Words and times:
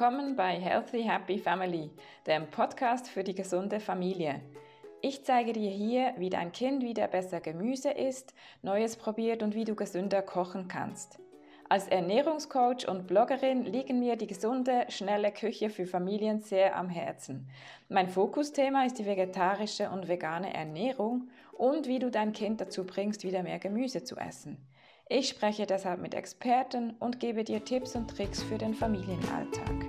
Willkommen 0.00 0.36
bei 0.36 0.52
Healthy 0.52 1.02
Happy 1.02 1.38
Family, 1.38 1.90
dem 2.24 2.48
Podcast 2.52 3.08
für 3.08 3.24
die 3.24 3.34
gesunde 3.34 3.80
Familie. 3.80 4.40
Ich 5.02 5.24
zeige 5.24 5.52
dir 5.52 5.72
hier, 5.72 6.14
wie 6.18 6.30
dein 6.30 6.52
Kind 6.52 6.84
wieder 6.84 7.08
besser 7.08 7.40
Gemüse 7.40 7.90
isst, 7.90 8.32
Neues 8.62 8.94
probiert 8.94 9.42
und 9.42 9.56
wie 9.56 9.64
du 9.64 9.74
gesünder 9.74 10.22
kochen 10.22 10.68
kannst. 10.68 11.18
Als 11.68 11.88
Ernährungscoach 11.88 12.86
und 12.86 13.08
Bloggerin 13.08 13.64
liegen 13.64 13.98
mir 13.98 14.14
die 14.14 14.28
gesunde, 14.28 14.86
schnelle 14.88 15.32
Küche 15.32 15.68
für 15.68 15.84
Familien 15.84 16.38
sehr 16.42 16.76
am 16.76 16.88
Herzen. 16.88 17.50
Mein 17.88 18.08
Fokusthema 18.08 18.84
ist 18.84 19.00
die 19.00 19.06
vegetarische 19.06 19.90
und 19.90 20.06
vegane 20.06 20.54
Ernährung 20.54 21.28
und 21.54 21.88
wie 21.88 21.98
du 21.98 22.08
dein 22.08 22.32
Kind 22.32 22.60
dazu 22.60 22.86
bringst, 22.86 23.24
wieder 23.24 23.42
mehr 23.42 23.58
Gemüse 23.58 24.04
zu 24.04 24.16
essen. 24.16 24.64
Ich 25.10 25.30
spreche 25.30 25.66
deshalb 25.66 26.02
mit 26.02 26.12
Experten 26.12 26.90
und 26.98 27.18
gebe 27.18 27.42
dir 27.42 27.64
Tipps 27.64 27.96
und 27.96 28.10
Tricks 28.10 28.42
für 28.42 28.58
den 28.58 28.74
Familienalltag. 28.74 29.87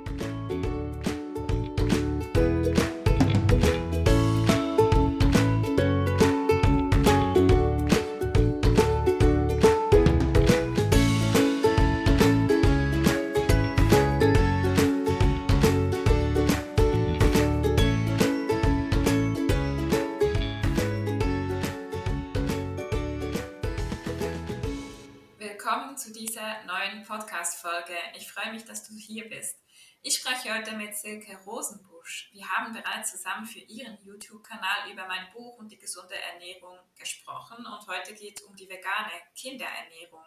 Ich 28.16 28.32
freue 28.32 28.54
mich, 28.54 28.66
dass 28.66 28.88
du 28.88 28.96
hier 28.96 29.30
bist. 29.30 29.58
Ich 30.02 30.18
spreche 30.18 30.54
heute 30.54 30.76
mit 30.76 30.96
Silke 30.96 31.38
Rosenbusch. 31.46 32.30
Wir 32.32 32.48
haben 32.48 32.74
bereits 32.74 33.12
zusammen 33.12 33.46
für 33.46 33.60
ihren 33.60 33.98
YouTube-Kanal 34.02 34.92
über 34.92 35.06
mein 35.08 35.32
Buch 35.34 35.58
und 35.58 35.72
die 35.72 35.78
gesunde 35.78 36.16
Ernährung 36.16 36.80
gesprochen 36.98 37.66
und 37.66 37.88
heute 37.88 38.14
geht 38.14 38.40
es 38.40 38.44
um 38.44 38.56
die 38.56 38.70
vegane 38.70 39.12
Kinderernährung 39.36 40.24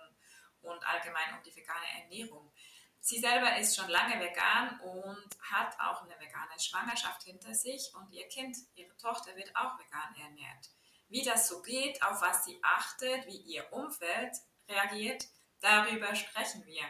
und 0.61 0.87
allgemein 0.87 1.35
um 1.37 1.43
die 1.43 1.57
vegane 1.57 2.03
Ernährung. 2.03 2.53
Sie 3.01 3.19
selber 3.19 3.57
ist 3.57 3.75
schon 3.75 3.89
lange 3.89 4.21
vegan 4.21 4.79
und 4.81 5.29
hat 5.51 5.75
auch 5.81 6.03
eine 6.03 6.19
vegane 6.21 6.59
Schwangerschaft 6.61 7.23
hinter 7.23 7.55
sich 7.55 7.93
und 7.95 8.13
ihr 8.13 8.29
Kind, 8.29 8.57
ihre 8.75 8.97
Tochter, 8.97 9.35
wird 9.37 9.57
auch 9.57 9.79
vegan 9.79 10.15
ernährt. 10.17 10.71
Wie 11.09 11.25
das 11.25 11.49
so 11.49 11.63
geht, 11.63 12.03
auf 12.03 12.21
was 12.21 12.45
sie 12.45 12.59
achtet, 12.63 13.27
wie 13.27 13.39
ihr 13.39 13.73
Umfeld 13.73 14.35
reagiert, 14.69 15.27
Darüber 15.63 16.13
sprechen 16.17 16.67
wir. 16.67 16.83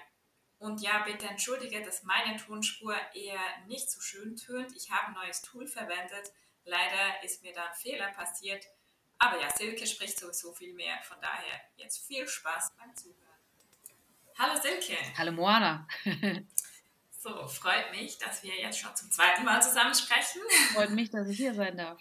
Und 0.62 0.80
ja, 0.80 1.02
bitte 1.04 1.26
entschuldige, 1.26 1.82
dass 1.82 2.04
meine 2.04 2.36
Tonspur 2.36 2.94
eher 3.14 3.40
nicht 3.66 3.90
so 3.90 4.00
schön 4.00 4.36
tönt. 4.36 4.70
Ich 4.76 4.92
habe 4.92 5.08
ein 5.08 5.14
neues 5.14 5.42
Tool 5.42 5.66
verwendet. 5.66 6.32
Leider 6.64 7.24
ist 7.24 7.42
mir 7.42 7.52
da 7.52 7.64
ein 7.66 7.74
Fehler 7.74 8.12
passiert. 8.12 8.64
Aber 9.18 9.40
ja, 9.40 9.50
Silke 9.50 9.84
spricht 9.88 10.20
sowieso 10.20 10.52
viel 10.52 10.72
mehr. 10.74 11.02
Von 11.02 11.16
daher 11.20 11.60
jetzt 11.74 12.06
viel 12.06 12.28
Spaß 12.28 12.74
beim 12.78 12.94
Zuhören. 12.94 13.18
Hallo 14.38 14.60
Silke. 14.60 14.96
Hallo 15.18 15.32
Moana. 15.32 15.88
so, 17.18 17.48
freut 17.48 17.90
mich, 17.90 18.18
dass 18.18 18.44
wir 18.44 18.54
jetzt 18.54 18.78
schon 18.78 18.94
zum 18.94 19.10
zweiten 19.10 19.44
Mal 19.44 19.60
zusammen 19.60 19.96
sprechen. 19.96 20.42
Freut 20.74 20.90
mich, 20.90 21.10
dass 21.10 21.26
ich 21.26 21.38
hier 21.38 21.54
sein 21.54 21.76
darf. 21.76 22.00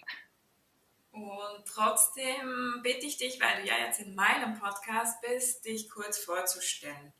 Und 1.10 1.64
trotzdem 1.66 2.78
bitte 2.84 3.06
ich 3.06 3.16
dich, 3.16 3.40
weil 3.40 3.60
du 3.60 3.68
ja 3.68 3.78
jetzt 3.78 3.98
in 3.98 4.14
meinem 4.14 4.56
Podcast 4.56 5.20
bist, 5.20 5.64
dich 5.64 5.90
kurz 5.90 6.18
vorzustellen. 6.18 7.12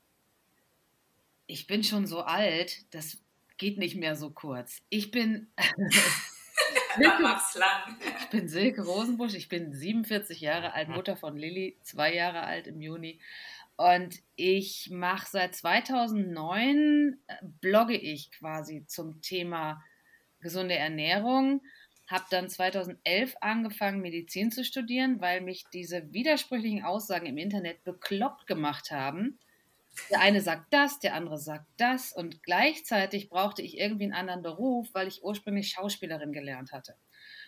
Ich 1.47 1.67
bin 1.67 1.85
schon 1.85 2.07
so 2.07 2.21
alt, 2.21 2.93
das 2.95 3.19
geht 3.59 3.79
nicht 3.79 3.97
mehr 3.97 4.17
so 4.17 4.30
kurz. 4.30 4.79
Ich 4.89 5.11
bin. 5.11 5.48
Silke, 6.97 7.39
ich 8.20 8.29
bin 8.30 8.48
Silke 8.48 8.83
Rosenbusch, 8.83 9.35
ich 9.35 9.48
bin 9.48 9.73
47 9.73 10.41
Jahre 10.41 10.75
alt, 10.75 10.89
Mutter 10.89 11.17
von 11.17 11.36
Lilly, 11.36 11.79
zwei 11.83 12.14
Jahre 12.14 12.42
alt 12.42 12.67
im 12.67 12.81
Juni. 12.83 13.20
Und 13.77 14.19
ich 14.36 14.91
mache 14.91 15.27
seit 15.31 15.55
2009, 15.55 17.19
äh, 17.27 17.35
blogge 17.42 17.97
ich 17.97 18.31
quasi 18.33 18.85
zum 18.86 19.23
Thema 19.23 19.83
gesunde 20.41 20.75
Ernährung 20.75 21.63
habe 22.13 22.25
dann 22.31 22.48
2011 22.48 23.36
angefangen, 23.41 24.02
Medizin 24.02 24.51
zu 24.51 24.64
studieren, 24.64 25.20
weil 25.20 25.41
mich 25.41 25.64
diese 25.73 26.13
widersprüchlichen 26.13 26.85
Aussagen 26.85 27.27
im 27.27 27.39
Internet 27.39 27.83
bekloppt 27.85 28.47
gemacht 28.47 28.91
haben. 28.91 29.39
Der 30.11 30.20
eine 30.20 30.41
sagt 30.41 30.73
das, 30.73 31.01
der 31.01 31.14
andere 31.14 31.39
sagt 31.39 31.67
das 31.77 32.13
und 32.13 32.42
gleichzeitig 32.42 33.29
brauchte 33.29 33.63
ich 33.63 33.79
irgendwie 33.79 34.05
einen 34.05 34.14
anderen 34.14 34.42
Beruf, 34.42 34.89
weil 34.92 35.07
ich 35.07 35.23
ursprünglich 35.23 35.70
Schauspielerin 35.70 36.33
gelernt 36.33 36.73
hatte. 36.73 36.97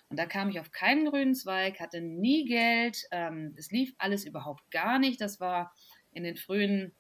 Und 0.09 0.19
da 0.19 0.27
kam 0.27 0.51
ich 0.51 0.61
auf 0.61 0.71
keinen 0.71 1.07
grünen 1.07 1.35
Zweig, 1.35 1.81
hatte 1.81 2.01
nie 2.01 2.45
Geld, 2.45 2.99
ähm, 3.11 3.55
es 3.57 3.71
lief 3.71 3.95
alles 3.99 4.25
überhaupt 4.25 4.71
gar 4.71 4.99
nicht. 4.99 5.21
Das 5.21 5.41
war 5.41 5.75
in 6.13 6.23
den 6.23 6.37
frühen 6.37 6.95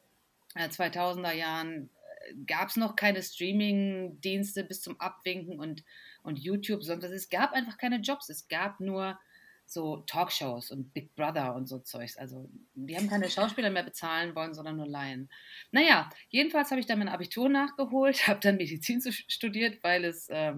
äh, 0.54 0.68
2000er 0.68 1.32
Jahren, 1.32 1.90
äh, 2.28 2.34
gab 2.46 2.68
es 2.68 2.76
noch 2.76 2.96
keine 2.96 3.22
Streaming-Dienste 3.22 4.64
bis 4.64 4.80
zum 4.80 4.98
Abwinken 4.98 5.58
und 5.58 5.84
und 6.24 6.38
YouTube, 6.38 6.82
sondern 6.82 7.12
es 7.12 7.28
gab 7.28 7.52
einfach 7.52 7.76
keine 7.76 7.98
Jobs. 8.00 8.28
Es 8.28 8.48
gab 8.48 8.80
nur 8.80 9.18
so 9.66 9.98
Talkshows 10.06 10.70
und 10.70 10.92
Big 10.92 11.14
Brother 11.14 11.54
und 11.54 11.68
so 11.68 11.78
Zeugs. 11.78 12.16
Also 12.16 12.48
die 12.74 12.96
haben 12.96 13.08
keine 13.08 13.30
Schauspieler 13.30 13.70
mehr 13.70 13.82
bezahlen 13.82 14.34
wollen, 14.34 14.54
sondern 14.54 14.76
nur 14.76 14.86
Laien. 14.86 15.30
Naja, 15.72 16.10
jedenfalls 16.28 16.70
habe 16.70 16.80
ich 16.80 16.86
dann 16.86 16.98
mein 16.98 17.08
Abitur 17.08 17.48
nachgeholt, 17.48 18.16
habe 18.28 18.40
dann 18.40 18.56
Medizin 18.56 19.00
studiert, 19.28 19.82
weil 19.82 20.04
es 20.04 20.28
äh, 20.28 20.54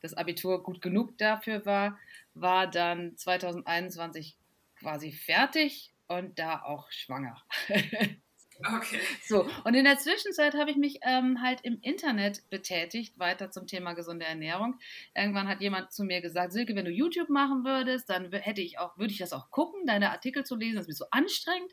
das 0.00 0.14
Abitur 0.14 0.62
gut 0.62 0.80
genug 0.80 1.16
dafür 1.18 1.64
war, 1.64 1.98
war 2.34 2.68
dann 2.68 3.16
2021 3.16 4.36
quasi 4.76 5.12
fertig 5.12 5.94
und 6.08 6.38
da 6.38 6.62
auch 6.62 6.90
schwanger. 6.90 7.42
Okay. 8.60 9.00
So, 9.24 9.48
und 9.64 9.74
in 9.74 9.84
der 9.84 9.98
Zwischenzeit 9.98 10.54
habe 10.54 10.70
ich 10.70 10.76
mich 10.76 10.98
ähm, 11.02 11.42
halt 11.42 11.60
im 11.62 11.80
Internet 11.80 12.48
betätigt, 12.50 13.18
weiter 13.18 13.50
zum 13.50 13.66
Thema 13.66 13.94
gesunde 13.94 14.24
Ernährung. 14.24 14.78
Irgendwann 15.14 15.48
hat 15.48 15.60
jemand 15.60 15.92
zu 15.92 16.04
mir 16.04 16.20
gesagt, 16.20 16.52
Silke, 16.52 16.76
wenn 16.76 16.84
du 16.84 16.90
YouTube 16.90 17.28
machen 17.28 17.64
würdest, 17.64 18.08
dann 18.08 18.30
hätte 18.32 18.60
ich 18.60 18.78
auch, 18.78 18.96
würde 18.98 19.12
ich 19.12 19.18
das 19.18 19.32
auch 19.32 19.50
gucken, 19.50 19.86
deine 19.86 20.10
Artikel 20.10 20.44
zu 20.44 20.54
lesen, 20.54 20.76
das 20.76 20.84
ist 20.84 20.88
mir 20.88 20.94
so 20.94 21.06
anstrengend. 21.10 21.72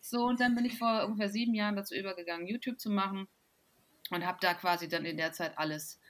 So, 0.00 0.24
und 0.24 0.40
dann 0.40 0.54
bin 0.54 0.64
ich 0.64 0.78
vor 0.78 1.04
ungefähr 1.06 1.28
sieben 1.28 1.54
Jahren 1.54 1.76
dazu 1.76 1.94
übergegangen, 1.94 2.46
YouTube 2.46 2.78
zu 2.78 2.90
machen 2.90 3.26
und 4.10 4.24
habe 4.24 4.38
da 4.40 4.54
quasi 4.54 4.88
dann 4.88 5.04
in 5.04 5.16
der 5.16 5.32
Zeit 5.32 5.58
alles 5.58 6.00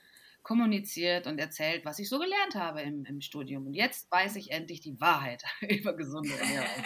kommuniziert 0.43 1.27
und 1.27 1.37
erzählt, 1.39 1.85
was 1.85 1.99
ich 1.99 2.09
so 2.09 2.19
gelernt 2.19 2.55
habe 2.55 2.81
im, 2.81 3.05
im 3.05 3.21
Studium. 3.21 3.67
Und 3.67 3.73
jetzt 3.73 4.09
weiß 4.11 4.35
ich 4.35 4.51
endlich 4.51 4.81
die 4.81 4.99
Wahrheit 4.99 5.43
über 5.61 5.93
gesunde 5.93 6.33
Ernährung. 6.33 6.85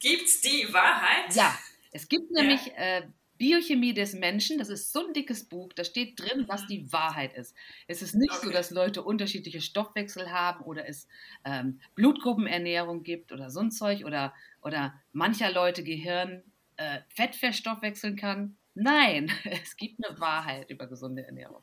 Gibt's 0.00 0.40
die 0.40 0.72
Wahrheit? 0.72 1.34
Ja, 1.34 1.58
es 1.92 2.08
gibt 2.08 2.30
nämlich 2.30 2.66
ja. 2.66 2.98
äh, 2.98 3.02
Biochemie 3.38 3.94
des 3.94 4.14
Menschen, 4.14 4.58
das 4.58 4.68
ist 4.68 4.92
so 4.92 5.06
ein 5.06 5.12
dickes 5.12 5.44
Buch, 5.48 5.72
da 5.72 5.84
steht 5.84 6.20
drin, 6.20 6.44
was 6.48 6.66
die 6.66 6.92
Wahrheit 6.92 7.34
ist. 7.34 7.54
Es 7.86 8.02
ist 8.02 8.14
nicht 8.14 8.32
okay. 8.32 8.46
so, 8.46 8.52
dass 8.52 8.70
Leute 8.70 9.02
unterschiedliche 9.02 9.60
Stoffwechsel 9.60 10.30
haben 10.32 10.64
oder 10.64 10.88
es 10.88 11.06
ähm, 11.44 11.80
Blutgruppenernährung 11.94 13.04
gibt 13.04 13.32
oder 13.32 13.48
so 13.50 13.60
ein 13.60 13.70
Zeug 13.70 14.04
oder, 14.04 14.34
oder 14.60 15.00
mancher 15.12 15.52
Leute 15.52 15.84
Gehirn 15.84 16.42
äh, 16.76 17.00
Fett 17.08 17.36
verstoffwechseln 17.36 18.16
kann. 18.16 18.56
Nein, 18.74 19.30
es 19.44 19.76
gibt 19.76 20.04
eine 20.04 20.18
Wahrheit 20.18 20.70
über 20.70 20.88
gesunde 20.88 21.24
Ernährung. 21.24 21.62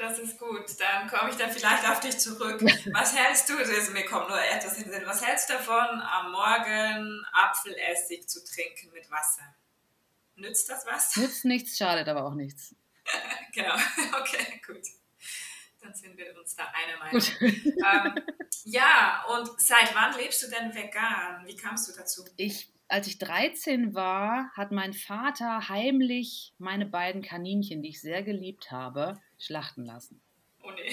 Das 0.00 0.18
ist 0.18 0.38
gut. 0.38 0.64
Dann 0.78 1.06
komme 1.08 1.28
ich 1.28 1.36
dann 1.36 1.50
vielleicht 1.50 1.86
auf 1.86 2.00
dich 2.00 2.18
zurück. 2.18 2.58
Was 2.94 3.14
hältst 3.14 3.50
du, 3.50 3.58
also 3.58 3.92
mir 3.92 4.06
kommt 4.06 4.30
nur 4.30 4.42
etwas 4.42 4.78
in 4.78 4.84
den 4.84 4.92
Sinn, 4.92 5.02
was 5.04 5.24
hältst 5.24 5.50
du 5.50 5.52
davon, 5.52 6.00
am 6.00 6.32
Morgen 6.32 7.22
Apfelessig 7.32 8.26
zu 8.26 8.42
trinken 8.42 8.90
mit 8.94 9.10
Wasser? 9.10 9.42
Nützt 10.36 10.70
das 10.70 10.86
was? 10.86 11.14
Nützt 11.16 11.44
nichts, 11.44 11.76
schadet 11.76 12.08
aber 12.08 12.24
auch 12.24 12.32
nichts. 12.32 12.74
genau, 13.52 13.74
okay, 14.18 14.62
gut. 14.66 14.80
Dann 15.82 15.94
sind 15.94 16.16
wir 16.16 16.34
uns 16.38 16.56
da 16.56 16.64
einer 16.72 16.98
Meinung. 16.98 17.22
ähm, 17.42 18.24
ja, 18.64 19.26
und 19.28 19.60
seit 19.60 19.94
wann 19.94 20.16
lebst 20.16 20.42
du 20.42 20.48
denn 20.48 20.74
vegan? 20.74 21.44
Wie 21.44 21.56
kamst 21.56 21.88
du 21.88 21.92
dazu? 21.92 22.24
Ich 22.38 22.72
als 22.90 23.06
ich 23.06 23.18
13 23.18 23.94
war, 23.94 24.50
hat 24.54 24.72
mein 24.72 24.92
Vater 24.92 25.68
heimlich 25.68 26.52
meine 26.58 26.86
beiden 26.86 27.22
Kaninchen, 27.22 27.82
die 27.82 27.90
ich 27.90 28.00
sehr 28.00 28.22
geliebt 28.22 28.70
habe, 28.70 29.20
schlachten 29.38 29.84
lassen. 29.84 30.20
Oh 30.62 30.70
nee. 30.72 30.92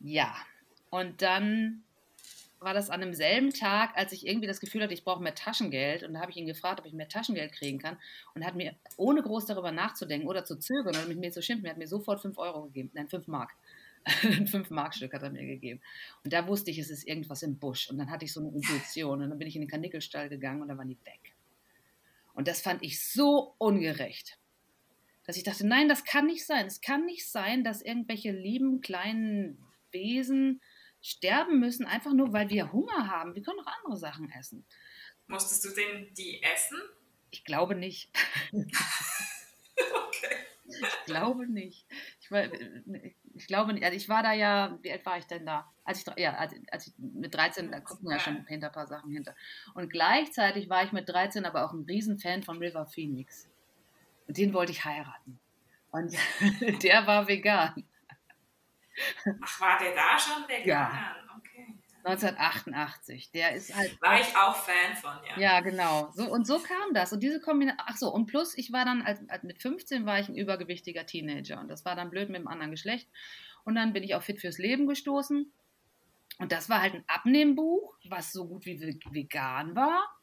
Ja. 0.00 0.34
Und 0.90 1.22
dann 1.22 1.84
war 2.58 2.72
das 2.72 2.88
an 2.88 3.00
demselben 3.00 3.52
Tag, 3.52 3.96
als 3.96 4.12
ich 4.12 4.26
irgendwie 4.26 4.46
das 4.46 4.60
Gefühl 4.60 4.82
hatte, 4.82 4.94
ich 4.94 5.04
brauche 5.04 5.22
mehr 5.22 5.34
Taschengeld. 5.34 6.02
Und 6.02 6.14
da 6.14 6.20
habe 6.20 6.30
ich 6.30 6.36
ihn 6.38 6.46
gefragt, 6.46 6.80
ob 6.80 6.86
ich 6.86 6.94
mehr 6.94 7.08
Taschengeld 7.08 7.52
kriegen 7.52 7.78
kann. 7.78 7.98
Und 8.34 8.44
hat 8.44 8.54
mir, 8.54 8.74
ohne 8.96 9.22
groß 9.22 9.46
darüber 9.46 9.72
nachzudenken 9.72 10.26
oder 10.26 10.44
zu 10.44 10.58
zögern 10.58 10.96
oder 10.96 11.06
mit 11.06 11.18
mir 11.18 11.32
zu 11.32 11.42
schimpfen, 11.42 11.68
hat 11.68 11.76
mir 11.76 11.88
sofort 11.88 12.20
5 12.20 12.38
Euro 12.38 12.64
gegeben. 12.64 12.90
Nein, 12.94 13.08
5 13.08 13.26
Mark. 13.28 13.52
ein 14.22 14.46
5-Mark-Stück 14.46 15.12
hat 15.12 15.22
er 15.22 15.30
mir 15.30 15.44
gegeben. 15.44 15.80
Und 16.22 16.32
da 16.32 16.46
wusste 16.46 16.70
ich, 16.70 16.78
es 16.78 16.90
ist 16.90 17.06
irgendwas 17.06 17.42
im 17.42 17.58
Busch. 17.58 17.90
Und 17.90 17.98
dann 17.98 18.10
hatte 18.10 18.24
ich 18.24 18.32
so 18.32 18.40
eine 18.40 18.50
Intuition. 18.50 19.20
Und 19.20 19.30
dann 19.30 19.38
bin 19.38 19.48
ich 19.48 19.56
in 19.56 19.62
den 19.62 19.70
Kanickelstall 19.70 20.28
gegangen 20.28 20.62
und 20.62 20.68
da 20.68 20.78
waren 20.78 20.88
die 20.88 20.98
weg. 21.04 21.34
Und 22.34 22.46
das 22.46 22.60
fand 22.60 22.82
ich 22.82 23.02
so 23.02 23.54
ungerecht. 23.58 24.38
dass 25.24 25.36
ich 25.36 25.42
dachte, 25.42 25.66
nein, 25.66 25.88
das 25.88 26.04
kann 26.04 26.26
nicht 26.26 26.46
sein. 26.46 26.66
Es 26.66 26.80
kann 26.80 27.04
nicht 27.04 27.28
sein, 27.28 27.64
dass 27.64 27.82
irgendwelche 27.82 28.30
lieben 28.30 28.80
kleinen 28.80 29.58
Wesen 29.90 30.60
sterben 31.02 31.58
müssen, 31.58 31.84
einfach 31.84 32.12
nur, 32.12 32.32
weil 32.32 32.48
wir 32.48 32.72
Hunger 32.72 33.08
haben. 33.10 33.34
Wir 33.34 33.42
können 33.42 33.58
auch 33.58 33.72
andere 33.78 33.96
Sachen 33.96 34.30
essen. 34.30 34.64
Musstest 35.26 35.64
du 35.64 35.70
denn 35.70 36.14
die 36.14 36.40
essen? 36.42 36.78
Ich 37.32 37.44
glaube 37.44 37.74
nicht. 37.74 38.10
okay. 38.52 38.66
Ich 40.68 41.04
glaube 41.06 41.48
nicht. 41.48 41.86
Ich, 42.20 42.30
war, 42.30 42.48
ich 43.36 43.46
glaube 43.46 43.72
nicht. 43.72 43.84
Also 43.84 43.96
ich 43.96 44.08
war 44.08 44.22
da 44.22 44.32
ja, 44.32 44.78
wie 44.82 44.90
alt 44.90 45.04
war 45.04 45.18
ich 45.18 45.26
denn 45.26 45.46
da? 45.46 45.70
Als 45.84 46.00
ich, 46.00 46.18
ja, 46.18 46.34
als, 46.34 46.54
als 46.70 46.88
ich 46.88 46.94
mit 46.98 47.34
13, 47.34 47.70
da 47.70 47.80
gucken 47.80 48.08
wir 48.08 48.16
ja 48.16 48.20
schon 48.20 48.46
hinter 48.46 48.68
ein 48.68 48.72
paar 48.72 48.86
Sachen 48.86 49.10
hinter. 49.10 49.34
Und 49.74 49.90
gleichzeitig 49.90 50.68
war 50.68 50.84
ich 50.84 50.92
mit 50.92 51.08
13 51.08 51.44
aber 51.44 51.64
auch 51.64 51.72
ein 51.72 51.84
Riesenfan 51.84 52.42
von 52.42 52.58
River 52.58 52.86
Phoenix. 52.86 53.48
Und 54.26 54.36
den 54.36 54.52
wollte 54.52 54.72
ich 54.72 54.84
heiraten. 54.84 55.38
Und 55.90 56.14
der 56.82 57.06
war 57.06 57.28
vegan. 57.28 57.84
Ach, 59.42 59.60
war 59.60 59.78
der 59.78 59.94
da 59.94 60.18
schon 60.18 60.48
vegan? 60.48 60.66
Ja. 60.66 61.16
Okay. 62.06 62.26
1988. 62.26 63.32
Der 63.32 63.54
ist 63.56 63.74
halt. 63.74 64.00
War 64.00 64.20
ich 64.20 64.36
auch 64.36 64.54
Fan 64.54 64.94
von, 64.94 65.12
ja. 65.28 65.40
Ja, 65.40 65.60
genau. 65.60 66.10
So, 66.12 66.30
und 66.30 66.46
so 66.46 66.60
kam 66.60 66.94
das. 66.94 67.12
Und 67.12 67.20
diese 67.20 67.40
Kombination. 67.40 67.84
Ach 67.88 67.96
so, 67.96 68.12
und 68.12 68.26
plus, 68.26 68.56
ich 68.56 68.72
war 68.72 68.84
dann, 68.84 69.02
als, 69.02 69.28
als 69.28 69.42
mit 69.42 69.60
15 69.60 70.06
war 70.06 70.20
ich 70.20 70.28
ein 70.28 70.36
übergewichtiger 70.36 71.04
Teenager. 71.04 71.60
Und 71.60 71.68
das 71.68 71.84
war 71.84 71.96
dann 71.96 72.10
blöd 72.10 72.28
mit 72.28 72.40
dem 72.40 72.48
anderen 72.48 72.70
Geschlecht. 72.70 73.08
Und 73.64 73.74
dann 73.74 73.92
bin 73.92 74.04
ich 74.04 74.14
auf 74.14 74.24
Fit 74.24 74.40
fürs 74.40 74.58
Leben 74.58 74.86
gestoßen. 74.86 75.52
Und 76.38 76.52
das 76.52 76.68
war 76.68 76.80
halt 76.80 76.94
ein 76.94 77.04
Abnehmbuch, 77.08 77.96
was 78.08 78.32
so 78.32 78.46
gut 78.46 78.66
wie 78.66 78.80
vegan 79.10 79.74
war. 79.74 80.16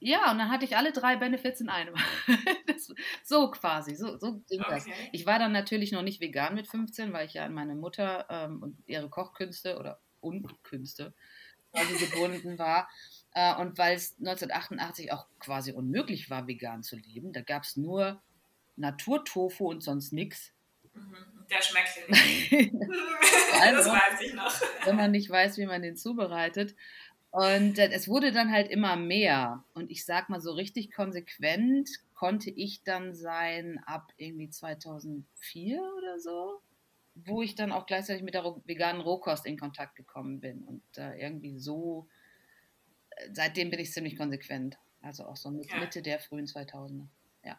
Ja, 0.00 0.30
und 0.30 0.38
dann 0.38 0.50
hatte 0.50 0.64
ich 0.64 0.76
alle 0.76 0.92
drei 0.92 1.16
Benefits 1.16 1.60
in 1.60 1.68
einem. 1.68 1.94
das, 2.66 2.92
so 3.22 3.50
quasi, 3.50 3.94
so, 3.94 4.18
so 4.18 4.40
ging 4.48 4.60
okay. 4.60 4.70
das. 4.70 4.86
Ich 5.12 5.26
war 5.26 5.38
dann 5.38 5.52
natürlich 5.52 5.92
noch 5.92 6.02
nicht 6.02 6.20
vegan 6.20 6.54
mit 6.54 6.66
15, 6.66 7.12
weil 7.12 7.26
ich 7.26 7.34
ja 7.34 7.44
an 7.44 7.54
meine 7.54 7.74
Mutter 7.74 8.26
ähm, 8.28 8.62
und 8.62 8.76
ihre 8.86 9.08
Kochkünste 9.08 9.78
oder 9.78 10.00
Unkünste 10.26 11.14
quasi 11.72 12.06
gebunden 12.06 12.58
war. 12.58 12.88
Äh, 13.32 13.54
und 13.56 13.78
weil 13.78 13.96
es 13.96 14.16
1988 14.18 15.12
auch 15.12 15.26
quasi 15.38 15.72
unmöglich 15.72 16.30
war, 16.30 16.46
vegan 16.46 16.82
zu 16.82 16.96
leben, 16.96 17.32
da 17.32 17.42
gab 17.42 17.64
es 17.64 17.76
nur 17.76 18.22
Naturtofu 18.76 19.70
und 19.70 19.82
sonst 19.82 20.12
nichts. 20.12 20.52
Mhm. 20.94 21.16
Der 21.50 21.62
schmeckt 21.62 22.08
nicht. 22.08 22.72
das 22.72 23.86
weiß 23.86 24.20
ich 24.20 24.34
noch. 24.34 24.52
Wenn 24.84 24.96
man 24.96 25.12
nicht 25.12 25.30
weiß, 25.30 25.58
wie 25.58 25.66
man 25.66 25.82
den 25.82 25.96
zubereitet. 25.96 26.74
Und 27.30 27.78
es 27.78 28.08
wurde 28.08 28.32
dann 28.32 28.50
halt 28.50 28.70
immer 28.70 28.96
mehr. 28.96 29.62
Und 29.74 29.90
ich 29.90 30.04
sag 30.04 30.28
mal 30.30 30.40
so 30.40 30.52
richtig 30.52 30.90
konsequent 30.92 31.90
konnte 32.14 32.50
ich 32.50 32.82
dann 32.82 33.14
sein 33.14 33.78
ab 33.84 34.10
irgendwie 34.16 34.48
2004 34.48 35.82
oder 35.98 36.18
so, 36.18 36.62
wo 37.24 37.42
ich 37.42 37.54
dann 37.54 37.72
auch 37.72 37.86
gleichzeitig 37.86 38.22
mit 38.22 38.34
der 38.34 38.44
veganen 38.44 39.00
Rohkost 39.00 39.46
in 39.46 39.58
Kontakt 39.58 39.96
gekommen 39.96 40.40
bin. 40.40 40.64
Und 40.64 40.82
äh, 40.98 41.18
irgendwie 41.18 41.58
so, 41.58 42.08
äh, 43.10 43.28
seitdem 43.32 43.70
bin 43.70 43.80
ich 43.80 43.92
ziemlich 43.92 44.16
konsequent. 44.16 44.78
Also 45.02 45.24
auch 45.26 45.36
so 45.36 45.50
mit 45.50 45.70
ja. 45.70 45.78
Mitte 45.78 46.02
der 46.02 46.18
frühen 46.18 46.46
2000er. 46.46 47.06
Ja. 47.44 47.58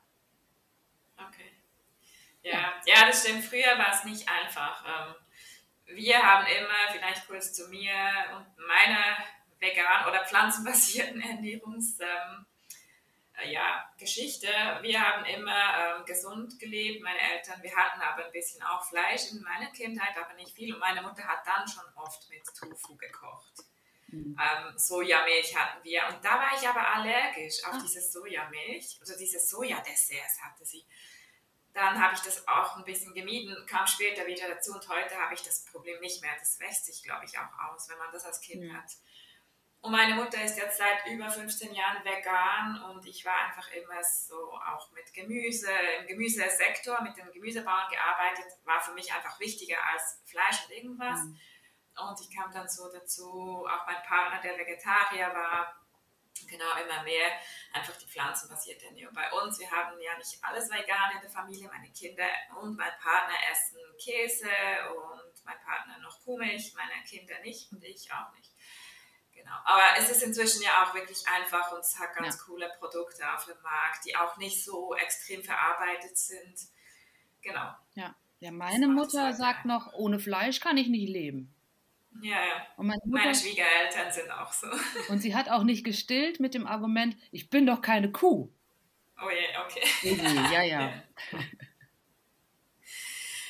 Okay. 1.18 1.52
Ja, 2.44 2.74
ja, 2.86 3.08
das 3.08 3.24
stimmt. 3.24 3.44
Früher 3.44 3.78
war 3.78 3.94
es 3.94 4.04
nicht 4.04 4.28
einfach. 4.30 4.86
Ähm, 4.86 5.96
wir 5.96 6.22
haben 6.22 6.46
immer, 6.46 6.92
vielleicht 6.92 7.28
kurz 7.28 7.54
zu 7.54 7.68
mir 7.70 7.94
und 8.36 8.46
meiner 8.68 9.18
vegan 9.60 10.08
oder 10.08 10.26
pflanzenbasierten 10.26 11.22
Ernährungs 11.30 12.00
ähm, 12.00 12.08
äh, 12.08 12.57
ja, 13.46 13.90
Geschichte. 13.98 14.48
Wir 14.82 15.02
haben 15.02 15.26
immer 15.26 15.98
ähm, 15.98 16.06
gesund 16.06 16.60
gelebt, 16.60 17.04
meine 17.04 17.20
Eltern. 17.20 17.62
Wir 17.62 17.76
hatten 17.76 18.02
aber 18.02 18.26
ein 18.26 18.32
bisschen 18.32 18.62
auch 18.64 18.84
Fleisch 18.84 19.32
in 19.32 19.42
meiner 19.42 19.72
Kindheit, 19.72 20.18
aber 20.18 20.34
nicht 20.34 20.56
viel. 20.56 20.74
Und 20.74 20.80
meine 20.80 21.02
Mutter 21.02 21.24
hat 21.24 21.46
dann 21.46 21.68
schon 21.68 21.86
oft 21.96 22.30
mit 22.30 22.44
Tofu 22.58 22.96
gekocht. 22.98 23.54
Mhm. 24.08 24.38
Ähm, 24.40 24.78
Sojamilch 24.78 25.56
hatten 25.56 25.84
wir. 25.84 26.08
Und 26.08 26.24
da 26.24 26.40
war 26.40 26.58
ich 26.58 26.68
aber 26.68 26.96
allergisch 26.96 27.64
auf 27.66 27.74
ah. 27.74 27.80
diese 27.82 28.02
Sojamilch. 28.02 28.98
Also 29.00 29.18
diese 29.18 29.40
Sojadesserts 29.40 30.42
hatte 30.42 30.66
sie. 30.66 30.86
Dann 31.74 32.02
habe 32.02 32.16
ich 32.16 32.22
das 32.22 32.48
auch 32.48 32.78
ein 32.78 32.86
bisschen 32.86 33.14
gemieden, 33.14 33.56
kam 33.68 33.86
später 33.86 34.26
wieder 34.26 34.48
dazu 34.48 34.74
und 34.74 34.90
heute 34.90 35.16
habe 35.16 35.36
ich 35.36 35.44
das 35.44 35.64
Problem 35.66 36.00
nicht 36.00 36.24
mehr. 36.24 36.32
Das 36.40 36.60
wächst 36.60 36.88
sich, 36.88 37.04
glaube 37.04 37.26
ich, 37.26 37.38
auch 37.38 37.70
aus, 37.70 37.88
wenn 37.88 38.00
man 38.00 38.12
das 38.12 38.26
als 38.26 38.42
Kind 38.42 38.64
mhm. 38.64 38.76
hat. 38.76 38.90
Und 39.82 39.92
meine 39.92 40.16
Mutter 40.16 40.44
ist 40.44 40.58
jetzt 40.58 40.78
seit 40.78 41.06
über 41.08 41.30
15 41.30 41.74
Jahren 41.74 42.04
vegan 42.04 42.82
und 42.90 43.06
ich 43.06 43.24
war 43.24 43.36
einfach 43.46 43.70
immer 43.72 44.04
so 44.04 44.52
auch 44.54 44.92
mit 44.92 45.14
Gemüse, 45.14 45.72
im 46.00 46.08
Gemüsesektor, 46.08 47.02
mit 47.04 47.16
den 47.16 47.32
Gemüsebauern 47.32 47.90
gearbeitet, 47.90 48.46
war 48.66 48.82
für 48.82 48.94
mich 48.94 49.14
einfach 49.14 49.40
wichtiger 49.40 49.78
als 49.94 50.22
Fleisch 50.26 50.66
und 50.66 50.74
irgendwas. 50.74 51.24
Mhm. 51.24 51.40
Und 52.10 52.20
ich 52.22 52.36
kam 52.36 52.52
dann 52.52 52.68
so 52.68 52.92
dazu, 52.92 53.66
auch 53.68 53.86
mein 53.86 54.04
Partner, 54.04 54.42
der 54.42 54.58
Vegetarier 54.58 55.34
war, 55.34 55.76
genau 56.46 56.76
immer 56.84 57.04
mehr 57.04 57.32
einfach 57.74 57.96
die 57.98 58.06
pflanzenbasierte 58.06 58.86
Ernährung. 58.86 59.16
Bei 59.16 59.32
uns, 59.32 59.60
wir 59.60 59.70
haben 59.72 60.00
ja 60.00 60.16
nicht 60.18 60.38
alles 60.44 60.70
vegan 60.70 61.16
in 61.16 61.22
der 61.22 61.30
Familie, 61.30 61.68
meine 61.68 61.92
Kinder 61.92 62.28
und 62.62 62.78
mein 62.78 62.92
Partner 63.02 63.36
essen 63.52 63.80
Käse 63.98 64.50
und 64.96 65.46
mein 65.46 65.60
Partner 65.62 65.98
noch 66.00 66.24
Kuhmilch, 66.24 66.74
meine 66.76 67.04
Kinder 67.04 67.40
nicht 67.42 67.72
und 67.72 67.84
ich 67.84 68.12
auch 68.12 68.32
nicht. 68.34 68.52
Genau. 69.48 69.60
Aber 69.64 69.84
es 69.98 70.10
ist 70.10 70.24
inzwischen 70.24 70.62
ja 70.62 70.84
auch 70.84 70.94
wirklich 70.94 71.26
einfach 71.28 71.72
und 71.72 71.80
es 71.80 71.98
hat 71.98 72.14
ganz 72.14 72.36
ja. 72.36 72.44
coole 72.46 72.70
Produkte 72.80 73.24
auf 73.34 73.46
dem 73.46 73.56
Markt, 73.64 74.06
die 74.06 74.16
auch 74.16 74.36
nicht 74.38 74.64
so 74.64 74.94
extrem 74.96 75.42
verarbeitet 75.42 76.18
sind. 76.18 76.56
Genau. 77.42 77.72
Ja, 77.94 78.14
ja 78.40 78.52
meine 78.52 78.90
Mutter 78.90 79.34
sagt 79.34 79.66
noch, 79.66 79.94
ohne 79.94 80.20
Fleisch 80.20 80.60
kann 80.60 80.76
ich 80.76 80.90
nicht 80.90 81.08
leben. 81.08 81.54
Ja, 82.22 82.36
ja. 82.36 82.68
Und 82.76 82.88
meine, 82.88 83.00
Mutter, 83.06 83.24
meine 83.24 83.36
Schwiegereltern 83.36 84.12
sind 84.12 84.30
auch 84.32 84.52
so. 84.52 84.68
Und 85.10 85.20
sie 85.20 85.34
hat 85.34 85.50
auch 85.50 85.64
nicht 85.64 85.86
gestillt 85.86 86.42
mit 86.42 86.54
dem 86.54 86.68
Argument, 86.68 87.16
ich 87.32 87.50
bin 87.50 87.66
doch 87.66 87.82
keine 87.82 88.12
Kuh. 88.12 88.50
Oh 89.24 89.30
je, 89.30 89.58
okay. 89.66 90.52
Ja, 90.52 90.62
ja. 90.62 91.04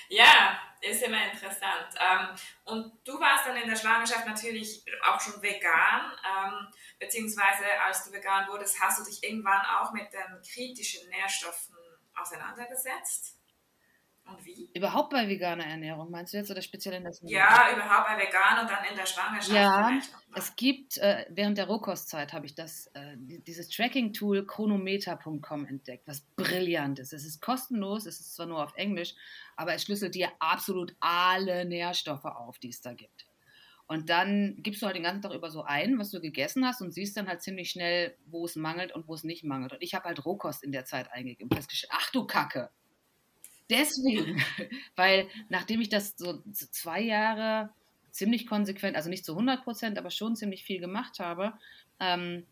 ja, 0.10 0.60
ist 0.82 1.04
immer 1.04 1.32
interessant. 1.32 1.88
Ähm, 2.00 2.36
und 2.66 3.08
du 3.08 3.20
warst 3.20 3.48
dann 3.48 3.58
in 3.58 3.70
der 3.70 3.76
Schwangerschaft 3.76 4.26
natürlich 4.26 4.84
auch 5.06 5.20
schon 5.20 5.42
vegan, 5.42 6.12
ähm, 6.26 6.68
beziehungsweise 7.00 7.66
als 7.86 8.06
du 8.06 8.12
vegan 8.12 8.48
wurdest, 8.48 8.80
hast 8.82 9.00
du 9.00 9.10
dich 9.10 9.24
irgendwann 9.24 9.66
auch 9.66 9.92
mit 9.92 10.12
den 10.14 10.42
kritischen 10.42 11.10
Nährstoffen 11.10 11.76
auseinandergesetzt? 12.16 13.37
Und 14.28 14.46
wie? 14.46 14.70
Überhaupt 14.74 15.10
bei 15.10 15.28
veganer 15.28 15.66
Ernährung, 15.66 16.12
meinst 16.12 16.34
du 16.34 16.38
jetzt 16.38 16.52
oder 16.52 16.62
speziell 16.62 16.96
in 16.96 17.04
der 17.04 17.14
Ja, 17.24 17.70
überhaupt 17.74 18.08
bei 18.08 18.18
vegan 18.18 18.60
und 18.62 18.70
dann 18.70 18.84
in 18.90 18.96
der 18.96 19.06
Schwangerschaft. 19.06 19.52
Ja, 19.52 20.00
es 20.36 20.56
gibt, 20.56 20.98
äh, 20.98 21.26
während 21.30 21.58
der 21.58 21.68
Rohkostzeit 21.68 22.34
habe 22.34 22.46
ich 22.46 22.54
das, 22.54 22.88
äh, 22.88 23.16
dieses 23.18 23.70
Tracking-Tool 23.70 24.46
chronometer.com 24.46 25.66
entdeckt, 25.66 26.08
was 26.08 26.22
brillant 26.36 27.00
ist. 27.00 27.14
Es 27.14 27.26
ist 27.26 27.42
kostenlos, 27.42 28.06
es 28.06 28.20
ist 28.20 28.36
zwar 28.36 28.48
nur 28.48 28.64
auf 28.64 28.76
Englisch, 28.76 29.16
aber 29.56 29.74
es 29.74 29.84
schlüsselt 29.84 30.16
dir 30.16 30.30
absolut 30.40 30.96
alle 31.00 31.66
Nährstoffe 31.66 32.26
auf, 32.26 32.60
die 32.60 32.70
es 32.70 32.82
da 32.82 32.94
gibt. 32.94 33.26
Und 33.88 34.10
dann 34.10 34.58
gibst 34.58 34.82
du 34.82 34.86
halt 34.86 34.98
den 34.98 35.04
ganzen 35.04 35.22
Tag 35.22 35.34
über 35.34 35.50
so 35.50 35.64
ein, 35.64 35.98
was 35.98 36.12
du 36.12 36.20
gegessen 36.20 36.66
hast 36.66 36.82
und 36.82 36.92
siehst 36.92 37.16
dann 37.16 37.30
halt 37.30 37.42
ziemlich 37.42 37.72
schnell, 37.72 38.18
wo 38.26 38.44
es 38.44 38.58
mangelt 38.58 38.92
und 38.92 39.08
wo 39.08 39.14
es 39.14 39.24
nicht 39.24 39.46
mangelt. 39.46 39.72
Und 39.72 39.82
ich 39.82 39.94
habe 39.96 40.06
halt 40.06 40.26
Rohkost 40.26 40.62
in 40.62 40.74
der 40.74 40.84
Zeit 40.84 41.10
eingegeben. 41.14 41.50
Ach 41.90 42.12
du 42.12 42.28
Kacke, 42.28 42.70
Deswegen, 43.70 44.42
weil 44.96 45.28
nachdem 45.50 45.82
ich 45.82 45.90
das 45.90 46.16
so 46.18 46.42
zwei 46.52 47.02
Jahre 47.02 47.70
ziemlich 48.12 48.48
konsequent, 48.48 48.96
also 48.96 49.10
nicht 49.10 49.26
zu 49.26 49.34
100 49.34 49.64
Prozent, 49.64 49.98
aber 49.98 50.10
schon 50.10 50.36
ziemlich 50.36 50.64
viel 50.64 50.80
gemacht 50.80 51.20
habe, 51.20 51.54
ähm, 52.00 52.46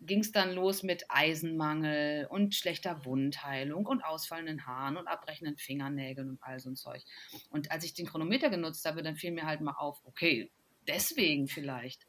ging 0.00 0.20
es 0.20 0.32
dann 0.32 0.52
los 0.52 0.82
mit 0.82 1.04
Eisenmangel 1.08 2.26
und 2.26 2.54
schlechter 2.54 3.04
Wundheilung 3.04 3.84
und 3.86 4.02
ausfallenden 4.02 4.66
Haaren 4.66 4.96
und 4.96 5.08
abbrechenden 5.08 5.56
Fingernägeln 5.56 6.30
und 6.30 6.42
all 6.42 6.60
so 6.60 6.70
ein 6.70 6.76
Zeug. 6.76 7.02
Und 7.50 7.72
als 7.72 7.84
ich 7.84 7.94
den 7.94 8.06
Chronometer 8.06 8.48
genutzt 8.48 8.84
habe, 8.86 9.02
dann 9.02 9.16
fiel 9.16 9.32
mir 9.32 9.46
halt 9.46 9.60
mal 9.60 9.74
auf, 9.74 10.00
okay, 10.04 10.50
deswegen 10.86 11.48
vielleicht. 11.48 12.06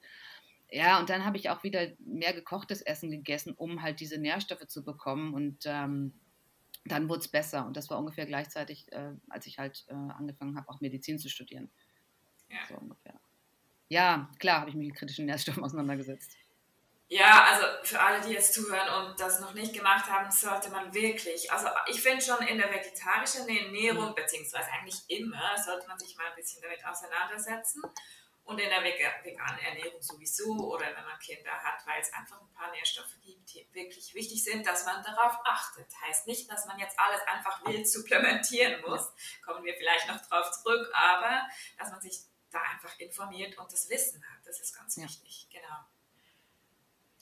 Ja, 0.71 0.99
und 0.99 1.09
dann 1.09 1.25
habe 1.25 1.37
ich 1.37 1.49
auch 1.49 1.63
wieder 1.63 1.87
mehr 1.99 2.33
gekochtes 2.33 2.81
Essen 2.81 3.09
gegessen, 3.09 3.53
um 3.53 3.81
halt 3.81 3.99
diese 3.99 4.19
Nährstoffe 4.19 4.67
zu 4.67 4.83
bekommen 4.83 5.33
und 5.33 5.63
ähm, 5.65 6.13
dann 6.85 7.09
wurde 7.09 7.21
es 7.21 7.27
besser. 7.27 7.65
Und 7.65 7.77
das 7.77 7.89
war 7.89 7.99
ungefähr 7.99 8.25
gleichzeitig, 8.25 8.91
äh, 8.91 9.11
als 9.29 9.45
ich 9.45 9.59
halt 9.59 9.85
äh, 9.87 9.93
angefangen 9.93 10.57
habe, 10.57 10.69
auch 10.69 10.81
Medizin 10.81 11.19
zu 11.19 11.29
studieren. 11.29 11.71
Ja. 12.49 12.57
So 12.67 12.75
ungefähr. 12.75 13.19
Ja, 13.89 14.29
klar, 14.39 14.61
habe 14.61 14.69
ich 14.69 14.75
mich 14.75 14.87
mit 14.87 14.97
kritischen 14.97 15.25
Nährstoffen 15.25 15.63
auseinandergesetzt. 15.63 16.31
Ja, 17.11 17.43
also 17.45 17.65
für 17.81 17.99
alle, 17.99 18.21
die 18.21 18.33
jetzt 18.33 18.53
zuhören 18.53 18.87
und 19.07 19.19
das 19.19 19.39
noch 19.39 19.55
nicht 19.55 19.73
gemacht 19.73 20.07
haben, 20.11 20.29
sollte 20.29 20.69
man 20.69 20.93
wirklich, 20.93 21.51
also 21.51 21.67
ich 21.87 21.99
finde 21.99 22.23
schon 22.23 22.45
in 22.45 22.59
der 22.59 22.69
vegetarischen 22.71 23.47
Ernährung, 23.49 24.11
mhm. 24.11 24.15
beziehungsweise 24.15 24.69
eigentlich 24.71 25.01
immer, 25.07 25.57
sollte 25.57 25.87
man 25.87 25.97
sich 25.97 26.15
mal 26.15 26.27
ein 26.27 26.35
bisschen 26.35 26.61
damit 26.61 26.85
auseinandersetzen 26.85 27.81
und 28.49 28.57
in 28.57 28.69
der 28.69 28.83
veganen 28.83 29.59
Ernährung 29.59 30.01
sowieso 30.01 30.51
oder 30.73 30.87
wenn 30.87 31.05
man 31.05 31.19
Kinder 31.19 31.51
hat, 31.51 31.85
weil 31.85 32.01
es 32.01 32.11
einfach 32.13 32.41
ein 32.41 32.51
paar 32.53 32.71
Nährstoffe 32.71 33.15
gibt, 33.21 33.53
die 33.53 33.67
wirklich 33.73 34.15
wichtig 34.15 34.43
sind, 34.43 34.65
dass 34.65 34.85
man 34.85 35.03
darauf 35.03 35.37
achtet. 35.45 35.85
Heißt 36.01 36.25
nicht, 36.25 36.51
dass 36.51 36.65
man 36.65 36.79
jetzt 36.79 36.99
alles 36.99 37.21
einfach 37.27 37.63
wild 37.65 37.87
supplementieren 37.87 38.81
muss, 38.81 39.13
kommen 39.45 39.63
wir 39.63 39.75
vielleicht 39.75 40.07
noch 40.07 40.19
drauf 40.27 40.49
zurück, 40.51 40.89
aber 40.93 41.47
dass 41.77 41.91
man 41.91 42.01
sich 42.01 42.21
da 42.49 42.59
einfach 42.61 42.97
informiert 42.97 43.55
und 43.59 43.71
das 43.71 43.87
Wissen 43.87 44.23
hat, 44.27 44.43
das 44.43 44.59
ist 44.59 44.75
ganz 44.75 44.95
ja. 44.95 45.03
wichtig, 45.03 45.47
genau. 45.51 45.85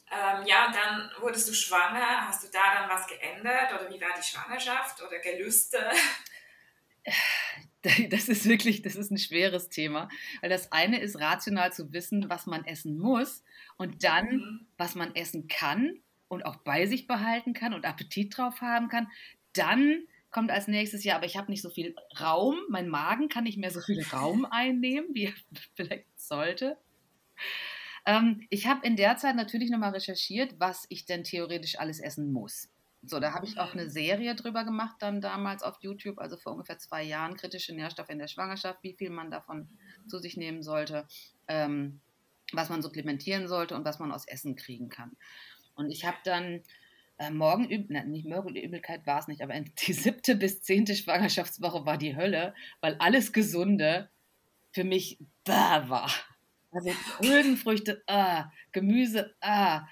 Ähm, 0.10 0.46
ja, 0.46 0.72
dann 0.72 1.12
wurdest 1.20 1.50
du 1.50 1.54
schwanger. 1.54 2.26
Hast 2.26 2.42
du 2.42 2.48
da 2.48 2.76
dann 2.76 2.90
was 2.90 3.06
geändert 3.08 3.74
oder 3.74 3.90
wie 3.90 4.00
war 4.00 4.16
die 4.18 4.24
Schwangerschaft 4.24 5.02
oder 5.02 5.20
Gelüste? 5.20 5.92
Das 8.10 8.30
ist 8.30 8.46
wirklich, 8.46 8.82
das 8.82 8.96
ist 8.96 9.12
ein 9.12 9.18
schweres 9.18 9.70
Thema, 9.70 10.10
weil 10.42 10.50
das 10.50 10.72
eine 10.72 11.00
ist 11.00 11.20
rational 11.20 11.72
zu 11.74 11.94
wissen, 11.94 12.30
was 12.30 12.46
man 12.46 12.66
essen 12.66 12.98
muss 12.98 13.44
und 13.78 14.04
dann, 14.04 14.38
mhm. 14.38 14.68
was 14.78 14.96
man 14.96 15.16
essen 15.16 15.48
kann 15.48 16.00
und 16.28 16.46
auch 16.46 16.58
bei 16.58 16.86
sich 16.86 17.08
behalten 17.08 17.54
kann 17.54 17.74
und 17.74 17.86
Appetit 17.86 18.38
drauf 18.38 18.62
haben 18.62 18.90
kann. 18.90 19.08
Dann 19.54 20.04
kommt 20.30 20.52
als 20.52 20.68
nächstes 20.68 21.04
ja, 21.04 21.16
aber 21.16 21.26
ich 21.26 21.38
habe 21.38 21.52
nicht 21.52 21.62
so 21.62 21.70
viel 21.70 21.96
Raum, 22.20 22.58
mein 22.70 22.90
Magen 22.90 23.30
kann 23.30 23.46
nicht 23.46 23.58
mehr 23.58 23.72
so 23.72 23.82
viel 23.82 24.04
Raum 24.04 24.46
einnehmen, 24.50 25.10
wie 25.14 25.26
er 25.26 25.34
vielleicht 25.76 26.08
sollte. 26.20 26.78
Ähm, 28.06 28.46
ich 28.50 28.68
habe 28.68 28.86
in 28.86 28.96
der 28.96 29.18
Zeit 29.18 29.36
natürlich 29.36 29.70
nochmal 29.70 29.92
recherchiert, 29.92 30.60
was 30.60 30.86
ich 30.90 31.06
denn 31.06 31.24
theoretisch 31.24 31.80
alles 31.80 32.00
essen 32.00 32.32
muss. 32.32 32.70
So, 33.10 33.20
da 33.20 33.34
habe 33.34 33.46
ich 33.46 33.60
auch 33.60 33.74
eine 33.74 33.90
Serie 33.90 34.36
drüber 34.36 34.64
gemacht, 34.64 34.98
dann 35.00 35.22
damals 35.22 35.64
auf 35.64 35.78
YouTube, 35.82 36.20
also 36.20 36.38
vor 36.38 36.54
ungefähr 36.54 36.78
zwei 36.78 37.04
Jahren, 37.04 37.38
kritische 37.38 37.74
Nährstoffe 37.74 38.10
in 38.10 38.20
der 38.20 38.28
Schwangerschaft, 38.28 38.84
wie 38.84 38.94
viel 38.94 39.10
man 39.10 39.32
davon 39.32 39.70
zu 40.08 40.20
sich 40.20 40.38
nehmen 40.38 40.62
sollte, 40.62 41.08
ähm, 41.48 42.02
was 42.54 42.70
man 42.70 42.82
supplementieren 42.82 43.48
sollte 43.48 43.76
und 43.76 43.86
was 43.86 44.00
man 44.00 44.12
aus 44.12 44.28
Essen 44.28 44.56
kriegen 44.56 44.90
kann. 44.90 45.16
Und 45.76 45.92
ich 45.92 46.06
habe 46.06 46.18
dann 46.24 46.64
äh, 47.18 47.32
Morgenübelkeit, 47.32 48.08
nicht 48.08 48.28
Morgenübelkeit 48.28 49.06
war 49.08 49.20
es 49.20 49.28
nicht, 49.28 49.42
aber 49.42 49.54
die 49.88 49.94
siebte 49.94 50.36
bis 50.36 50.62
zehnte 50.62 50.96
Schwangerschaftswoche 50.96 51.86
war 51.86 51.98
die 51.98 52.16
Hölle, 52.16 52.54
weil 52.82 52.96
alles 53.00 53.34
Gesunde 53.34 54.10
für 54.72 54.84
mich 54.84 55.20
da 55.44 55.90
war. 55.90 56.12
Also 56.72 56.92
Hülsenfrüchte, 57.22 58.04
ah, 58.08 58.52
Gemüse, 58.72 59.36
ah, 59.42 59.88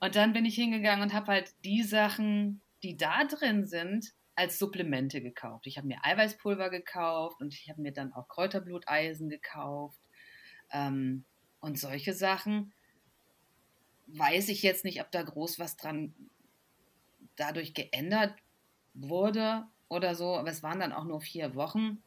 und 0.00 0.16
dann 0.16 0.32
bin 0.32 0.44
ich 0.44 0.54
hingegangen 0.54 1.02
und 1.02 1.14
habe 1.14 1.32
halt 1.32 1.54
die 1.64 1.82
Sachen, 1.82 2.60
die 2.82 2.96
da 2.96 3.24
drin 3.24 3.66
sind, 3.66 4.12
als 4.34 4.58
Supplemente 4.58 5.22
gekauft. 5.22 5.66
Ich 5.66 5.78
habe 5.78 5.86
mir 5.86 6.04
Eiweißpulver 6.04 6.68
gekauft 6.68 7.40
und 7.40 7.54
ich 7.54 7.70
habe 7.70 7.80
mir 7.80 7.92
dann 7.92 8.12
auch 8.12 8.28
Kräuterbluteisen 8.28 9.30
gekauft 9.30 9.98
ähm, 10.70 11.24
und 11.60 11.78
solche 11.78 12.12
Sachen. 12.12 12.74
Weiß 14.06 14.50
ich 14.50 14.62
jetzt 14.62 14.84
nicht, 14.84 15.00
ob 15.00 15.10
da 15.10 15.22
groß 15.22 15.58
was 15.58 15.76
dran 15.76 16.14
dadurch 17.36 17.72
geändert 17.74 18.34
wurde 18.92 19.66
oder 19.88 20.14
so, 20.14 20.36
aber 20.36 20.50
es 20.50 20.62
waren 20.62 20.80
dann 20.80 20.92
auch 20.92 21.04
nur 21.04 21.20
vier 21.20 21.54
Wochen. 21.54 22.02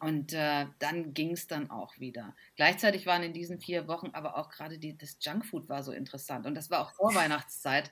Und 0.00 0.32
äh, 0.32 0.66
dann 0.78 1.14
ging 1.14 1.32
es 1.32 1.46
dann 1.46 1.70
auch 1.70 1.98
wieder. 1.98 2.34
Gleichzeitig 2.56 3.06
waren 3.06 3.22
in 3.22 3.32
diesen 3.32 3.58
vier 3.58 3.88
Wochen 3.88 4.10
aber 4.12 4.36
auch 4.36 4.50
gerade 4.50 4.78
das 4.78 5.18
Junkfood 5.20 5.68
war 5.68 5.82
so 5.82 5.92
interessant. 5.92 6.46
Und 6.46 6.54
das 6.54 6.70
war 6.70 6.80
auch 6.80 6.92
vor 6.92 7.14
Weihnachtszeit. 7.14 7.90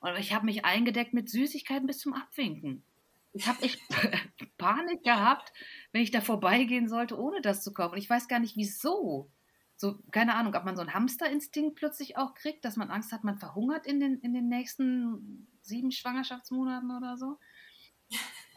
Und 0.00 0.18
ich 0.18 0.32
habe 0.32 0.46
mich 0.46 0.64
eingedeckt 0.64 1.14
mit 1.14 1.30
Süßigkeiten 1.30 1.86
bis 1.86 1.98
zum 1.98 2.14
Abwinken. 2.14 2.84
Ich 3.32 3.46
habe 3.46 3.62
echt 3.62 3.80
Panik 4.58 5.04
gehabt, 5.04 5.52
wenn 5.92 6.02
ich 6.02 6.10
da 6.10 6.20
vorbeigehen 6.20 6.88
sollte, 6.88 7.18
ohne 7.18 7.40
das 7.40 7.62
zu 7.62 7.72
kaufen. 7.72 7.94
Und 7.94 7.98
ich 7.98 8.10
weiß 8.10 8.28
gar 8.28 8.38
nicht, 8.38 8.56
wieso. 8.56 9.30
So, 9.76 9.98
keine 10.10 10.34
Ahnung, 10.34 10.54
ob 10.54 10.64
man 10.64 10.76
so 10.76 10.82
einen 10.82 10.94
Hamsterinstinkt 10.94 11.76
plötzlich 11.76 12.16
auch 12.16 12.34
kriegt, 12.34 12.64
dass 12.64 12.76
man 12.76 12.90
Angst 12.90 13.12
hat, 13.12 13.24
man 13.24 13.38
verhungert 13.38 13.86
in 13.86 14.00
den, 14.00 14.20
in 14.20 14.34
den 14.34 14.48
nächsten 14.48 15.48
sieben 15.62 15.90
Schwangerschaftsmonaten 15.90 16.96
oder 16.96 17.16
so. 17.16 17.38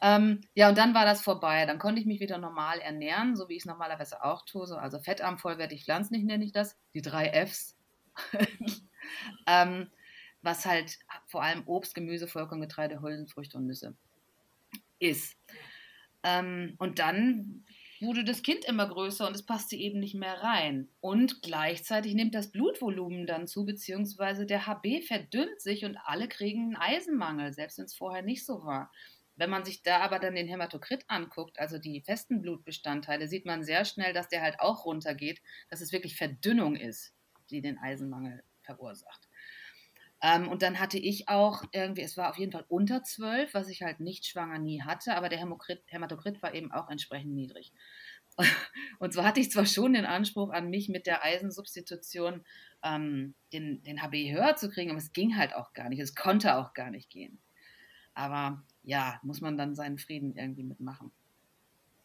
Ähm, 0.01 0.41
ja, 0.53 0.69
und 0.69 0.77
dann 0.77 0.93
war 0.93 1.05
das 1.05 1.21
vorbei. 1.21 1.65
Dann 1.65 1.79
konnte 1.79 1.99
ich 2.01 2.07
mich 2.07 2.19
wieder 2.19 2.37
normal 2.37 2.79
ernähren, 2.79 3.35
so 3.35 3.49
wie 3.49 3.53
ich 3.53 3.61
es 3.61 3.65
normalerweise 3.65 4.23
auch 4.23 4.45
tue. 4.45 4.67
So, 4.67 4.75
also 4.75 4.99
fettarm, 4.99 5.37
vollwertig, 5.37 5.83
pflanzlich 5.83 6.23
nenne 6.23 6.45
ich 6.45 6.51
das. 6.51 6.77
Die 6.93 7.01
drei 7.01 7.29
Fs. 7.45 7.77
ähm, 9.47 9.89
was 10.41 10.65
halt 10.65 10.97
vor 11.27 11.43
allem 11.43 11.63
Obst, 11.65 11.95
Gemüse, 11.95 12.27
Vollkorngetreide, 12.27 13.01
Hülsenfrüchte 13.01 13.57
und 13.57 13.67
Nüsse 13.67 13.95
ist. 14.99 15.37
Ähm, 16.23 16.75
und 16.77 16.99
dann 16.99 17.65
wurde 18.01 18.23
das 18.23 18.43
Kind 18.43 18.65
immer 18.65 18.87
größer 18.87 19.27
und 19.27 19.35
es 19.35 19.45
passte 19.45 19.75
eben 19.75 19.99
nicht 19.99 20.15
mehr 20.15 20.41
rein. 20.41 20.89
Und 20.99 21.41
gleichzeitig 21.41 22.13
nimmt 22.13 22.35
das 22.35 22.51
Blutvolumen 22.51 23.25
dann 23.25 23.47
zu, 23.47 23.65
beziehungsweise 23.65 24.45
der 24.45 24.67
HB 24.67 25.01
verdünnt 25.07 25.61
sich 25.61 25.85
und 25.85 25.97
alle 25.97 26.27
kriegen 26.27 26.75
einen 26.75 26.75
Eisenmangel, 26.75 27.53
selbst 27.53 27.77
wenn 27.77 27.85
es 27.85 27.95
vorher 27.95 28.21
nicht 28.21 28.45
so 28.45 28.65
war. 28.65 28.91
Wenn 29.35 29.49
man 29.49 29.65
sich 29.65 29.83
da 29.83 29.99
aber 29.99 30.19
dann 30.19 30.35
den 30.35 30.47
Hämatokrit 30.47 31.05
anguckt, 31.07 31.59
also 31.59 31.77
die 31.77 32.01
festen 32.01 32.41
Blutbestandteile, 32.41 33.27
sieht 33.27 33.45
man 33.45 33.63
sehr 33.63 33.85
schnell, 33.85 34.13
dass 34.13 34.29
der 34.29 34.41
halt 34.41 34.59
auch 34.59 34.85
runtergeht, 34.85 35.41
dass 35.69 35.81
es 35.81 35.91
wirklich 35.91 36.15
Verdünnung 36.15 36.75
ist, 36.75 37.13
die 37.49 37.61
den 37.61 37.77
Eisenmangel 37.77 38.43
verursacht. 38.61 39.27
Ähm, 40.21 40.47
und 40.47 40.61
dann 40.61 40.79
hatte 40.79 40.97
ich 40.97 41.27
auch 41.27 41.63
irgendwie, 41.71 42.01
es 42.01 42.17
war 42.17 42.29
auf 42.29 42.37
jeden 42.37 42.51
Fall 42.51 42.65
unter 42.69 43.03
12, 43.03 43.53
was 43.53 43.67
ich 43.67 43.81
halt 43.81 43.99
nicht 43.99 44.25
schwanger 44.25 44.59
nie 44.59 44.81
hatte, 44.81 45.15
aber 45.15 45.29
der 45.29 45.39
Hämokrit, 45.39 45.83
Hämatokrit 45.87 46.41
war 46.41 46.53
eben 46.53 46.71
auch 46.71 46.89
entsprechend 46.89 47.33
niedrig. 47.33 47.73
Und 48.99 49.13
so 49.13 49.23
hatte 49.23 49.39
ich 49.39 49.51
zwar 49.51 49.65
schon 49.65 49.93
den 49.93 50.05
Anspruch 50.05 50.49
an 50.51 50.69
mich 50.69 50.89
mit 50.89 51.05
der 51.05 51.23
Eisensubstitution 51.23 52.43
ähm, 52.83 53.35
den, 53.53 53.83
den 53.83 54.01
HB 54.01 54.31
höher 54.31 54.55
zu 54.55 54.69
kriegen, 54.69 54.89
aber 54.89 54.99
es 54.99 55.13
ging 55.13 55.37
halt 55.37 55.53
auch 55.53 55.73
gar 55.73 55.89
nicht. 55.89 55.99
Es 55.99 56.15
konnte 56.15 56.55
auch 56.55 56.73
gar 56.73 56.91
nicht 56.91 57.09
gehen. 57.09 57.41
Aber 58.13 58.63
ja, 58.85 59.19
muss 59.23 59.41
man 59.41 59.57
dann 59.57 59.75
seinen 59.75 59.97
Frieden 59.97 60.35
irgendwie 60.35 60.63
mitmachen. 60.63 61.11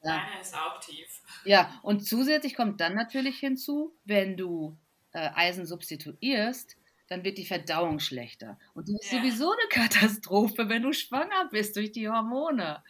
Ja. 0.03 0.17
Meine 0.17 0.41
ist 0.41 0.55
auch 0.55 0.81
tief. 0.81 1.23
Ja, 1.45 1.79
und 1.83 2.07
zusätzlich 2.07 2.55
kommt 2.55 2.81
dann 2.81 2.95
natürlich 2.95 3.39
hinzu, 3.39 3.95
wenn 4.05 4.37
du 4.37 4.77
äh, 5.13 5.31
Eisen 5.35 5.67
substituierst, 5.67 6.77
dann 7.09 7.25
wird 7.25 7.39
die 7.39 7.45
Verdauung 7.45 7.99
schlechter. 7.99 8.59
Und 8.73 8.89
das 8.89 9.05
ist 9.05 9.13
ja. 9.13 9.19
sowieso 9.19 9.53
eine 9.53 9.69
Katastrophe, 9.69 10.69
wenn 10.69 10.83
du 10.83 10.93
schwanger 10.93 11.49
bist 11.51 11.77
durch 11.77 11.93
die 11.93 12.09
Hormone. 12.09 12.83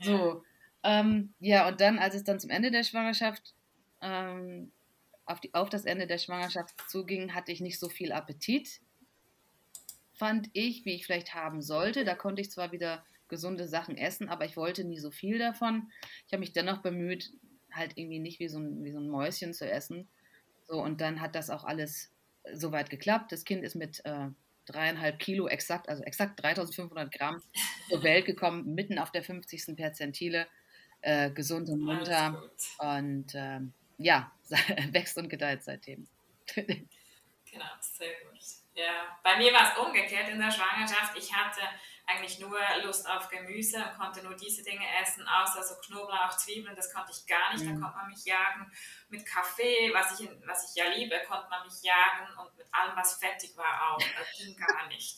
So, 0.00 0.44
ja, 0.82 1.00
ähm, 1.00 1.34
ja 1.38 1.68
und 1.68 1.80
dann, 1.80 1.98
als 1.98 2.14
es 2.14 2.24
dann 2.24 2.40
zum 2.40 2.50
Ende 2.50 2.70
der 2.70 2.82
Schwangerschaft, 2.82 3.54
ähm, 4.02 4.72
auf, 5.24 5.40
die, 5.40 5.54
auf 5.54 5.70
das 5.70 5.84
Ende 5.86 6.06
der 6.06 6.18
Schwangerschaft 6.18 6.74
zuging, 6.88 7.34
hatte 7.34 7.52
ich 7.52 7.60
nicht 7.60 7.78
so 7.78 7.88
viel 7.88 8.12
Appetit, 8.12 8.80
fand 10.12 10.50
ich, 10.52 10.84
wie 10.84 10.94
ich 10.94 11.06
vielleicht 11.06 11.34
haben 11.34 11.62
sollte. 11.62 12.04
Da 12.04 12.14
konnte 12.14 12.42
ich 12.42 12.50
zwar 12.50 12.72
wieder 12.72 13.04
gesunde 13.28 13.66
Sachen 13.66 13.96
essen, 13.96 14.28
aber 14.28 14.44
ich 14.44 14.56
wollte 14.56 14.84
nie 14.84 14.98
so 14.98 15.10
viel 15.10 15.38
davon. 15.38 15.90
Ich 16.26 16.32
habe 16.32 16.40
mich 16.40 16.52
dennoch 16.52 16.82
bemüht, 16.82 17.32
halt 17.72 17.92
irgendwie 17.96 18.20
nicht 18.20 18.40
wie 18.40 18.48
so 18.48 18.58
ein, 18.58 18.84
wie 18.84 18.92
so 18.92 18.98
ein 18.98 19.08
Mäuschen 19.08 19.52
zu 19.52 19.68
essen. 19.68 20.08
So, 20.66 20.82
und 20.82 21.00
dann 21.00 21.20
hat 21.20 21.34
das 21.34 21.50
auch 21.50 21.64
alles 21.64 22.10
soweit 22.52 22.90
geklappt. 22.90 23.32
Das 23.32 23.44
Kind 23.44 23.64
ist 23.64 23.74
mit 23.74 24.04
äh, 24.04 24.28
dreieinhalb 24.66 25.18
Kilo 25.18 25.48
exakt, 25.48 25.88
also 25.88 26.02
exakt 26.04 26.42
3500 26.42 27.12
Gramm 27.12 27.42
zur 27.88 28.02
Welt 28.02 28.26
gekommen, 28.26 28.74
mitten 28.74 28.98
auf 28.98 29.10
der 29.10 29.22
50. 29.22 29.76
Perzentile, 29.76 30.46
äh, 31.00 31.30
gesund 31.30 31.68
und 31.68 31.80
munter. 31.80 32.42
Und 32.78 33.34
äh, 33.34 33.60
ja, 33.98 34.32
wächst 34.90 35.18
und 35.18 35.28
gedeiht 35.28 35.64
seitdem. 35.64 36.06
genau, 36.54 37.66
sehr 37.80 38.12
gut. 38.22 38.40
Ja, 38.74 39.18
bei 39.22 39.36
mir 39.38 39.52
war 39.52 39.72
es 39.72 39.78
umgekehrt 39.78 40.28
in 40.30 40.38
der 40.38 40.50
Schwangerschaft. 40.50 41.16
Ich 41.16 41.32
hatte 41.32 41.60
eigentlich 42.06 42.38
nur 42.38 42.58
Lust 42.82 43.08
auf 43.08 43.28
Gemüse 43.28 43.78
und 43.78 43.98
konnte 43.98 44.22
nur 44.22 44.34
diese 44.34 44.62
Dinge 44.62 44.84
essen, 45.00 45.26
außer 45.26 45.62
so 45.62 45.74
Knoblauch, 45.86 46.36
Zwiebeln, 46.36 46.76
das 46.76 46.92
konnte 46.92 47.12
ich 47.12 47.26
gar 47.26 47.52
nicht, 47.52 47.64
mhm. 47.64 47.80
da 47.80 47.86
konnte 47.86 47.96
man 47.96 48.08
mich 48.08 48.24
jagen. 48.24 48.70
Mit 49.08 49.26
Kaffee, 49.26 49.92
was 49.92 50.20
ich, 50.20 50.28
was 50.46 50.70
ich 50.70 50.76
ja 50.76 50.90
liebe, 50.90 51.18
konnte 51.26 51.48
man 51.48 51.64
mich 51.64 51.82
jagen 51.82 52.38
und 52.38 52.56
mit 52.56 52.66
allem, 52.72 52.96
was 52.96 53.18
fettig 53.18 53.56
war, 53.56 53.90
auch. 53.90 53.98
Das 53.98 54.36
ging 54.36 54.56
gar 54.56 54.86
nicht. 54.88 55.16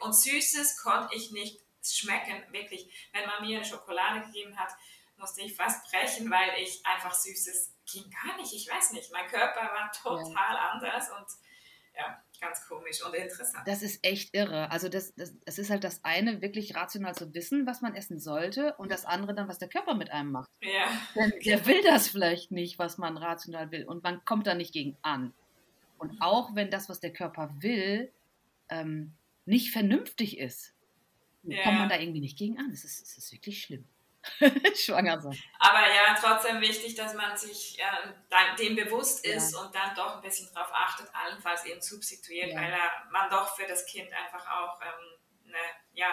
Und 0.00 0.14
Süßes 0.14 0.82
konnte 0.82 1.14
ich 1.14 1.32
nicht 1.32 1.60
schmecken, 1.82 2.44
wirklich. 2.52 3.10
Wenn 3.12 3.26
man 3.26 3.42
mir 3.42 3.64
Schokolade 3.64 4.26
gegeben 4.26 4.58
hat, 4.58 4.70
musste 5.16 5.42
ich 5.42 5.54
fast 5.54 5.90
brechen, 5.90 6.30
weil 6.30 6.60
ich 6.60 6.84
einfach 6.86 7.12
Süßes 7.12 7.74
ging 7.90 8.10
gar 8.10 8.36
nicht. 8.36 8.52
Ich 8.52 8.68
weiß 8.68 8.92
nicht, 8.92 9.10
mein 9.12 9.28
Körper 9.28 9.60
war 9.60 9.90
total 9.92 10.54
ja. 10.54 10.70
anders 10.70 11.10
und 11.10 11.26
ja, 11.94 12.22
ganz 12.42 12.66
komisch 12.68 13.02
und 13.04 13.14
interessant. 13.14 13.66
Das 13.66 13.82
ist 13.82 14.04
echt 14.04 14.34
irre. 14.34 14.70
Also 14.70 14.88
das, 14.88 15.14
das, 15.14 15.34
das 15.46 15.58
ist 15.58 15.70
halt 15.70 15.84
das 15.84 16.04
eine, 16.04 16.42
wirklich 16.42 16.74
rational 16.74 17.14
zu 17.14 17.32
wissen, 17.34 17.66
was 17.66 17.80
man 17.80 17.94
essen 17.94 18.18
sollte 18.18 18.74
und 18.76 18.90
das 18.90 19.06
andere 19.06 19.34
dann, 19.34 19.48
was 19.48 19.58
der 19.58 19.68
Körper 19.68 19.94
mit 19.94 20.10
einem 20.10 20.32
macht. 20.32 20.50
Ja. 20.60 20.88
Denn 21.14 21.32
der 21.44 21.66
will 21.66 21.82
das 21.82 22.08
vielleicht 22.08 22.50
nicht, 22.50 22.78
was 22.78 22.98
man 22.98 23.16
rational 23.16 23.70
will 23.70 23.84
und 23.86 24.02
man 24.02 24.24
kommt 24.24 24.46
da 24.46 24.54
nicht 24.54 24.72
gegen 24.72 24.96
an. 25.02 25.32
Und 25.98 26.14
mhm. 26.14 26.20
auch 26.20 26.54
wenn 26.54 26.70
das, 26.70 26.88
was 26.88 27.00
der 27.00 27.12
Körper 27.12 27.54
will, 27.60 28.10
ähm, 28.68 29.12
nicht 29.46 29.70
vernünftig 29.70 30.38
ist, 30.38 30.74
ja. 31.44 31.62
kommt 31.62 31.78
man 31.78 31.88
da 31.88 31.98
irgendwie 31.98 32.20
nicht 32.20 32.36
gegen 32.36 32.58
an. 32.58 32.70
Es 32.72 32.84
ist, 32.84 33.02
es 33.02 33.16
ist 33.16 33.32
wirklich 33.32 33.62
schlimm. 33.62 33.84
schwanger 34.76 35.20
sein. 35.20 35.36
Aber 35.58 35.80
ja, 35.80 36.16
trotzdem 36.20 36.60
wichtig, 36.60 36.94
dass 36.94 37.14
man 37.14 37.36
sich 37.36 37.78
äh, 37.78 38.56
dem 38.58 38.76
bewusst 38.76 39.26
ist 39.26 39.52
ja. 39.52 39.60
und 39.60 39.74
dann 39.74 39.94
doch 39.94 40.16
ein 40.16 40.22
bisschen 40.22 40.48
darauf 40.54 40.72
achtet, 40.72 41.08
allenfalls 41.14 41.64
eben 41.64 41.80
substituiert, 41.80 42.50
ja. 42.50 42.60
weil 42.60 42.72
man 43.10 43.30
doch 43.30 43.56
für 43.56 43.66
das 43.66 43.84
Kind 43.86 44.12
einfach 44.12 44.46
auch 44.46 44.80
ähm, 44.80 45.50
ne, 45.50 45.58
ja, 45.94 46.08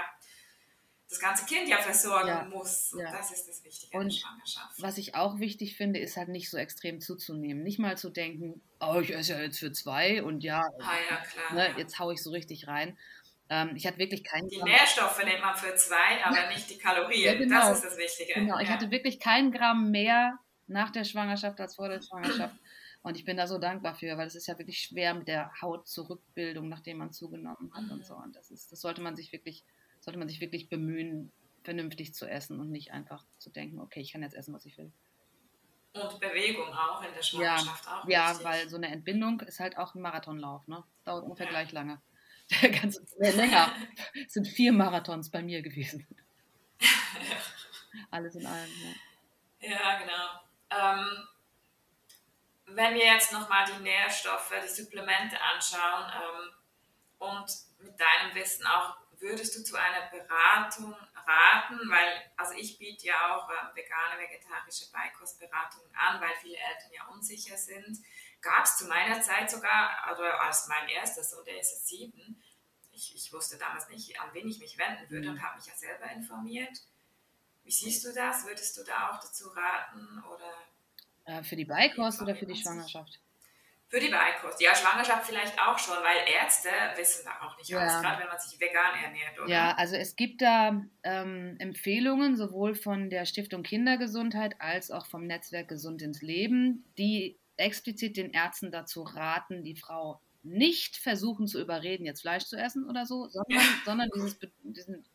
das 1.09 1.19
ganze 1.19 1.45
Kind 1.45 1.67
ja 1.67 1.77
versorgen 1.77 2.27
ja, 2.27 2.43
muss. 2.45 2.93
Und 2.93 2.99
ja. 2.99 3.11
das 3.11 3.31
ist 3.31 3.47
das 3.47 3.63
Wichtige 3.63 3.97
und 3.97 4.11
der 4.11 4.19
Schwangerschaft. 4.19 4.81
Was 4.81 4.97
ich 4.97 5.15
auch 5.15 5.39
wichtig 5.39 5.75
finde, 5.75 5.99
ist 5.99 6.17
halt 6.17 6.29
nicht 6.29 6.49
so 6.51 6.57
extrem 6.57 7.01
zuzunehmen. 7.01 7.63
Nicht 7.63 7.79
mal 7.79 7.97
zu 7.97 8.11
denken, 8.11 8.61
oh, 8.79 8.99
ich 9.01 9.13
esse 9.13 9.33
ja 9.33 9.39
jetzt 9.41 9.59
für 9.59 9.71
zwei 9.71 10.21
und 10.21 10.43
ja, 10.43 10.61
ah, 10.79 10.93
ja 11.09 11.17
klar, 11.17 11.53
ne, 11.53 11.73
jetzt 11.77 11.97
haue 11.97 12.13
ich 12.13 12.21
so 12.21 12.29
richtig 12.29 12.67
rein. 12.67 12.95
Ähm, 13.49 13.75
ich 13.75 13.85
hatte 13.87 13.97
wirklich 13.97 14.23
keinen 14.23 14.47
Die 14.49 14.57
Gramm. 14.57 14.69
Nährstoffe 14.69 15.23
nimmt 15.23 15.41
man 15.41 15.55
für 15.55 15.73
zwei, 15.75 16.23
aber 16.23 16.47
nicht 16.49 16.69
die 16.69 16.77
Kalorien. 16.77 17.37
genau. 17.37 17.59
Das 17.59 17.77
ist 17.77 17.85
das 17.85 17.97
Wichtige. 17.97 18.33
Genau, 18.33 18.59
ich 18.59 18.69
hatte 18.69 18.91
wirklich 18.91 19.19
keinen 19.19 19.51
Gramm 19.51 19.91
mehr 19.91 20.37
nach 20.67 20.91
der 20.91 21.03
Schwangerschaft 21.03 21.59
als 21.59 21.75
vor 21.75 21.89
der 21.89 22.01
Schwangerschaft. 22.01 22.55
Und 23.01 23.15
ich 23.15 23.23
bin 23.23 23.37
da 23.37 23.47
so 23.47 23.57
dankbar 23.57 23.95
für, 23.95 24.17
weil 24.17 24.27
es 24.27 24.35
ist 24.35 24.47
ja 24.47 24.57
wirklich 24.57 24.79
schwer 24.79 25.13
mit 25.13 25.27
der 25.27 25.51
Hautzurückbildung, 25.61 26.67
nachdem 26.67 26.97
man 26.97 27.11
zugenommen 27.11 27.71
hat 27.73 27.83
mhm. 27.83 27.91
und 27.91 28.05
so. 28.05 28.13
Und 28.15 28.35
das 28.35 28.51
ist, 28.51 28.73
das 28.73 28.81
sollte 28.81 29.01
man 29.01 29.15
sich 29.15 29.31
wirklich 29.31 29.63
sollte 30.01 30.19
man 30.19 30.29
sich 30.29 30.41
wirklich 30.41 30.69
bemühen, 30.69 31.31
vernünftig 31.63 32.13
zu 32.13 32.25
essen 32.25 32.59
und 32.59 32.71
nicht 32.71 32.91
einfach 32.91 33.25
zu 33.37 33.49
denken, 33.49 33.79
okay, 33.79 33.99
ich 33.99 34.13
kann 34.13 34.23
jetzt 34.23 34.35
essen, 34.35 34.53
was 34.53 34.65
ich 34.65 34.77
will. 34.77 34.91
Und 35.93 36.19
Bewegung 36.19 36.67
auch 36.73 37.03
in 37.03 37.13
der 37.13 37.21
Schwangerschaft 37.21 37.85
ja, 37.85 37.99
auch. 37.99 38.07
Ja, 38.07 38.29
wichtig. 38.29 38.45
weil 38.45 38.69
so 38.69 38.77
eine 38.77 38.87
Entbindung 38.87 39.41
ist 39.41 39.59
halt 39.59 39.77
auch 39.77 39.95
ein 39.95 40.01
Marathonlauf, 40.01 40.67
ne? 40.67 40.83
Dauert 41.03 41.23
ungefähr 41.23 41.47
ja. 41.47 41.51
gleich 41.51 41.71
lange. 41.71 42.01
Der 42.49 42.69
ganze, 42.69 43.05
länger. 43.17 43.75
Es 44.25 44.33
sind 44.33 44.47
vier 44.47 44.71
Marathons 44.73 45.29
bei 45.29 45.41
mir 45.41 45.61
gewesen. 45.61 46.07
Alles 48.11 48.35
in 48.35 48.45
allem. 48.45 48.69
Ja, 49.59 49.69
ja 49.69 49.99
genau. 49.99 50.39
Ähm, 50.71 51.27
wenn 52.67 52.95
wir 52.95 53.05
jetzt 53.05 53.31
nochmal 53.31 53.65
die 53.65 53.83
Nährstoffe, 53.83 54.53
die 54.63 54.67
Supplemente 54.67 55.39
anschauen 55.41 56.11
ähm, 56.15 56.53
und 57.19 57.51
mit 57.79 57.99
deinem 57.99 58.35
Wissen 58.35 58.65
auch 58.65 58.97
würdest 59.19 59.55
du 59.57 59.63
zu 59.63 59.75
einer 59.75 60.07
Beratung 60.07 60.93
raten? 61.27 61.79
Weil, 61.89 62.31
also 62.37 62.53
ich 62.53 62.77
biete 62.77 63.07
ja 63.07 63.35
auch 63.35 63.49
äh, 63.49 63.75
vegane, 63.75 64.19
vegetarische 64.19 64.91
Beikostberatungen 64.91 65.93
an, 65.95 66.21
weil 66.21 66.35
viele 66.41 66.57
Eltern 66.57 66.91
ja 66.93 67.05
unsicher 67.07 67.57
sind. 67.57 67.99
Gab 68.41 68.63
es 68.63 68.77
zu 68.77 68.85
meiner 68.85 69.21
Zeit 69.21 69.49
sogar, 69.51 70.03
also 70.05 70.23
als 70.23 70.67
mein 70.67 70.87
erster 70.89 71.23
Sohn, 71.23 71.43
der 71.45 71.59
ist 71.59 71.71
jetzt 71.71 71.87
sieben, 71.87 72.41
ich, 72.91 73.15
ich 73.15 73.33
wusste 73.33 73.57
damals 73.57 73.89
nicht, 73.89 74.19
an 74.19 74.29
wen 74.33 74.47
ich 74.47 74.59
mich 74.59 74.77
wenden 74.77 75.09
würde 75.09 75.27
mhm. 75.27 75.35
und 75.35 75.43
habe 75.43 75.57
mich 75.57 75.65
ja 75.65 75.73
selber 75.73 76.11
informiert. 76.11 76.81
Wie 77.63 77.71
siehst 77.71 78.05
du 78.05 78.13
das? 78.13 78.45
Würdest 78.45 78.77
du 78.77 78.83
da 78.83 79.09
auch 79.09 79.19
dazu 79.19 79.47
raten? 79.49 80.23
Oder 80.23 80.53
äh, 81.25 81.43
für 81.43 81.55
die 81.55 81.65
Beikost 81.65 82.21
oder 82.21 82.35
für 82.35 82.45
die 82.45 82.55
Schwangerschaft? 82.55 83.19
Für 83.87 83.99
die 83.99 84.09
Beikost. 84.09 84.61
Ja, 84.61 84.75
Schwangerschaft 84.75 85.25
vielleicht 85.25 85.59
auch 85.59 85.77
schon, 85.79 85.95
weil 85.95 86.31
Ärzte 86.31 86.69
wissen 86.95 87.25
da 87.25 87.45
auch 87.45 87.57
nicht 87.57 87.73
alles, 87.73 88.01
gerade 88.01 88.21
wenn 88.21 88.27
man 88.27 88.39
sich 88.39 88.59
vegan 88.59 88.95
ernährt, 89.03 89.39
oder? 89.39 89.49
Ja, 89.49 89.75
also 89.77 89.95
es 89.95 90.15
gibt 90.15 90.43
da 90.43 90.83
ähm, 91.03 91.55
Empfehlungen 91.59 92.37
sowohl 92.37 92.75
von 92.75 93.09
der 93.09 93.25
Stiftung 93.25 93.63
Kindergesundheit 93.63 94.55
als 94.59 94.91
auch 94.91 95.07
vom 95.07 95.25
Netzwerk 95.25 95.69
Gesund 95.69 96.03
ins 96.03 96.21
Leben, 96.21 96.85
die 96.99 97.39
explizit 97.59 98.17
den 98.17 98.31
Ärzten 98.31 98.71
dazu 98.71 99.03
raten, 99.03 99.63
die 99.63 99.75
Frau 99.75 100.21
nicht 100.43 100.97
versuchen 100.97 101.47
zu 101.47 101.61
überreden, 101.61 102.05
jetzt 102.05 102.21
Fleisch 102.21 102.45
zu 102.45 102.55
essen 102.55 102.87
oder 102.89 103.05
so, 103.05 103.27
sondern, 103.27 103.57
ja. 103.57 103.61
sondern 103.85 104.09
dieses, 104.15 104.39
diesen, 104.63 105.05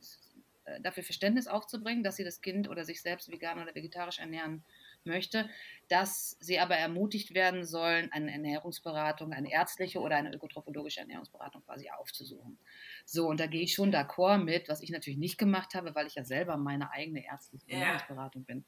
äh, 0.66 0.80
dafür 0.80 1.02
Verständnis 1.02 1.46
aufzubringen, 1.46 2.02
dass 2.02 2.16
sie 2.16 2.24
das 2.24 2.40
Kind 2.40 2.68
oder 2.68 2.84
sich 2.84 3.02
selbst 3.02 3.30
vegan 3.30 3.60
oder 3.60 3.74
vegetarisch 3.74 4.18
ernähren 4.18 4.64
möchte, 5.04 5.48
dass 5.88 6.36
sie 6.40 6.58
aber 6.58 6.76
ermutigt 6.76 7.34
werden 7.34 7.64
sollen, 7.64 8.10
eine 8.12 8.32
Ernährungsberatung, 8.32 9.32
eine 9.32 9.52
ärztliche 9.52 10.00
oder 10.00 10.16
eine 10.16 10.32
ökotrophologische 10.32 11.00
Ernährungsberatung 11.00 11.62
quasi 11.64 11.90
aufzusuchen. 11.90 12.58
So, 13.04 13.28
und 13.28 13.40
da 13.40 13.46
gehe 13.46 13.62
ich 13.62 13.74
schon 13.74 13.92
d'accord 13.92 14.38
mit, 14.38 14.68
was 14.70 14.80
ich 14.80 14.90
natürlich 14.90 15.18
nicht 15.18 15.36
gemacht 15.36 15.74
habe, 15.74 15.94
weil 15.94 16.06
ich 16.06 16.14
ja 16.14 16.24
selber 16.24 16.56
meine 16.56 16.90
eigene 16.90 17.24
ärztliche 17.24 17.70
Ernährungsberatung 17.70 18.44
bin. 18.44 18.64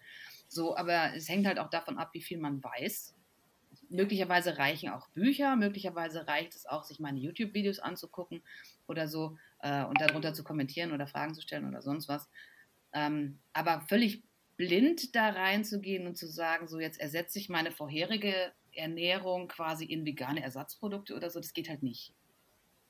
So, 0.48 0.76
aber 0.76 1.14
es 1.14 1.28
hängt 1.28 1.46
halt 1.46 1.58
auch 1.58 1.70
davon 1.70 1.96
ab, 1.96 2.10
wie 2.12 2.22
viel 2.22 2.38
man 2.38 2.62
weiß. 2.62 3.15
Möglicherweise 3.88 4.58
reichen 4.58 4.90
auch 4.90 5.08
Bücher, 5.10 5.56
möglicherweise 5.56 6.26
reicht 6.26 6.54
es 6.54 6.66
auch, 6.66 6.84
sich 6.84 6.98
meine 6.98 7.20
YouTube-Videos 7.20 7.78
anzugucken 7.78 8.42
oder 8.86 9.08
so 9.08 9.38
äh, 9.60 9.84
und 9.84 10.00
darunter 10.00 10.34
zu 10.34 10.44
kommentieren 10.44 10.92
oder 10.92 11.06
Fragen 11.06 11.34
zu 11.34 11.42
stellen 11.42 11.68
oder 11.68 11.82
sonst 11.82 12.08
was. 12.08 12.28
Ähm, 12.92 13.38
aber 13.52 13.82
völlig 13.82 14.22
blind 14.56 15.14
da 15.14 15.30
reinzugehen 15.30 16.06
und 16.06 16.16
zu 16.16 16.26
sagen, 16.26 16.66
so 16.66 16.80
jetzt 16.80 17.00
ersetze 17.00 17.38
ich 17.38 17.48
meine 17.48 17.70
vorherige 17.70 18.52
Ernährung 18.72 19.48
quasi 19.48 19.84
in 19.84 20.04
vegane 20.04 20.42
Ersatzprodukte 20.42 21.14
oder 21.14 21.30
so, 21.30 21.40
das 21.40 21.52
geht 21.52 21.68
halt 21.68 21.82
nicht. 21.82 22.14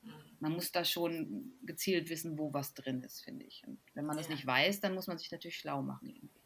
Mhm. 0.01 0.11
Man 0.39 0.51
muss 0.53 0.71
da 0.71 0.85
schon 0.85 1.53
gezielt 1.63 2.09
wissen, 2.09 2.37
wo 2.37 2.53
was 2.53 2.73
drin 2.73 3.01
ist, 3.01 3.21
finde 3.21 3.45
ich. 3.45 3.63
Und 3.65 3.79
wenn 3.93 4.05
man 4.05 4.17
das 4.17 4.29
nicht 4.29 4.45
weiß, 4.45 4.79
dann 4.79 4.93
muss 4.93 5.07
man 5.07 5.17
sich 5.17 5.31
natürlich 5.31 5.57
schlau 5.57 5.81
machen. 5.81 6.09
Irgendwie. 6.09 6.41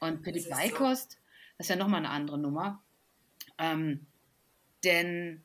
Und 0.00 0.24
für 0.24 0.32
die 0.32 0.48
Beikost, 0.48 1.12
so. 1.12 1.18
das 1.58 1.66
ist 1.66 1.70
ja 1.70 1.76
nochmal 1.76 2.00
eine 2.00 2.10
andere 2.10 2.38
Nummer. 2.38 2.82
Ähm, 3.58 4.06
denn 4.84 5.42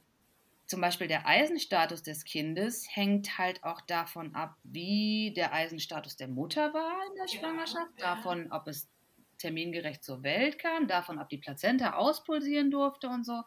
zum 0.65 0.81
Beispiel 0.81 1.07
der 1.07 1.25
Eisenstatus 1.25 2.03
des 2.03 2.25
Kindes 2.25 2.87
hängt 2.91 3.37
halt 3.37 3.63
auch 3.63 3.81
davon 3.81 4.35
ab, 4.35 4.57
wie 4.63 5.33
der 5.35 5.53
Eisenstatus 5.53 6.17
der 6.17 6.27
Mutter 6.27 6.73
war 6.73 6.99
in 7.09 7.15
der 7.15 7.27
Schwangerschaft, 7.27 8.01
davon, 8.01 8.51
ob 8.51 8.67
es 8.67 8.89
termingerecht 9.37 10.03
zur 10.03 10.23
Welt 10.23 10.59
kam, 10.59 10.87
davon, 10.87 11.19
ob 11.19 11.29
die 11.29 11.37
Plazenta 11.37 11.93
auspulsieren 11.93 12.69
durfte 12.69 13.07
und 13.07 13.25
so. 13.25 13.43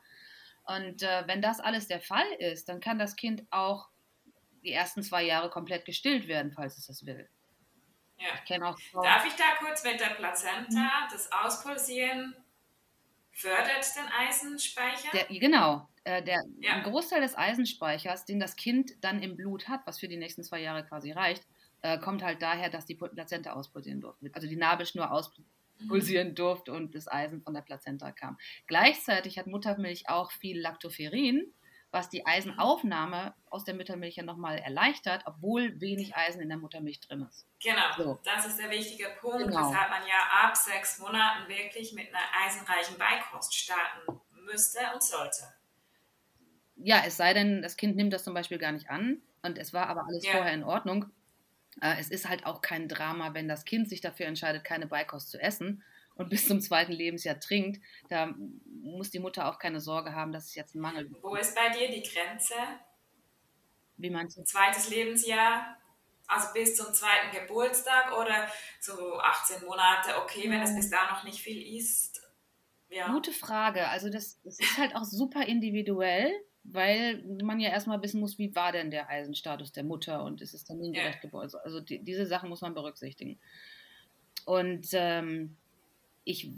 Und 0.64 1.02
äh, 1.02 1.24
wenn 1.26 1.42
das 1.42 1.60
alles 1.60 1.88
der 1.88 2.00
Fall 2.00 2.30
ist, 2.38 2.68
dann 2.68 2.80
kann 2.80 2.98
das 2.98 3.16
Kind 3.16 3.44
auch 3.50 3.88
die 4.62 4.72
ersten 4.72 5.02
zwei 5.02 5.24
Jahre 5.24 5.50
komplett 5.50 5.84
gestillt 5.84 6.28
werden, 6.28 6.52
falls 6.52 6.78
es 6.78 6.86
das 6.86 7.04
will. 7.04 7.28
Ja. 8.18 8.28
Ich 8.44 8.62
auch 8.62 8.78
Darf 9.02 9.26
ich 9.26 9.34
da 9.34 9.44
kurz 9.58 9.82
mit 9.82 9.98
der 9.98 10.14
Plazenta 10.14 11.08
das 11.10 11.30
Auspulsieren 11.32 12.36
fördert 13.40 13.86
den 13.96 14.06
Eisenspeicher? 14.12 15.10
Der, 15.12 15.26
genau. 15.38 15.88
Äh, 16.04 16.22
der 16.22 16.42
ja. 16.60 16.74
ein 16.74 16.82
Großteil 16.82 17.20
des 17.20 17.36
Eisenspeichers, 17.36 18.24
den 18.24 18.40
das 18.40 18.56
Kind 18.56 18.92
dann 19.02 19.22
im 19.22 19.36
Blut 19.36 19.68
hat, 19.68 19.80
was 19.86 19.98
für 19.98 20.08
die 20.08 20.16
nächsten 20.16 20.42
zwei 20.42 20.60
Jahre 20.60 20.84
quasi 20.84 21.12
reicht, 21.12 21.46
äh, 21.82 21.98
kommt 21.98 22.22
halt 22.22 22.42
daher, 22.42 22.70
dass 22.70 22.86
die 22.86 22.94
Plazenta 22.94 23.52
auspulsieren 23.52 24.00
durfte. 24.00 24.30
Also 24.32 24.46
die 24.46 24.56
Nabelschnur 24.56 25.10
auspulsieren 25.10 26.28
mhm. 26.30 26.34
durfte 26.34 26.72
und 26.72 26.94
das 26.94 27.08
Eisen 27.08 27.42
von 27.42 27.54
der 27.54 27.62
Plazenta 27.62 28.12
kam. 28.12 28.38
Gleichzeitig 28.66 29.38
hat 29.38 29.46
Muttermilch 29.46 30.08
auch 30.08 30.30
viel 30.30 30.60
Lactoferin, 30.60 31.52
was 31.90 32.08
die 32.08 32.26
Eisenaufnahme 32.26 33.34
aus 33.50 33.64
der 33.64 33.74
Muttermilch 33.74 34.16
ja 34.16 34.22
nochmal 34.22 34.58
erleichtert, 34.58 35.22
obwohl 35.26 35.80
wenig 35.80 36.14
Eisen 36.14 36.40
in 36.40 36.48
der 36.48 36.58
Muttermilch 36.58 37.00
drin 37.00 37.26
ist. 37.28 37.46
Genau, 37.62 37.92
so. 37.96 38.20
das 38.24 38.46
ist 38.46 38.58
der 38.58 38.70
wichtige 38.70 39.08
Punkt, 39.20 39.48
genau. 39.48 39.70
weshalb 39.70 39.90
man 39.90 40.06
ja 40.06 40.44
ab 40.44 40.56
sechs 40.56 40.98
Monaten 40.98 41.48
wirklich 41.48 41.92
mit 41.92 42.08
einer 42.08 42.46
eisenreichen 42.46 42.96
Beikost 42.96 43.54
starten 43.54 44.20
müsste 44.46 44.78
und 44.94 45.02
sollte 45.02 45.42
ja, 46.82 47.02
es 47.06 47.16
sei 47.16 47.34
denn, 47.34 47.62
das 47.62 47.76
Kind 47.76 47.96
nimmt 47.96 48.12
das 48.12 48.24
zum 48.24 48.34
Beispiel 48.34 48.58
gar 48.58 48.72
nicht 48.72 48.90
an 48.90 49.20
und 49.42 49.58
es 49.58 49.72
war 49.72 49.88
aber 49.88 50.06
alles 50.06 50.24
ja. 50.24 50.32
vorher 50.32 50.52
in 50.52 50.64
Ordnung. 50.64 51.06
Äh, 51.80 51.96
es 52.00 52.10
ist 52.10 52.28
halt 52.28 52.46
auch 52.46 52.62
kein 52.62 52.88
Drama, 52.88 53.34
wenn 53.34 53.48
das 53.48 53.64
Kind 53.64 53.88
sich 53.88 54.00
dafür 54.00 54.26
entscheidet, 54.26 54.64
keine 54.64 54.86
Beikost 54.86 55.30
zu 55.30 55.40
essen 55.40 55.82
und 56.20 56.28
bis 56.28 56.46
zum 56.46 56.60
zweiten 56.60 56.92
Lebensjahr 56.92 57.40
trinkt. 57.40 57.82
Da 58.08 58.34
muss 58.82 59.10
die 59.10 59.18
Mutter 59.18 59.48
auch 59.48 59.58
keine 59.58 59.80
Sorge 59.80 60.14
haben, 60.14 60.32
dass 60.32 60.46
es 60.46 60.54
jetzt 60.54 60.74
einen 60.74 60.82
Mangel 60.82 61.08
gibt. 61.08 61.22
Wo 61.22 61.34
ist 61.34 61.54
bei 61.54 61.70
dir 61.70 61.90
die 61.90 62.02
Grenze? 62.02 62.54
Wie 63.96 64.10
meinst 64.10 64.36
du? 64.36 64.44
Zweites 64.44 64.90
Lebensjahr, 64.90 65.76
also 66.26 66.52
bis 66.52 66.76
zum 66.76 66.92
zweiten 66.92 67.34
Geburtstag 67.34 68.12
oder 68.12 68.46
so 68.80 69.18
18 69.18 69.64
Monate, 69.64 70.16
okay, 70.22 70.50
wenn 70.50 70.60
es 70.60 70.74
bis 70.74 70.90
da 70.90 71.10
noch 71.10 71.24
nicht 71.24 71.40
viel 71.40 71.76
ist. 71.76 72.20
Ja. 72.90 73.10
Gute 73.12 73.32
Frage. 73.32 73.88
Also 73.88 74.10
das, 74.10 74.40
das 74.42 74.58
ist 74.58 74.76
halt 74.76 74.94
auch 74.94 75.04
super 75.04 75.46
individuell 75.46 76.32
weil 76.62 77.24
man 77.42 77.58
ja 77.58 77.70
erstmal 77.70 78.02
wissen 78.02 78.20
muss, 78.20 78.38
wie 78.38 78.54
war 78.54 78.70
denn 78.70 78.90
der 78.90 79.08
Eisenstatus 79.08 79.72
der 79.72 79.82
Mutter 79.82 80.22
und 80.22 80.42
ist 80.42 80.52
es 80.52 80.64
termingerecht 80.64 81.16
ja. 81.16 81.20
geboren. 81.20 81.50
Also 81.64 81.80
die, 81.80 82.00
diese 82.00 82.26
Sachen 82.26 82.50
muss 82.50 82.60
man 82.60 82.74
berücksichtigen. 82.74 83.40
Und 84.44 84.88
ähm, 84.92 85.56
ich 86.24 86.48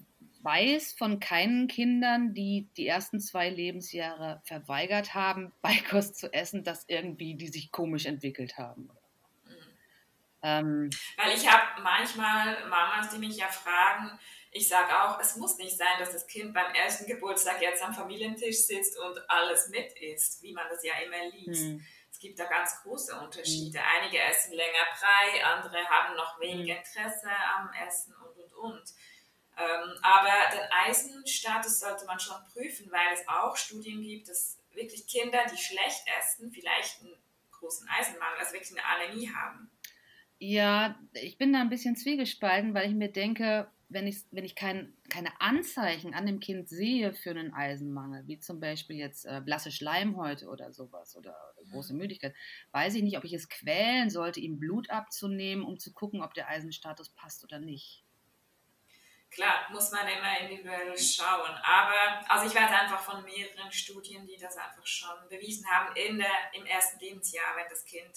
weiß 0.42 0.94
von 0.98 1.20
keinen 1.20 1.68
Kindern, 1.68 2.34
die 2.34 2.68
die 2.76 2.86
ersten 2.86 3.20
zwei 3.20 3.48
Lebensjahre 3.48 4.42
verweigert 4.44 5.14
haben, 5.14 5.52
Beikost 5.62 6.16
zu 6.16 6.32
essen, 6.32 6.64
dass 6.64 6.84
irgendwie 6.88 7.34
die 7.34 7.48
sich 7.48 7.70
komisch 7.70 8.06
entwickelt 8.06 8.58
haben. 8.58 8.90
Mhm. 9.44 9.56
Ähm, 10.42 10.90
Weil 11.16 11.36
ich 11.36 11.48
habe 11.50 11.80
manchmal 11.82 12.68
Mamas, 12.68 13.10
die 13.10 13.18
mich 13.18 13.36
ja 13.36 13.46
fragen, 13.46 14.18
ich 14.54 14.68
sage 14.68 15.02
auch, 15.02 15.18
es 15.18 15.36
muss 15.36 15.56
nicht 15.56 15.78
sein, 15.78 15.98
dass 15.98 16.12
das 16.12 16.26
Kind 16.26 16.52
beim 16.52 16.74
ersten 16.74 17.06
Geburtstag 17.06 17.62
jetzt 17.62 17.82
am 17.82 17.94
Familientisch 17.94 18.66
sitzt 18.66 18.98
und 18.98 19.18
alles 19.30 19.68
mit 19.70 19.92
isst, 19.98 20.42
wie 20.42 20.52
man 20.52 20.66
das 20.68 20.84
ja 20.84 20.92
immer 21.06 21.30
liest. 21.34 21.62
Mhm. 21.62 21.86
Es 22.10 22.18
gibt 22.18 22.38
da 22.38 22.44
ganz 22.44 22.82
große 22.82 23.18
Unterschiede. 23.18 23.78
Mhm. 23.78 23.84
Einige 23.96 24.18
essen 24.18 24.52
länger 24.52 24.86
frei, 24.94 25.42
andere 25.44 25.78
haben 25.88 26.14
noch 26.16 26.38
wenig 26.38 26.68
hm. 26.68 26.76
Interesse 26.76 27.30
am 27.56 27.70
Essen 27.86 28.14
und 28.14 28.32
Grund. 28.62 28.94
Ähm, 29.58 29.98
aber 30.02 30.32
den 30.52 30.66
Eisenstatus 30.70 31.80
sollte 31.80 32.06
man 32.06 32.18
schon 32.18 32.36
prüfen, 32.52 32.90
weil 32.90 33.12
es 33.12 33.26
auch 33.28 33.56
Studien 33.56 34.02
gibt, 34.02 34.28
dass 34.28 34.58
wirklich 34.72 35.06
Kinder, 35.06 35.44
die 35.50 35.62
schlecht 35.62 36.04
essen, 36.18 36.50
vielleicht 36.50 37.02
einen 37.02 37.14
großen 37.50 37.86
Eisenmangel, 37.88 38.38
also 38.38 38.52
wirklich 38.54 38.72
eine 38.72 38.84
Anämie 38.84 39.28
haben. 39.28 39.70
Ja, 40.38 40.98
ich 41.12 41.38
bin 41.38 41.52
da 41.52 41.60
ein 41.60 41.68
bisschen 41.68 41.94
zwiegespalten, 41.94 42.74
weil 42.74 42.88
ich 42.88 42.96
mir 42.96 43.12
denke, 43.12 43.70
wenn 43.92 44.06
ich, 44.06 44.22
wenn 44.30 44.44
ich 44.44 44.54
kein, 44.54 44.92
keine 45.08 45.40
Anzeichen 45.40 46.14
an 46.14 46.26
dem 46.26 46.40
Kind 46.40 46.68
sehe 46.68 47.12
für 47.12 47.30
einen 47.30 47.52
Eisenmangel, 47.52 48.26
wie 48.26 48.38
zum 48.38 48.58
Beispiel 48.58 48.96
jetzt 48.96 49.24
äh, 49.26 49.40
blasse 49.44 49.70
Schleimhäute 49.70 50.48
oder 50.48 50.72
sowas 50.72 51.16
oder, 51.16 51.36
oder 51.58 51.70
große 51.70 51.94
Müdigkeit, 51.94 52.34
weiß 52.72 52.94
ich 52.94 53.02
nicht, 53.02 53.18
ob 53.18 53.24
ich 53.24 53.34
es 53.34 53.48
quälen 53.48 54.10
sollte, 54.10 54.40
ihm 54.40 54.58
Blut 54.58 54.90
abzunehmen, 54.90 55.64
um 55.64 55.78
zu 55.78 55.92
gucken, 55.92 56.22
ob 56.22 56.34
der 56.34 56.48
Eisenstatus 56.48 57.10
passt 57.10 57.44
oder 57.44 57.60
nicht. 57.60 58.01
Klar, 59.32 59.66
muss 59.70 59.90
man 59.90 60.06
immer 60.06 60.40
individuell 60.40 60.96
schauen. 60.98 61.56
Aber 61.64 62.30
also 62.30 62.46
ich 62.46 62.54
weiß 62.54 62.70
einfach 62.70 63.00
von 63.00 63.24
mehreren 63.24 63.72
Studien, 63.72 64.26
die 64.26 64.36
das 64.36 64.56
einfach 64.56 64.86
schon 64.86 65.28
bewiesen 65.28 65.66
haben 65.70 65.96
in 65.96 66.18
der, 66.18 66.52
im 66.54 66.66
ersten 66.66 66.98
Lebensjahr, 67.00 67.56
wenn 67.56 67.68
das 67.68 67.84
Kind 67.84 68.12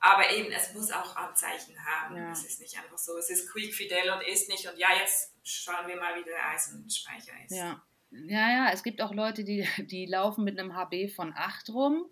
aber 0.00 0.30
eben, 0.30 0.52
es 0.52 0.72
muss 0.74 0.92
auch 0.92 1.16
Anzeichen 1.16 1.74
haben. 1.84 2.16
Ja. 2.16 2.30
Es 2.30 2.44
ist 2.44 2.60
nicht 2.60 2.76
einfach 2.78 2.98
so, 2.98 3.16
es 3.18 3.30
ist 3.30 3.50
quick 3.50 3.74
fidel 3.74 4.10
und 4.10 4.22
ist 4.22 4.48
nicht 4.48 4.68
und 4.68 4.78
ja, 4.78 4.88
jetzt 4.98 5.34
schauen 5.42 5.86
wir 5.86 5.96
mal, 5.96 6.16
wie 6.18 6.24
der 6.24 6.50
Eisenspeicher 6.50 7.32
ist. 7.44 7.56
Ja. 7.56 7.82
Ja, 8.10 8.50
ja, 8.50 8.70
es 8.72 8.82
gibt 8.82 9.02
auch 9.02 9.12
Leute, 9.12 9.44
die, 9.44 9.68
die 9.78 10.06
laufen 10.06 10.44
mit 10.44 10.58
einem 10.58 10.74
HB 10.74 11.10
von 11.14 11.34
8 11.36 11.68
rum 11.70 12.06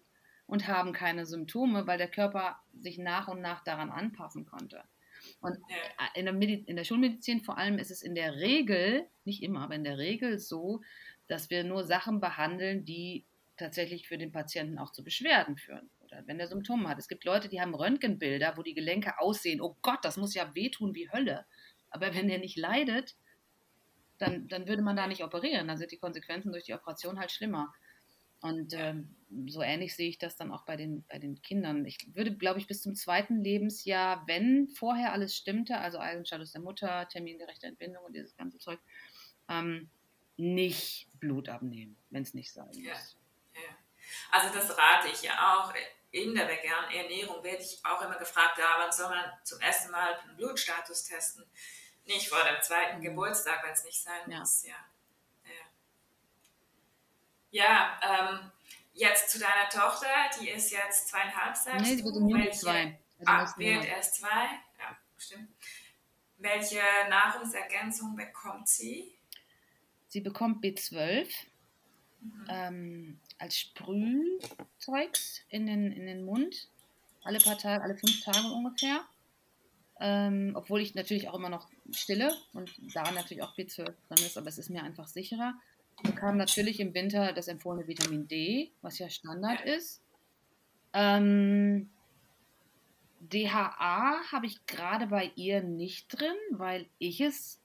und 0.46 0.68
haben 0.68 0.92
keine 0.92 1.24
Symptome, 1.24 1.86
weil 1.86 1.96
der 1.96 2.10
Körper 2.10 2.60
sich 2.74 2.98
nach 2.98 3.28
und 3.28 3.40
nach 3.40 3.64
daran 3.64 3.90
anpassen 3.90 4.44
konnte. 4.44 4.84
Und 5.46 5.58
in, 6.14 6.24
der 6.24 6.34
in 6.66 6.76
der 6.76 6.84
Schulmedizin 6.84 7.40
vor 7.40 7.56
allem 7.56 7.78
ist 7.78 7.92
es 7.92 8.02
in 8.02 8.16
der 8.16 8.34
Regel, 8.34 9.06
nicht 9.24 9.44
immer, 9.44 9.62
aber 9.62 9.76
in 9.76 9.84
der 9.84 9.96
Regel 9.96 10.40
so, 10.40 10.80
dass 11.28 11.50
wir 11.50 11.62
nur 11.62 11.84
Sachen 11.84 12.20
behandeln, 12.20 12.84
die 12.84 13.24
tatsächlich 13.56 14.08
für 14.08 14.18
den 14.18 14.32
Patienten 14.32 14.76
auch 14.78 14.90
zu 14.90 15.04
Beschwerden 15.04 15.56
führen 15.56 15.88
oder 16.00 16.22
wenn 16.26 16.40
er 16.40 16.48
Symptome 16.48 16.88
hat. 16.88 16.98
Es 16.98 17.06
gibt 17.06 17.24
Leute, 17.24 17.48
die 17.48 17.60
haben 17.60 17.74
Röntgenbilder, 17.74 18.56
wo 18.56 18.62
die 18.62 18.74
Gelenke 18.74 19.20
aussehen, 19.20 19.60
oh 19.60 19.76
Gott, 19.82 20.00
das 20.02 20.16
muss 20.16 20.34
ja 20.34 20.52
wehtun 20.54 20.94
wie 20.96 21.10
Hölle. 21.10 21.46
Aber 21.90 22.12
wenn 22.12 22.28
er 22.28 22.38
nicht 22.38 22.56
leidet, 22.56 23.14
dann, 24.18 24.48
dann 24.48 24.66
würde 24.66 24.82
man 24.82 24.96
da 24.96 25.06
nicht 25.06 25.22
operieren. 25.22 25.68
Dann 25.68 25.78
sind 25.78 25.92
die 25.92 25.98
Konsequenzen 25.98 26.50
durch 26.50 26.64
die 26.64 26.74
Operation 26.74 27.20
halt 27.20 27.30
schlimmer. 27.30 27.72
Und 28.40 28.74
ähm, 28.74 29.14
so 29.46 29.62
ähnlich 29.62 29.96
sehe 29.96 30.08
ich 30.08 30.18
das 30.18 30.36
dann 30.36 30.52
auch 30.52 30.64
bei 30.64 30.76
den, 30.76 31.04
bei 31.08 31.18
den 31.18 31.40
Kindern. 31.42 31.84
Ich 31.84 32.14
würde, 32.14 32.36
glaube 32.36 32.58
ich, 32.58 32.66
bis 32.66 32.82
zum 32.82 32.94
zweiten 32.94 33.42
Lebensjahr, 33.42 34.24
wenn 34.26 34.68
vorher 34.68 35.12
alles 35.12 35.34
stimmte, 35.34 35.78
also 35.78 35.98
Eisenstatus 35.98 36.52
der 36.52 36.60
Mutter, 36.60 37.08
termingerechte 37.08 37.66
Entbindung 37.66 38.04
und 38.04 38.14
dieses 38.14 38.36
ganze 38.36 38.58
Zeug, 38.58 38.78
ähm, 39.48 39.90
nicht 40.36 41.08
Blut 41.18 41.48
abnehmen, 41.48 41.96
wenn 42.10 42.22
es 42.22 42.34
nicht 42.34 42.52
sein 42.52 42.66
muss. 42.66 42.76
Ja. 42.76 42.92
ja. 42.92 43.76
Also 44.30 44.54
das 44.54 44.70
rate 44.76 45.08
ich 45.12 45.22
ja 45.22 45.56
auch 45.56 45.72
in 46.10 46.34
der 46.34 46.48
veganen 46.48 46.90
Ernährung 46.90 47.42
werde 47.44 47.62
ich 47.62 47.78
auch 47.84 48.00
immer 48.02 48.16
gefragt, 48.16 48.58
ja, 48.58 48.76
wann 48.78 48.92
soll 48.92 49.08
man 49.10 49.32
zum 49.44 49.60
ersten 49.60 49.90
Mal 49.90 50.14
einen 50.14 50.36
Blutstatus 50.36 51.04
testen? 51.04 51.44
Nicht 52.04 52.28
vor 52.28 52.42
dem 52.44 52.62
zweiten 52.62 52.98
mhm. 52.98 53.02
Geburtstag, 53.02 53.62
wenn 53.64 53.72
es 53.72 53.84
nicht 53.84 54.00
sein 54.00 54.30
ja. 54.30 54.38
muss. 54.38 54.64
Ja, 54.64 54.76
ja. 57.56 58.00
ähm, 58.02 58.50
jetzt 58.94 59.30
zu 59.30 59.38
deiner 59.38 59.68
Tochter, 59.70 60.08
die 60.40 60.48
ist 60.48 60.70
jetzt 60.70 61.08
zweieinhalb, 61.08 61.56
sagst 61.56 61.84
Nee, 61.84 61.96
sie 61.96 62.04
wird 62.04 62.16
im 62.16 62.28
Juni 62.28 62.50
zwei. 62.50 62.98
Also 63.24 63.54
ah, 63.54 63.58
wird 63.58 63.84
erst 63.84 64.16
zwei, 64.16 64.44
ja, 64.78 64.96
stimmt. 65.16 65.48
Welche 66.38 66.82
Nahrungsergänzung 67.08 68.14
bekommt 68.16 68.68
sie? 68.68 69.14
Sie 70.08 70.20
bekommt 70.20 70.62
B12. 70.62 71.28
Mhm. 72.20 72.46
Ähm, 72.48 73.20
als 73.38 73.58
Sprühzeugs 73.58 75.42
in 75.48 75.66
den, 75.66 75.92
in 75.92 76.06
den 76.06 76.24
Mund. 76.24 76.68
Alle 77.22 77.38
paar 77.38 77.58
Tage, 77.58 77.82
alle 77.82 77.96
fünf 77.96 78.22
Tage 78.22 78.46
ungefähr. 78.48 79.00
Ähm, 79.98 80.52
obwohl 80.54 80.80
ich 80.80 80.94
natürlich 80.94 81.28
auch 81.28 81.34
immer 81.34 81.48
noch 81.48 81.68
stille 81.92 82.36
und 82.52 82.70
da 82.94 83.10
natürlich 83.10 83.42
auch 83.42 83.56
B12 83.56 83.84
drin 83.84 84.26
ist, 84.26 84.36
aber 84.36 84.48
es 84.48 84.58
ist 84.58 84.70
mir 84.70 84.82
einfach 84.82 85.08
sicherer. 85.08 85.54
Wir 86.02 86.12
bekamen 86.12 86.36
natürlich 86.36 86.80
im 86.80 86.94
Winter 86.94 87.32
das 87.32 87.48
empfohlene 87.48 87.88
Vitamin 87.88 88.28
D, 88.28 88.72
was 88.82 88.98
ja 88.98 89.08
Standard 89.08 89.62
ist. 89.64 90.02
Ähm, 90.92 91.90
DHA 93.20 94.20
habe 94.30 94.46
ich 94.46 94.64
gerade 94.66 95.08
bei 95.08 95.30
ihr 95.34 95.62
nicht 95.62 96.08
drin, 96.08 96.36
weil 96.50 96.86
ich 96.98 97.20
es 97.20 97.60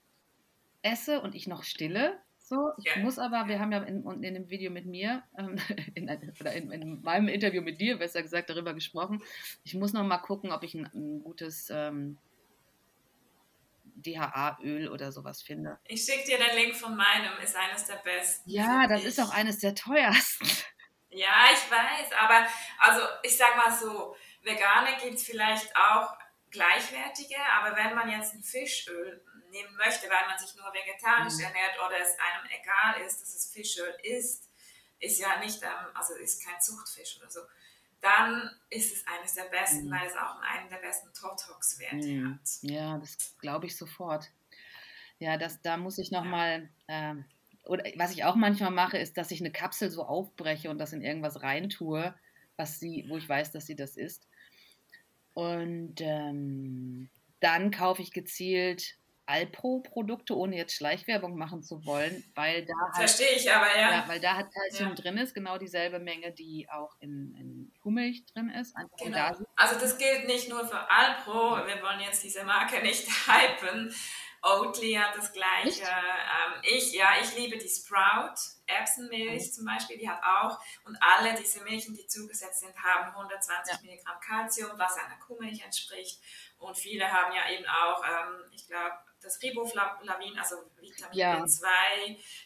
esse 0.81 1.21
und 1.21 1.35
ich 1.35 1.47
noch 1.47 1.63
stille. 1.63 2.19
So, 2.39 2.71
ich 2.83 2.97
muss 2.97 3.17
aber, 3.17 3.47
wir 3.47 3.59
haben 3.59 3.71
ja 3.71 3.81
in, 3.83 4.03
in 4.23 4.33
dem 4.33 4.49
Video 4.49 4.71
mit 4.71 4.85
mir, 4.85 5.23
ähm, 5.37 5.55
in, 5.95 6.09
oder 6.39 6.53
in, 6.53 6.71
in, 6.71 7.01
meinem 7.01 7.29
Interview 7.29 7.61
mit 7.61 7.79
dir, 7.79 7.97
besser 7.97 8.21
gesagt, 8.21 8.49
darüber 8.49 8.73
gesprochen. 8.73 9.21
Ich 9.63 9.73
muss 9.73 9.93
noch 9.93 10.03
mal 10.03 10.17
gucken, 10.17 10.51
ob 10.51 10.63
ich 10.63 10.73
ein, 10.73 10.89
ein 10.93 11.23
gutes 11.23 11.69
ähm, 11.69 12.17
DHA-Öl 14.01 14.89
oder 14.89 15.11
sowas 15.11 15.41
finde. 15.41 15.79
Ich 15.85 16.03
schicke 16.03 16.25
dir 16.25 16.37
den 16.37 16.55
Link 16.55 16.75
von 16.75 16.95
meinem, 16.95 17.37
ist 17.43 17.55
eines 17.55 17.85
der 17.85 17.97
besten. 17.97 18.49
Ja, 18.49 18.87
das 18.87 19.01
ich. 19.01 19.07
ist 19.07 19.19
auch 19.19 19.31
eines 19.31 19.59
der 19.59 19.75
teuersten. 19.75 20.47
Ja, 21.13 21.49
ich 21.51 21.69
weiß, 21.69 22.13
aber 22.19 22.47
also 22.79 23.01
ich 23.23 23.35
sag 23.35 23.57
mal 23.57 23.71
so, 23.71 24.15
vegane 24.43 24.97
gibt 25.01 25.15
es 25.15 25.23
vielleicht 25.23 25.75
auch 25.75 26.15
gleichwertige, 26.49 27.35
aber 27.59 27.75
wenn 27.75 27.95
man 27.95 28.09
jetzt 28.09 28.33
ein 28.33 28.43
Fischöl 28.43 29.21
nehmen 29.49 29.75
möchte, 29.75 30.09
weil 30.09 30.25
man 30.27 30.39
sich 30.39 30.55
nur 30.55 30.73
vegetarisch 30.73 31.35
mhm. 31.35 31.45
ernährt 31.45 31.77
oder 31.85 31.99
es 31.99 32.17
einem 32.17 32.45
egal 32.49 33.01
ist, 33.05 33.21
dass 33.21 33.35
es 33.35 33.51
Fischöl 33.51 33.93
ist, 34.03 34.49
ist 34.99 35.19
ja 35.19 35.37
nicht, 35.39 35.61
ähm, 35.63 35.91
also 35.93 36.13
ist 36.15 36.45
kein 36.45 36.59
Zuchtfisch 36.61 37.17
oder 37.19 37.29
so, 37.29 37.41
dann 38.01 38.49
ist 38.69 38.93
es 38.93 39.05
eines 39.07 39.35
der 39.35 39.43
besten, 39.43 39.85
mhm. 39.85 39.91
weil 39.91 40.07
es 40.07 40.15
auch 40.15 40.39
einen 40.41 40.69
der 40.69 40.77
besten 40.77 41.13
Totox-Werte 41.13 42.07
mhm. 42.07 42.33
hat. 42.33 42.49
Ja, 42.61 42.97
das 42.97 43.35
glaube 43.39 43.67
ich 43.67 43.77
sofort. 43.77 44.31
Ja, 45.19 45.37
das, 45.37 45.61
da 45.61 45.77
muss 45.77 45.99
ich 45.99 46.11
nochmal, 46.11 46.69
ja. 46.89 47.11
äh, 47.11 47.15
oder 47.65 47.83
was 47.95 48.11
ich 48.11 48.23
auch 48.23 48.35
manchmal 48.35 48.71
mache, 48.71 48.97
ist, 48.97 49.17
dass 49.17 49.29
ich 49.29 49.39
eine 49.39 49.51
Kapsel 49.51 49.91
so 49.91 50.03
aufbreche 50.03 50.69
und 50.71 50.79
das 50.79 50.93
in 50.93 51.03
irgendwas 51.03 51.43
reintue, 51.43 52.13
was 52.57 52.79
sie, 52.79 53.05
wo 53.07 53.17
ich 53.17 53.29
weiß, 53.29 53.51
dass 53.51 53.67
sie 53.67 53.75
das 53.75 53.97
ist. 53.97 54.27
Und 55.33 56.01
ähm, 56.01 57.09
dann 57.39 57.71
kaufe 57.71 58.01
ich 58.01 58.11
gezielt 58.11 58.97
Alpro-Produkte, 59.25 60.35
ohne 60.35 60.57
jetzt 60.57 60.75
Schleichwerbung 60.75 61.37
machen 61.37 61.63
zu 61.63 61.85
wollen, 61.85 62.23
weil 62.35 62.65
da 62.65 62.73
halt, 62.93 62.95
Verstehe 63.09 63.35
ich 63.37 63.51
aber, 63.51 63.67
ja. 63.75 63.91
ja 63.91 64.03
weil 64.07 64.19
da 64.19 64.35
hat 64.35 64.53
Calcium 64.53 64.89
ja. 64.89 64.95
drin 64.95 65.17
ist, 65.17 65.33
genau 65.33 65.57
dieselbe 65.57 65.99
Menge, 65.99 66.31
die 66.31 66.67
auch 66.69 66.95
in, 66.99 67.35
in 67.35 67.73
Kuhmilch 67.81 68.25
drin 68.25 68.49
ist. 68.49 68.75
Genau. 68.97 69.17
Da 69.17 69.37
also 69.55 69.79
das 69.79 69.97
gilt 69.97 70.27
nicht 70.27 70.49
nur 70.49 70.65
für 70.67 70.89
Alpro, 70.89 71.65
wir 71.65 71.81
wollen 71.81 71.99
jetzt 72.01 72.23
diese 72.23 72.43
Marke 72.43 72.81
nicht 72.81 73.07
hypen. 73.27 73.93
Oatly 74.43 74.93
hat 74.93 75.15
das 75.15 75.31
gleiche. 75.33 75.83
Ähm, 75.83 76.61
ich, 76.63 76.93
ja, 76.93 77.11
ich 77.21 77.37
liebe 77.37 77.59
die 77.59 77.69
Sprout 77.69 78.33
Erbsenmilch 78.65 79.47
mhm. 79.47 79.51
zum 79.51 79.65
Beispiel, 79.65 79.97
die 79.99 80.09
hat 80.09 80.21
auch. 80.23 80.59
Und 80.85 80.97
alle 80.99 81.35
diese 81.35 81.61
Milchen, 81.63 81.93
die 81.93 82.07
zugesetzt 82.07 82.61
sind, 82.61 82.75
haben 82.75 83.11
120 83.11 83.73
ja. 83.73 83.79
Milligramm 83.83 84.19
Calcium, 84.19 84.71
was 84.77 84.97
einer 84.97 85.17
Kuhmilch 85.17 85.63
entspricht. 85.63 86.19
Und 86.57 86.75
viele 86.75 87.11
haben 87.11 87.33
ja 87.33 87.51
eben 87.51 87.65
auch, 87.67 88.03
ähm, 88.03 88.51
ich 88.51 88.65
glaube, 88.67 88.95
das 89.21 89.41
Riboflavin, 89.41 90.37
also 90.37 90.55
Vitamin 90.79 91.17
ja. 91.17 91.43
B2, 91.43 91.65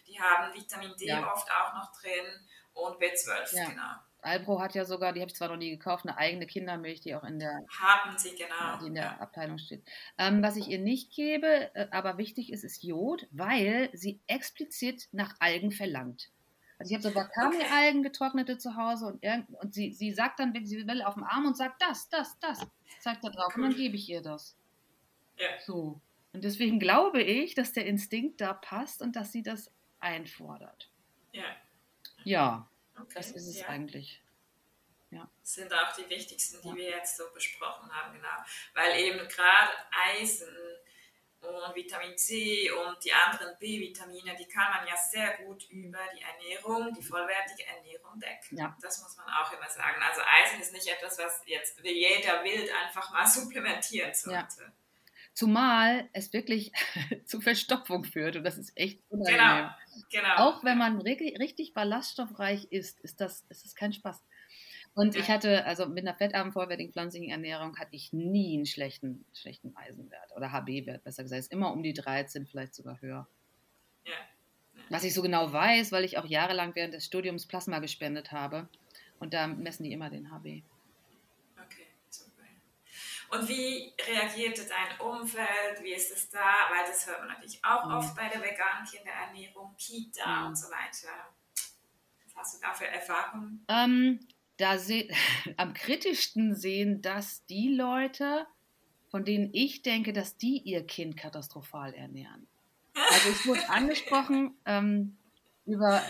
die 0.07 0.19
haben 0.19 0.53
Vitamin 0.53 0.95
D 0.97 1.07
ja. 1.07 1.31
oft 1.31 1.49
auch 1.51 1.73
noch 1.73 1.91
drin 1.99 2.47
und 2.73 3.01
B12, 3.01 3.55
ja. 3.55 3.69
genau. 3.69 3.93
Alpro 4.21 4.59
hat 4.59 4.73
ja 4.73 4.85
sogar, 4.85 5.13
die 5.13 5.21
habe 5.21 5.29
ich 5.29 5.37
zwar 5.37 5.49
noch 5.49 5.57
nie 5.57 5.69
gekauft, 5.69 6.05
eine 6.05 6.17
eigene 6.17 6.47
Kindermilch, 6.47 6.99
die 6.99 7.13
auch 7.13 7.23
in 7.23 7.37
der, 7.37 7.63
haben 7.79 8.17
sie, 8.17 8.35
genau. 8.35 8.79
Die 8.81 8.87
in 8.87 8.95
der 8.95 9.21
Abteilung 9.21 9.59
steht. 9.59 9.83
Ähm, 10.17 10.41
was 10.41 10.55
ich 10.55 10.67
ihr 10.67 10.79
nicht 10.79 11.13
gebe, 11.13 11.69
äh, 11.75 11.87
aber 11.91 12.17
wichtig 12.17 12.51
ist, 12.51 12.63
ist 12.63 12.83
Jod, 12.83 13.27
weil 13.31 13.89
sie 13.93 14.19
explizit 14.25 15.07
nach 15.11 15.35
Algen 15.39 15.71
verlangt. 15.71 16.31
Also 16.79 16.91
ich 16.93 16.95
habe 16.95 17.07
so 17.07 17.15
Wakame-Algen 17.15 18.03
getrocknete 18.03 18.57
zu 18.57 18.75
Hause 18.75 19.05
und, 19.05 19.23
und 19.61 19.73
sie, 19.73 19.93
sie 19.93 20.11
sagt 20.11 20.39
dann, 20.39 20.53
wenn 20.53 20.65
sie 20.65 20.85
will, 20.87 21.03
auf 21.03 21.13
dem 21.13 21.23
Arm 21.23 21.45
und 21.45 21.55
sagt 21.55 21.81
das, 21.81 22.09
das, 22.09 22.37
das. 22.39 22.65
Zeigt 22.99 23.23
da 23.23 23.29
drauf 23.29 23.53
cool. 23.55 23.63
und 23.63 23.69
dann 23.69 23.77
gebe 23.77 23.95
ich 23.95 24.09
ihr 24.09 24.21
das. 24.21 24.57
Ja. 25.37 25.47
So. 25.65 26.01
Und 26.35 26.43
deswegen 26.43 26.79
glaube 26.79 27.21
ich, 27.21 27.55
dass 27.55 27.71
der 27.71 27.85
Instinkt 27.85 28.41
da 28.41 28.53
passt 28.53 29.01
und 29.01 29.15
dass 29.15 29.31
sie 29.31 29.41
das 29.41 29.71
einfordert. 30.01 30.91
Ja. 31.31 31.55
Ja, 32.25 32.69
okay. 32.99 33.13
das 33.15 33.31
ist 33.31 33.47
es 33.47 33.61
ja. 33.61 33.67
eigentlich. 33.67 34.21
Ja. 35.11 35.31
Das 35.39 35.53
sind 35.53 35.73
auch 35.73 35.95
die 35.95 36.09
wichtigsten, 36.09 36.61
die 36.61 36.67
ja. 36.67 36.75
wir 36.75 36.89
jetzt 36.89 37.15
so 37.15 37.23
besprochen 37.33 37.89
haben, 37.89 38.13
genau. 38.13 38.35
Weil 38.73 38.99
eben 38.99 39.19
gerade 39.29 39.71
Eisen 40.09 40.53
und 41.39 41.73
Vitamin 41.73 42.17
C 42.17 42.69
und 42.69 43.01
die 43.05 43.13
anderen 43.13 43.57
B-Vitamine, 43.57 44.35
die 44.35 44.47
kann 44.47 44.71
man 44.71 44.85
ja 44.85 44.97
sehr 44.97 45.37
gut 45.37 45.69
über 45.69 45.99
die 46.13 46.21
Ernährung, 46.21 46.93
die 46.93 47.01
vollwertige 47.01 47.65
Ernährung 47.65 48.19
decken. 48.19 48.57
Ja. 48.57 48.75
Das 48.81 49.01
muss 49.01 49.15
man 49.15 49.27
auch 49.29 49.53
immer 49.53 49.69
sagen. 49.69 50.01
Also 50.01 50.21
Eisen 50.21 50.59
ist 50.59 50.73
nicht 50.73 50.87
etwas, 50.87 51.17
was 51.17 51.43
jetzt 51.45 51.79
jeder 51.81 52.43
wild 52.43 52.69
einfach 52.83 53.09
mal 53.13 53.25
supplementieren 53.27 54.13
sollte. 54.13 54.63
Ja. 54.63 54.73
Zumal 55.35 56.07
es 56.13 56.31
wirklich 56.31 56.71
zu 57.25 57.41
Verstopfung 57.41 58.05
führt 58.05 58.37
und 58.37 58.45
das 58.45 58.57
ist 58.57 58.71
echt 58.77 59.01
unangenehm. 59.09 59.69
Genau, 60.09 60.23
genau. 60.23 60.35
Auch 60.37 60.63
wenn 60.63 60.77
man 60.77 61.01
richtig 61.01 61.73
ballaststoffreich 61.73 62.67
isst, 62.71 63.01
ist 63.01 63.19
das, 63.19 63.43
ist 63.49 63.65
das 63.65 63.75
kein 63.75 63.91
Spaß. 63.91 64.23
Und 64.93 65.13
ja. 65.13 65.21
ich 65.21 65.29
hatte, 65.29 65.65
also 65.65 65.87
mit 65.87 66.07
einer 66.07 66.15
fettarmen, 66.15 66.53
vollwertigen 66.53 66.93
pflanzlichen 66.93 67.29
Ernährung 67.29 67.77
hatte 67.77 67.97
ich 67.97 68.13
nie 68.13 68.55
einen 68.55 68.65
schlechten, 68.65 69.25
schlechten 69.33 69.75
Eisenwert 69.75 70.31
oder 70.37 70.53
HB-Wert, 70.53 71.03
besser 71.03 71.23
gesagt. 71.23 71.39
Es 71.39 71.47
ist 71.47 71.51
immer 71.51 71.73
um 71.73 71.83
die 71.83 71.93
13, 71.93 72.45
vielleicht 72.45 72.73
sogar 72.73 73.01
höher. 73.01 73.27
Ja. 74.05 74.13
ja. 74.13 74.83
Was 74.89 75.03
ich 75.03 75.13
so 75.13 75.21
genau 75.21 75.51
weiß, 75.51 75.91
weil 75.91 76.05
ich 76.05 76.17
auch 76.17 76.25
jahrelang 76.25 76.75
während 76.75 76.93
des 76.93 77.05
Studiums 77.05 77.45
Plasma 77.45 77.79
gespendet 77.79 78.31
habe. 78.31 78.69
Und 79.19 79.33
da 79.33 79.47
messen 79.47 79.83
die 79.83 79.91
immer 79.91 80.09
den 80.09 80.31
HB. 80.31 80.63
Und 83.35 83.49
wie 83.49 83.93
reagierte 84.07 84.63
dein 84.65 84.99
Umfeld? 84.99 85.81
Wie 85.81 85.93
ist 85.93 86.11
es 86.11 86.29
da? 86.29 86.39
Weil 86.69 86.85
das 86.87 87.05
hört 87.07 87.19
man 87.19 87.29
natürlich 87.29 87.63
auch 87.63 87.85
mhm. 87.85 87.95
oft 87.95 88.15
bei 88.15 88.29
der 88.29 88.41
veganen 88.41 88.85
Kinderernährung, 88.89 89.75
Kita 89.77 90.41
mhm. 90.41 90.47
und 90.47 90.55
so 90.55 90.67
weiter. 90.67 91.09
Was 92.25 92.35
hast 92.35 92.55
du 92.55 92.65
da 92.65 92.73
für 92.73 92.87
Erfahrungen? 92.87 93.65
Ähm, 93.67 94.19
da 94.57 94.77
se 94.77 95.07
am 95.57 95.73
kritischsten 95.73 96.55
sehen 96.55 97.01
das 97.01 97.45
die 97.45 97.73
Leute, 97.73 98.47
von 99.09 99.25
denen 99.25 99.49
ich 99.53 99.81
denke, 99.81 100.13
dass 100.13 100.37
die 100.37 100.59
ihr 100.59 100.85
Kind 100.85 101.17
katastrophal 101.17 101.93
ernähren. 101.93 102.47
Also 102.93 103.29
ich 103.29 103.45
wurde 103.45 103.69
angesprochen 103.69 104.55
ähm, 104.65 105.17
über, 105.65 106.01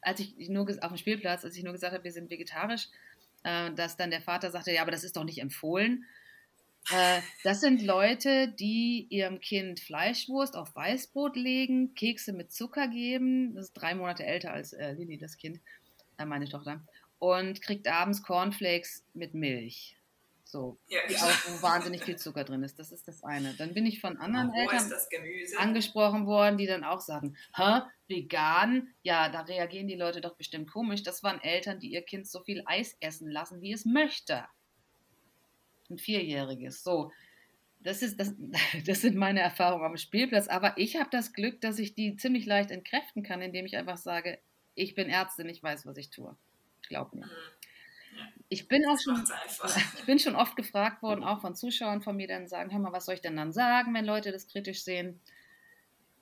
als 0.00 0.20
ich 0.20 0.48
nur 0.48 0.68
auf 0.68 0.88
dem 0.88 0.96
Spielplatz, 0.96 1.44
als 1.44 1.56
ich 1.56 1.62
nur 1.62 1.72
gesagt 1.72 1.92
habe, 1.92 2.04
wir 2.04 2.12
sind 2.12 2.30
vegetarisch, 2.30 2.88
äh, 3.44 3.72
dass 3.72 3.96
dann 3.96 4.10
der 4.10 4.20
Vater 4.22 4.50
sagte, 4.50 4.72
ja, 4.72 4.82
aber 4.82 4.90
das 4.90 5.04
ist 5.04 5.16
doch 5.16 5.24
nicht 5.24 5.38
empfohlen. 5.38 6.04
Äh, 6.90 7.20
das 7.44 7.60
sind 7.60 7.82
Leute, 7.82 8.48
die 8.48 9.06
ihrem 9.10 9.40
Kind 9.40 9.80
Fleischwurst 9.80 10.56
auf 10.56 10.74
Weißbrot 10.74 11.36
legen, 11.36 11.94
Kekse 11.94 12.32
mit 12.32 12.52
Zucker 12.52 12.88
geben. 12.88 13.54
Das 13.54 13.66
ist 13.66 13.72
drei 13.72 13.94
Monate 13.94 14.24
älter 14.24 14.52
als 14.52 14.72
äh, 14.72 14.92
Lilly, 14.92 15.18
das 15.18 15.36
Kind, 15.36 15.60
äh, 16.18 16.24
meine 16.24 16.48
Tochter 16.48 16.82
und 17.18 17.62
kriegt 17.62 17.88
abends 17.88 18.22
Cornflakes 18.22 19.04
mit 19.14 19.34
Milch. 19.34 19.96
So, 20.44 20.78
ja, 20.86 21.00
auch, 21.00 21.48
wo 21.48 21.62
wahnsinnig 21.62 22.04
viel 22.04 22.16
Zucker 22.16 22.44
drin 22.44 22.62
ist. 22.62 22.78
Das 22.78 22.92
ist 22.92 23.08
das 23.08 23.24
eine. 23.24 23.54
Dann 23.54 23.74
bin 23.74 23.84
ich 23.84 24.00
von 24.00 24.16
anderen 24.18 24.54
Eltern 24.54 24.92
angesprochen 25.58 26.26
worden, 26.26 26.56
die 26.56 26.66
dann 26.66 26.84
auch 26.84 27.00
sagen, 27.00 27.36
hä, 27.56 27.80
vegan? 28.06 28.94
Ja, 29.02 29.28
da 29.28 29.40
reagieren 29.40 29.88
die 29.88 29.96
Leute 29.96 30.20
doch 30.20 30.36
bestimmt 30.36 30.70
komisch. 30.70 31.02
Das 31.02 31.24
waren 31.24 31.40
Eltern, 31.40 31.80
die 31.80 31.90
ihr 31.90 32.02
Kind 32.02 32.28
so 32.28 32.44
viel 32.44 32.62
Eis 32.64 32.96
essen 33.00 33.28
lassen, 33.28 33.60
wie 33.60 33.72
es 33.72 33.84
möchte. 33.84 34.44
Ein 35.90 35.98
Vierjähriges. 35.98 36.82
So, 36.82 37.12
das, 37.80 38.02
ist, 38.02 38.18
das, 38.18 38.34
das 38.86 39.00
sind 39.00 39.16
meine 39.16 39.40
Erfahrungen 39.40 39.84
am 39.84 39.96
Spielplatz. 39.96 40.48
Aber 40.48 40.78
ich 40.78 40.96
habe 40.96 41.10
das 41.10 41.32
Glück, 41.32 41.60
dass 41.60 41.78
ich 41.78 41.94
die 41.94 42.16
ziemlich 42.16 42.46
leicht 42.46 42.70
entkräften 42.70 43.22
kann, 43.22 43.42
indem 43.42 43.66
ich 43.66 43.76
einfach 43.76 43.96
sage, 43.96 44.38
ich 44.74 44.94
bin 44.94 45.08
Ärztin, 45.08 45.48
ich 45.48 45.62
weiß, 45.62 45.86
was 45.86 45.96
ich 45.96 46.10
tue 46.10 46.36
glaub 46.88 47.12
mir. 47.12 47.26
Mhm. 47.26 47.30
Ich 48.48 48.68
bin 48.68 48.86
auch 48.86 48.98
schon, 48.98 49.22
ich 49.98 50.04
bin 50.04 50.18
schon 50.18 50.36
oft 50.36 50.56
gefragt 50.56 51.02
worden, 51.02 51.24
auch 51.24 51.40
von 51.40 51.54
Zuschauern 51.54 52.02
von 52.02 52.16
mir, 52.16 52.28
dann 52.28 52.48
sagen, 52.48 52.72
hör 52.72 52.78
mal, 52.78 52.92
was 52.92 53.06
soll 53.06 53.16
ich 53.16 53.20
denn 53.20 53.36
dann 53.36 53.52
sagen, 53.52 53.92
wenn 53.94 54.04
Leute 54.04 54.32
das 54.32 54.46
kritisch 54.46 54.82
sehen? 54.82 55.20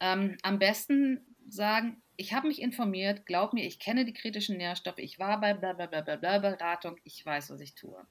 Ähm, 0.01 0.37
am 0.43 0.59
besten 0.59 1.25
sagen, 1.49 2.03
ich 2.17 2.33
habe 2.33 2.49
mich 2.49 2.61
informiert, 2.61 3.27
glaub 3.27 3.53
mir, 3.53 3.65
ich 3.65 3.79
kenne 3.79 4.05
die 4.05 4.13
kritischen 4.13 4.57
Nährstoffe, 4.57 4.99
ich 4.99 5.19
war 5.19 5.41
bei 5.41 5.55
bla 5.55 5.73
bla 5.73 5.87
bla 5.87 6.01
bla 6.01 6.39
Beratung, 6.39 6.97
ich 7.05 7.25
weiß, 7.25 7.51
was 7.51 7.61
ich 7.61 7.75
tue. 7.75 8.05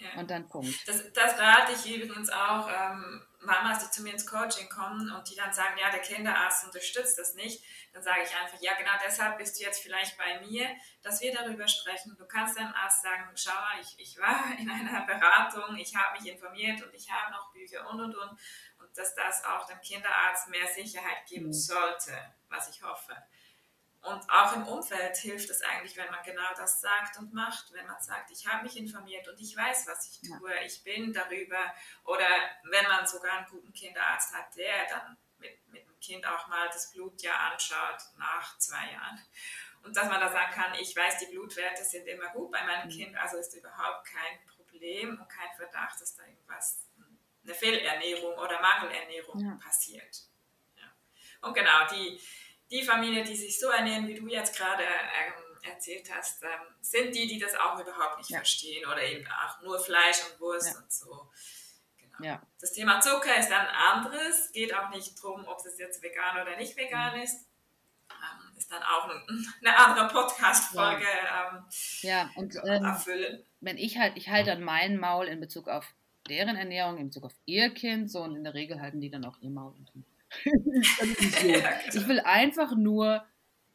Ja. 0.00 0.20
Und 0.20 0.30
dann 0.30 0.48
Punkt. 0.48 0.88
Das, 0.88 1.12
das 1.12 1.38
rate 1.38 1.72
ich 1.72 1.94
übrigens 1.94 2.30
auch 2.30 2.68
ähm, 2.68 3.22
Mamas, 3.42 3.84
die 3.84 3.90
zu 3.90 4.02
mir 4.02 4.12
ins 4.12 4.26
Coaching 4.26 4.68
kommen 4.68 5.10
und 5.10 5.30
die 5.30 5.36
dann 5.36 5.52
sagen, 5.52 5.78
ja, 5.78 5.90
der 5.90 6.00
Kinderarzt 6.00 6.64
unterstützt 6.64 7.18
das 7.18 7.34
nicht. 7.34 7.62
Dann 7.92 8.02
sage 8.02 8.20
ich 8.24 8.34
einfach, 8.36 8.58
ja, 8.60 8.74
genau 8.74 8.92
deshalb 9.04 9.38
bist 9.38 9.58
du 9.58 9.64
jetzt 9.64 9.82
vielleicht 9.82 10.16
bei 10.16 10.40
mir, 10.40 10.68
dass 11.02 11.20
wir 11.20 11.32
darüber 11.32 11.66
sprechen. 11.68 12.16
Du 12.18 12.26
kannst 12.26 12.58
deinem 12.58 12.72
Arzt 12.74 13.02
sagen, 13.02 13.24
schau 13.34 13.52
ich, 13.80 13.98
ich 13.98 14.18
war 14.18 14.44
in 14.58 14.70
einer 14.70 15.06
Beratung, 15.06 15.76
ich 15.76 15.94
habe 15.94 16.18
mich 16.18 16.30
informiert 16.30 16.82
und 16.82 16.94
ich 16.94 17.10
habe 17.10 17.32
noch 17.32 17.52
Bücher 17.52 17.88
und 17.90 18.00
und 18.00 18.16
und. 18.16 18.30
Und 18.78 18.96
dass 18.96 19.14
das 19.14 19.44
auch 19.44 19.66
dem 19.66 19.80
Kinderarzt 19.80 20.48
mehr 20.48 20.66
Sicherheit 20.66 21.26
geben 21.26 21.48
mhm. 21.48 21.52
sollte, 21.52 22.12
was 22.48 22.68
ich 22.68 22.82
hoffe. 22.82 23.14
Und 24.02 24.30
auch 24.30 24.56
im 24.56 24.66
Umfeld 24.66 25.16
hilft 25.18 25.50
es 25.50 25.60
eigentlich, 25.62 25.96
wenn 25.96 26.10
man 26.10 26.22
genau 26.24 26.54
das 26.56 26.80
sagt 26.80 27.18
und 27.18 27.34
macht, 27.34 27.70
wenn 27.72 27.86
man 27.86 28.00
sagt, 28.00 28.30
ich 28.30 28.46
habe 28.46 28.62
mich 28.62 28.76
informiert 28.76 29.28
und 29.28 29.38
ich 29.38 29.54
weiß, 29.54 29.86
was 29.86 30.08
ich 30.08 30.28
tue, 30.28 30.54
ja. 30.54 30.62
ich 30.62 30.82
bin 30.82 31.12
darüber. 31.12 31.58
Oder 32.04 32.26
wenn 32.64 32.84
man 32.84 33.06
sogar 33.06 33.38
einen 33.38 33.46
guten 33.48 33.72
Kinderarzt 33.74 34.34
hat, 34.34 34.56
der 34.56 34.86
dann 34.88 35.18
mit, 35.38 35.68
mit 35.68 35.86
dem 35.86 36.00
Kind 36.00 36.26
auch 36.26 36.48
mal 36.48 36.68
das 36.68 36.92
Blut 36.92 37.20
ja 37.20 37.34
anschaut 37.52 38.00
nach 38.16 38.56
zwei 38.58 38.90
Jahren. 38.90 39.20
Und 39.82 39.96
dass 39.96 40.08
man 40.08 40.20
da 40.20 40.30
sagen 40.30 40.52
kann, 40.52 40.74
ich 40.74 40.96
weiß, 40.96 41.18
die 41.18 41.26
Blutwerte 41.26 41.84
sind 41.84 42.06
immer 42.06 42.28
gut 42.28 42.50
bei 42.50 42.64
meinem 42.64 42.86
mhm. 42.86 42.92
Kind, 42.92 43.16
also 43.16 43.36
ist 43.36 43.54
überhaupt 43.54 44.06
kein 44.06 44.38
Problem 44.46 45.18
und 45.20 45.28
kein 45.28 45.54
Verdacht, 45.56 46.00
dass 46.00 46.16
da 46.16 46.24
irgendwas, 46.24 46.86
eine 47.42 47.54
Fehlernährung 47.54 48.34
oder 48.34 48.60
Mangelernährung 48.60 49.40
ja. 49.40 49.58
passiert. 49.62 50.24
Ja. 50.76 50.92
Und 51.40 51.54
genau, 51.54 51.86
die, 51.90 52.20
die 52.70 52.82
Familie, 52.82 53.24
die 53.24 53.36
sich 53.36 53.58
so 53.58 53.68
ernähren, 53.68 54.06
wie 54.06 54.14
du 54.14 54.26
jetzt 54.28 54.56
gerade 54.56 54.84
ähm, 54.84 55.50
erzählt 55.62 56.08
hast, 56.14 56.42
ähm, 56.42 56.48
sind 56.80 57.14
die, 57.14 57.26
die 57.26 57.38
das 57.38 57.54
auch 57.54 57.78
überhaupt 57.78 58.18
nicht 58.18 58.30
ja. 58.30 58.38
verstehen 58.38 58.86
oder 58.86 59.02
eben 59.02 59.26
auch 59.26 59.60
nur 59.62 59.78
Fleisch 59.78 60.18
und 60.30 60.40
Wurst 60.40 60.74
ja. 60.74 60.80
und 60.80 60.92
so. 60.92 61.30
Genau. 61.98 62.24
Ja. 62.24 62.42
Das 62.60 62.72
Thema 62.72 63.00
Zucker 63.00 63.36
ist 63.38 63.50
ein 63.50 63.66
anderes, 63.66 64.52
geht 64.52 64.74
auch 64.74 64.90
nicht 64.90 65.18
darum, 65.18 65.46
ob 65.46 65.64
es 65.64 65.78
jetzt 65.78 66.02
vegan 66.02 66.40
oder 66.40 66.56
nicht 66.56 66.76
vegan 66.76 67.16
mhm. 67.16 67.22
ist. 67.22 67.46
Ähm, 68.10 68.56
ist 68.56 68.70
dann 68.70 68.82
auch 68.82 69.08
eine 69.60 69.76
andere 69.76 70.08
Podcast-Folge 70.08 71.04
ja. 71.04 71.66
ja. 72.02 72.30
und 72.36 72.54
ähm, 72.56 72.84
erfüllen. 72.84 73.44
Wenn 73.60 73.78
ich 73.78 73.98
halt, 73.98 74.16
ich 74.16 74.28
halte 74.28 74.50
dann 74.50 74.62
mein 74.62 74.98
Maul 74.98 75.26
in 75.26 75.40
Bezug 75.40 75.68
auf 75.68 75.86
deren 76.28 76.56
Ernährung, 76.56 76.98
in 76.98 77.06
Bezug 77.06 77.24
auf 77.24 77.34
ihr 77.46 77.70
Kind, 77.70 78.10
so 78.10 78.20
und 78.22 78.36
in 78.36 78.44
der 78.44 78.54
Regel 78.54 78.80
halten 78.80 79.00
die 79.00 79.10
dann 79.10 79.24
auch 79.24 79.38
ihr 79.40 79.50
Maul. 79.50 79.72
Und. 79.72 80.04
Ich 81.92 82.08
will 82.08 82.20
einfach 82.20 82.76
nur, 82.76 83.24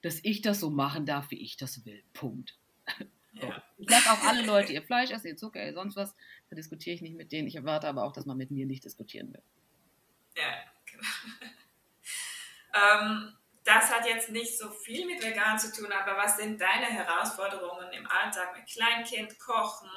dass 0.02 0.20
ich 0.24 0.42
das 0.42 0.60
so 0.60 0.70
machen 0.70 1.06
darf, 1.06 1.32
wie 1.32 1.42
ich 1.42 1.58
das 1.58 1.86
will. 1.86 2.04
Punkt. 2.14 2.58
So. 3.42 3.54
Ich 3.78 3.90
lasse 3.90 4.10
auch 4.12 4.24
alle 4.24 4.46
Leute 4.46 4.72
ihr 4.72 4.82
Fleisch 4.82 5.12
essen, 5.12 5.28
ihr 5.28 5.36
Zucker, 5.36 5.62
ihr 5.62 5.74
sonst 5.74 5.98
was. 5.98 6.16
Da 6.50 6.56
diskutiere 6.56 6.96
ich 6.96 7.02
nicht 7.02 7.18
mit 7.18 7.34
denen. 7.34 7.50
Ich 7.50 7.56
erwarte 7.56 7.86
aber 7.90 8.06
auch, 8.06 8.14
dass 8.14 8.26
man 8.26 8.38
mit 8.38 8.50
mir 8.50 8.66
nicht 8.66 8.86
diskutieren 8.86 9.34
will. 9.34 9.44
Ja, 10.38 10.54
genau. 10.86 11.04
ähm, 13.04 13.36
das 13.66 13.92
hat 13.92 14.06
jetzt 14.06 14.30
nicht 14.30 14.58
so 14.58 14.70
viel 14.70 15.06
mit 15.06 15.24
vegan 15.24 15.58
zu 15.58 15.74
tun, 15.74 15.92
aber 15.92 16.16
was 16.18 16.38
sind 16.38 16.62
deine 16.62 16.86
Herausforderungen 16.86 17.92
im 17.94 18.08
Alltag 18.08 18.56
mit 18.56 18.68
Kleinkind, 18.68 19.40
Kochen 19.40 19.90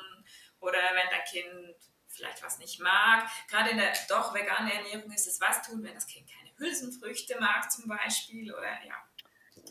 oder 0.60 0.78
wenn 0.94 1.08
dein 1.10 1.24
Kind 1.24 1.76
vielleicht 2.06 2.42
was 2.42 2.58
nicht 2.58 2.80
mag? 2.80 3.28
Gerade 3.48 3.70
in 3.70 3.76
der 3.76 3.92
doch 4.08 4.34
veganen 4.34 4.70
Ernährung 4.70 5.12
ist 5.12 5.26
es 5.26 5.40
was 5.40 5.62
tun, 5.62 5.82
wenn 5.82 5.94
das 5.94 6.06
Kind 6.06 6.28
keine 6.30 6.37
Hülsenfrüchte 6.58 7.36
mag 7.40 7.70
zum 7.70 7.88
Beispiel 7.88 8.52
oder 8.52 8.84
ja, 8.86 8.94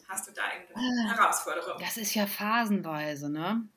hast 0.08 0.28
du 0.28 0.32
da 0.34 0.44
irgendeine 0.54 1.12
ah, 1.12 1.16
Herausforderung? 1.16 1.80
Das 1.80 1.98
ist 1.98 2.16
ja 2.16 2.26
phasenweise, 2.26 3.30
ne? 3.30 3.68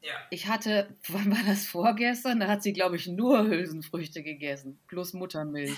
Ja. 0.00 0.14
Ich 0.30 0.48
hatte, 0.48 0.94
wann 1.08 1.30
war 1.30 1.42
das 1.46 1.66
vorgestern? 1.66 2.40
Da 2.40 2.48
hat 2.48 2.62
sie, 2.62 2.72
glaube 2.72 2.96
ich, 2.96 3.06
nur 3.06 3.46
Hülsenfrüchte 3.46 4.22
gegessen, 4.22 4.78
plus 4.88 5.12
Muttermilch. 5.12 5.76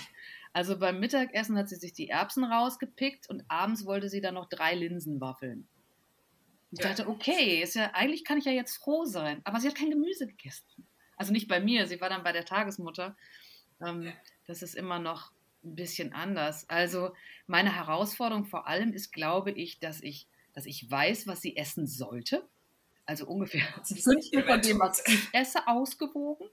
Also 0.53 0.79
beim 0.79 0.99
Mittagessen 0.99 1.57
hat 1.57 1.67
sie 1.69 1.75
sich 1.75 1.93
die 1.93 2.09
Erbsen 2.09 2.45
rausgepickt 2.45 3.29
und 3.29 3.43
abends 3.49 3.85
wollte 3.85 4.09
sie 4.09 4.21
dann 4.21 4.35
noch 4.35 4.47
drei 4.47 4.73
Linsenwaffeln. 4.73 5.67
Ich 6.71 6.79
ja. 6.79 6.89
dachte, 6.89 7.07
okay, 7.07 7.61
ist 7.61 7.75
ja, 7.75 7.91
eigentlich 7.93 8.23
kann 8.23 8.37
ich 8.37 8.45
ja 8.45 8.51
jetzt 8.51 8.77
froh 8.77 9.05
sein. 9.05 9.41
Aber 9.43 9.59
sie 9.59 9.67
hat 9.67 9.75
kein 9.75 9.89
Gemüse 9.89 10.27
gegessen. 10.27 10.87
Also 11.17 11.31
nicht 11.31 11.47
bei 11.47 11.59
mir, 11.59 11.87
sie 11.87 12.01
war 12.01 12.09
dann 12.09 12.23
bei 12.23 12.31
der 12.31 12.45
Tagesmutter. 12.45 13.15
Ähm, 13.85 14.03
ja. 14.03 14.13
Das 14.47 14.61
ist 14.61 14.75
immer 14.75 14.99
noch 14.99 15.31
ein 15.65 15.75
bisschen 15.75 16.13
anders. 16.13 16.69
Also 16.69 17.13
meine 17.47 17.75
Herausforderung 17.75 18.45
vor 18.45 18.67
allem 18.67 18.93
ist, 18.93 19.11
glaube 19.11 19.51
ich, 19.51 19.79
dass 19.79 20.01
ich, 20.01 20.27
dass 20.53 20.65
ich 20.65 20.89
weiß, 20.89 21.27
was 21.27 21.41
sie 21.41 21.57
essen 21.57 21.87
sollte. 21.87 22.47
Also 23.05 23.27
ungefähr 23.27 23.61
ein 23.77 23.97
Fünftel 23.97 24.43
von 24.43 24.61
dem, 24.61 24.79
was 24.79 25.03
ich 25.07 25.27
esse, 25.33 25.67
ausgewogen. 25.67 26.47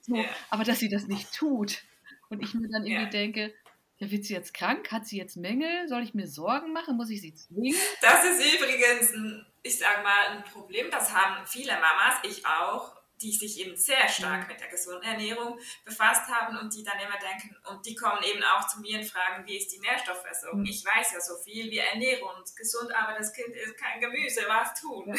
So, 0.00 0.16
ja. 0.16 0.24
Aber 0.50 0.64
dass 0.64 0.78
sie 0.78 0.88
das 0.88 1.06
nicht 1.06 1.32
tut. 1.32 1.82
Und 2.28 2.42
ich 2.42 2.54
mir 2.54 2.68
dann 2.68 2.86
irgendwie 2.86 3.04
ja. 3.04 3.10
denke, 3.10 3.54
ja, 3.98 4.10
wird 4.10 4.24
sie 4.24 4.34
jetzt 4.34 4.54
krank? 4.54 4.90
Hat 4.90 5.06
sie 5.06 5.18
jetzt 5.18 5.36
Mängel? 5.36 5.86
Soll 5.86 6.02
ich 6.02 6.14
mir 6.14 6.26
Sorgen 6.26 6.72
machen? 6.72 6.96
Muss 6.96 7.10
ich 7.10 7.20
sie 7.20 7.34
zwingen? 7.34 7.76
Das 8.00 8.24
ist 8.24 8.54
übrigens, 8.54 9.12
ein, 9.14 9.46
ich 9.62 9.78
sage 9.78 10.02
mal, 10.02 10.36
ein 10.36 10.44
Problem. 10.44 10.86
Das 10.90 11.14
haben 11.14 11.46
viele 11.46 11.72
Mamas, 11.72 12.16
ich 12.24 12.44
auch 12.46 13.01
die 13.22 13.32
sich 13.32 13.60
eben 13.60 13.76
sehr 13.76 14.08
stark 14.08 14.48
mit 14.48 14.60
der 14.60 14.68
gesunden 14.68 15.02
Ernährung 15.02 15.58
befasst 15.84 16.28
haben 16.28 16.58
und 16.58 16.74
die 16.74 16.82
dann 16.82 16.98
immer 16.98 17.18
denken, 17.18 17.56
und 17.70 17.86
die 17.86 17.94
kommen 17.94 18.22
eben 18.24 18.42
auch 18.42 18.66
zu 18.66 18.80
mir 18.80 18.98
und 18.98 19.04
fragen, 19.04 19.46
wie 19.46 19.56
ist 19.56 19.72
die 19.72 19.80
Nährstoffversorgung? 19.80 20.60
Mhm. 20.60 20.66
Ich 20.66 20.84
weiß 20.84 21.12
ja 21.12 21.20
so 21.20 21.34
viel, 21.44 21.70
wir 21.70 21.84
ernähren 21.84 22.22
uns 22.38 22.54
gesund, 22.54 22.92
aber 22.94 23.16
das 23.16 23.32
Kind 23.32 23.54
isst 23.54 23.76
kein 23.76 24.00
Gemüse, 24.00 24.42
was 24.48 24.80
tun? 24.80 25.14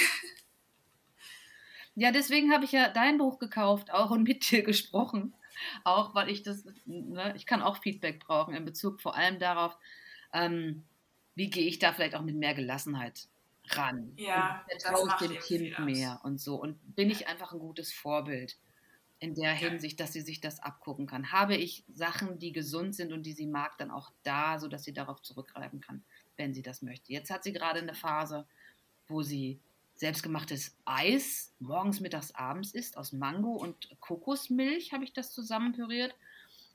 Ja, 1.96 2.12
deswegen 2.12 2.52
habe 2.52 2.66
ich 2.66 2.72
ja 2.72 2.90
dein 2.90 3.20
Buch 3.20 3.38
gekauft 3.38 3.92
auch 3.92 4.10
und 4.10 4.24
mit 4.24 4.50
dir 4.50 4.64
gesprochen. 4.64 5.36
auch 5.84 6.16
weil 6.16 6.30
ich 6.30 6.44
das, 6.44 6.66
ne, 6.86 7.34
ich 7.36 7.46
kann 7.46 7.62
auch 7.62 7.78
Feedback 7.78 8.20
brauchen 8.20 8.56
in 8.56 8.66
Bezug 8.66 9.02
vor 9.02 9.16
allem 9.16 9.40
darauf, 9.40 9.78
ähm, 10.34 10.84
wie 11.36 11.50
gehe 11.50 11.68
ich 11.68 11.80
da 11.80 11.94
vielleicht 11.94 12.16
auch 12.16 12.22
mit 12.22 12.36
mehr 12.36 12.54
Gelassenheit 12.54 13.28
ran? 13.70 14.14
Ja, 14.18 14.66
vertraue 14.68 15.10
ich 15.10 15.28
dem 15.28 15.40
Kind 15.40 15.80
mehr 15.80 16.20
und 16.24 16.40
so 16.40 16.56
und 16.56 16.78
bin 16.96 17.10
ich 17.10 17.28
einfach 17.28 17.54
ein 17.54 17.60
gutes 17.60 17.94
Vorbild 17.94 18.58
in 19.20 19.36
der 19.36 19.54
Hinsicht, 19.54 20.00
dass 20.00 20.12
sie 20.12 20.22
sich 20.22 20.42
das 20.42 20.60
abgucken 20.60 21.08
kann. 21.08 21.32
Habe 21.32 21.56
ich 21.56 21.86
Sachen, 21.88 22.40
die 22.40 22.52
gesund 22.52 22.94
sind 22.94 23.14
und 23.14 23.24
die 23.24 23.32
sie 23.32 23.48
mag, 23.48 23.78
dann 23.78 23.90
auch 23.90 24.12
da, 24.24 24.60
sodass 24.60 24.84
sie 24.84 24.94
darauf 24.94 25.22
zurückgreifen 25.22 25.80
kann, 25.80 26.04
wenn 26.36 26.54
sie 26.54 26.62
das 26.62 26.82
möchte. 26.82 27.14
Jetzt 27.14 27.32
hat 27.32 27.46
sie 27.46 27.54
gerade 27.54 27.80
eine 27.80 27.94
Phase, 27.94 28.46
wo 29.08 29.22
sie 29.22 29.62
selbstgemachtes 29.96 30.76
Eis 30.86 31.54
morgens, 31.60 32.02
mittags, 32.02 32.36
abends 32.36 32.74
isst 32.74 32.98
aus 32.98 33.14
Mango 33.14 33.54
und 33.54 33.90
Kokosmilch 34.00 34.92
habe 34.92 35.04
ich 35.04 35.14
das 35.14 35.32
zusammenpüriert 35.32 36.16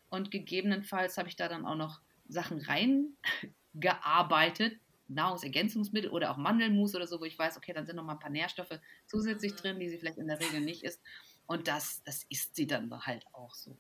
und 0.09 0.31
gegebenenfalls 0.31 1.19
habe 1.19 1.29
ich 1.29 1.35
da 1.37 1.49
dann 1.49 1.67
auch 1.67 1.75
noch 1.75 2.01
Sachen 2.29 2.61
reingearbeitet, 2.61 4.79
Nahrungsergänzungsmittel 5.09 6.11
oder 6.11 6.31
auch 6.31 6.37
Mandelmus 6.37 6.95
oder 6.95 7.07
so, 7.07 7.21
wo 7.21 7.25
ich 7.25 7.39
weiß, 7.39 7.57
okay, 7.57 7.73
dann 7.73 7.87
sind 7.87 7.97
noch 7.97 8.05
mal 8.05 8.15
ein 8.15 8.19
paar 8.19 8.31
Nährstoffe 8.31 8.79
zusätzlich 9.07 9.55
drin, 9.55 9.79
die 9.81 9.89
sie 9.89 9.99
vielleicht 9.99 10.19
in 10.19 10.29
der 10.29 10.41
Regel 10.41 10.61
nicht 10.61 10.85
isst. 10.85 11.03
Und 11.47 11.67
das, 11.67 12.03
das 12.05 12.25
isst 12.29 12.55
sie 12.57 12.67
dann 12.67 12.91
halt 13.07 13.25
auch 13.33 13.55
so. 13.55 13.79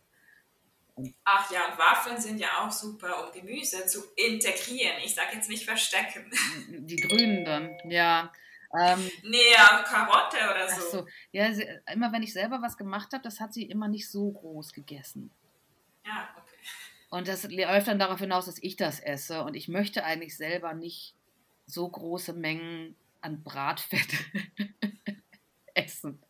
Und 0.94 1.14
Ach 1.24 1.50
ja, 1.52 1.70
und 1.70 1.78
Waffeln 1.78 2.20
sind 2.20 2.38
ja 2.38 2.48
auch 2.58 2.72
super, 2.72 3.26
um 3.26 3.32
Gemüse 3.32 3.86
zu 3.86 4.02
integrieren. 4.16 4.96
Ich 5.04 5.14
sage 5.14 5.36
jetzt 5.36 5.48
nicht 5.48 5.64
verstecken. 5.64 6.30
Die 6.70 6.96
grünen 6.96 7.44
dann, 7.44 7.76
ja. 7.88 8.32
Ähm, 8.78 9.10
nee, 9.22 9.52
ja, 9.52 9.82
Karotte 9.82 10.36
oder 10.36 10.68
so. 10.68 10.98
so. 10.98 11.06
Ja, 11.30 11.52
sie, 11.52 11.66
immer 11.92 12.12
wenn 12.12 12.22
ich 12.22 12.32
selber 12.32 12.60
was 12.60 12.76
gemacht 12.76 13.12
habe, 13.12 13.22
das 13.22 13.40
hat 13.40 13.54
sie 13.54 13.64
immer 13.64 13.88
nicht 13.88 14.10
so 14.10 14.30
groß 14.30 14.72
gegessen. 14.72 15.30
Ja, 16.04 16.28
okay. 16.36 16.56
Und 17.10 17.28
das 17.28 17.44
läuft 17.50 17.88
dann 17.88 17.98
darauf 17.98 18.18
hinaus, 18.18 18.46
dass 18.46 18.62
ich 18.62 18.76
das 18.76 19.00
esse. 19.00 19.42
Und 19.42 19.54
ich 19.54 19.68
möchte 19.68 20.04
eigentlich 20.04 20.36
selber 20.36 20.74
nicht 20.74 21.14
so 21.68 21.88
große 21.88 22.32
Mengen 22.32 22.96
an 23.20 23.42
Bratfett 23.42 24.08
essen. 25.74 26.20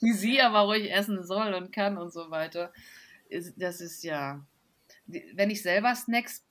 Wie 0.00 0.12
sie 0.12 0.40
aber 0.40 0.60
ruhig 0.60 0.90
essen 0.90 1.24
soll 1.24 1.52
und 1.54 1.72
kann 1.72 1.98
und 1.98 2.12
so 2.12 2.30
weiter. 2.30 2.72
Das 3.56 3.80
ist 3.80 4.02
ja. 4.04 4.46
Wenn 5.06 5.50
ich 5.50 5.62
selber 5.62 5.94
Snacks 5.94 6.44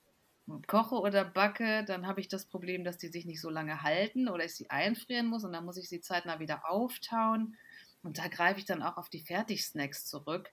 koche 0.66 0.96
oder 0.96 1.24
backe, 1.24 1.84
dann 1.84 2.06
habe 2.06 2.20
ich 2.20 2.28
das 2.28 2.46
Problem, 2.46 2.84
dass 2.84 2.98
die 2.98 3.08
sich 3.08 3.26
nicht 3.26 3.40
so 3.40 3.50
lange 3.50 3.82
halten 3.82 4.28
oder 4.28 4.44
ich 4.44 4.54
sie 4.54 4.70
einfrieren 4.70 5.26
muss 5.26 5.44
und 5.44 5.52
dann 5.52 5.64
muss 5.64 5.76
ich 5.76 5.88
sie 5.88 6.00
zeitnah 6.00 6.38
wieder 6.38 6.70
auftauen. 6.70 7.56
Und 8.02 8.18
da 8.18 8.28
greife 8.28 8.60
ich 8.60 8.66
dann 8.66 8.82
auch 8.82 8.96
auf 8.96 9.08
die 9.08 9.20
Fertigsnacks 9.20 10.06
zurück. 10.06 10.50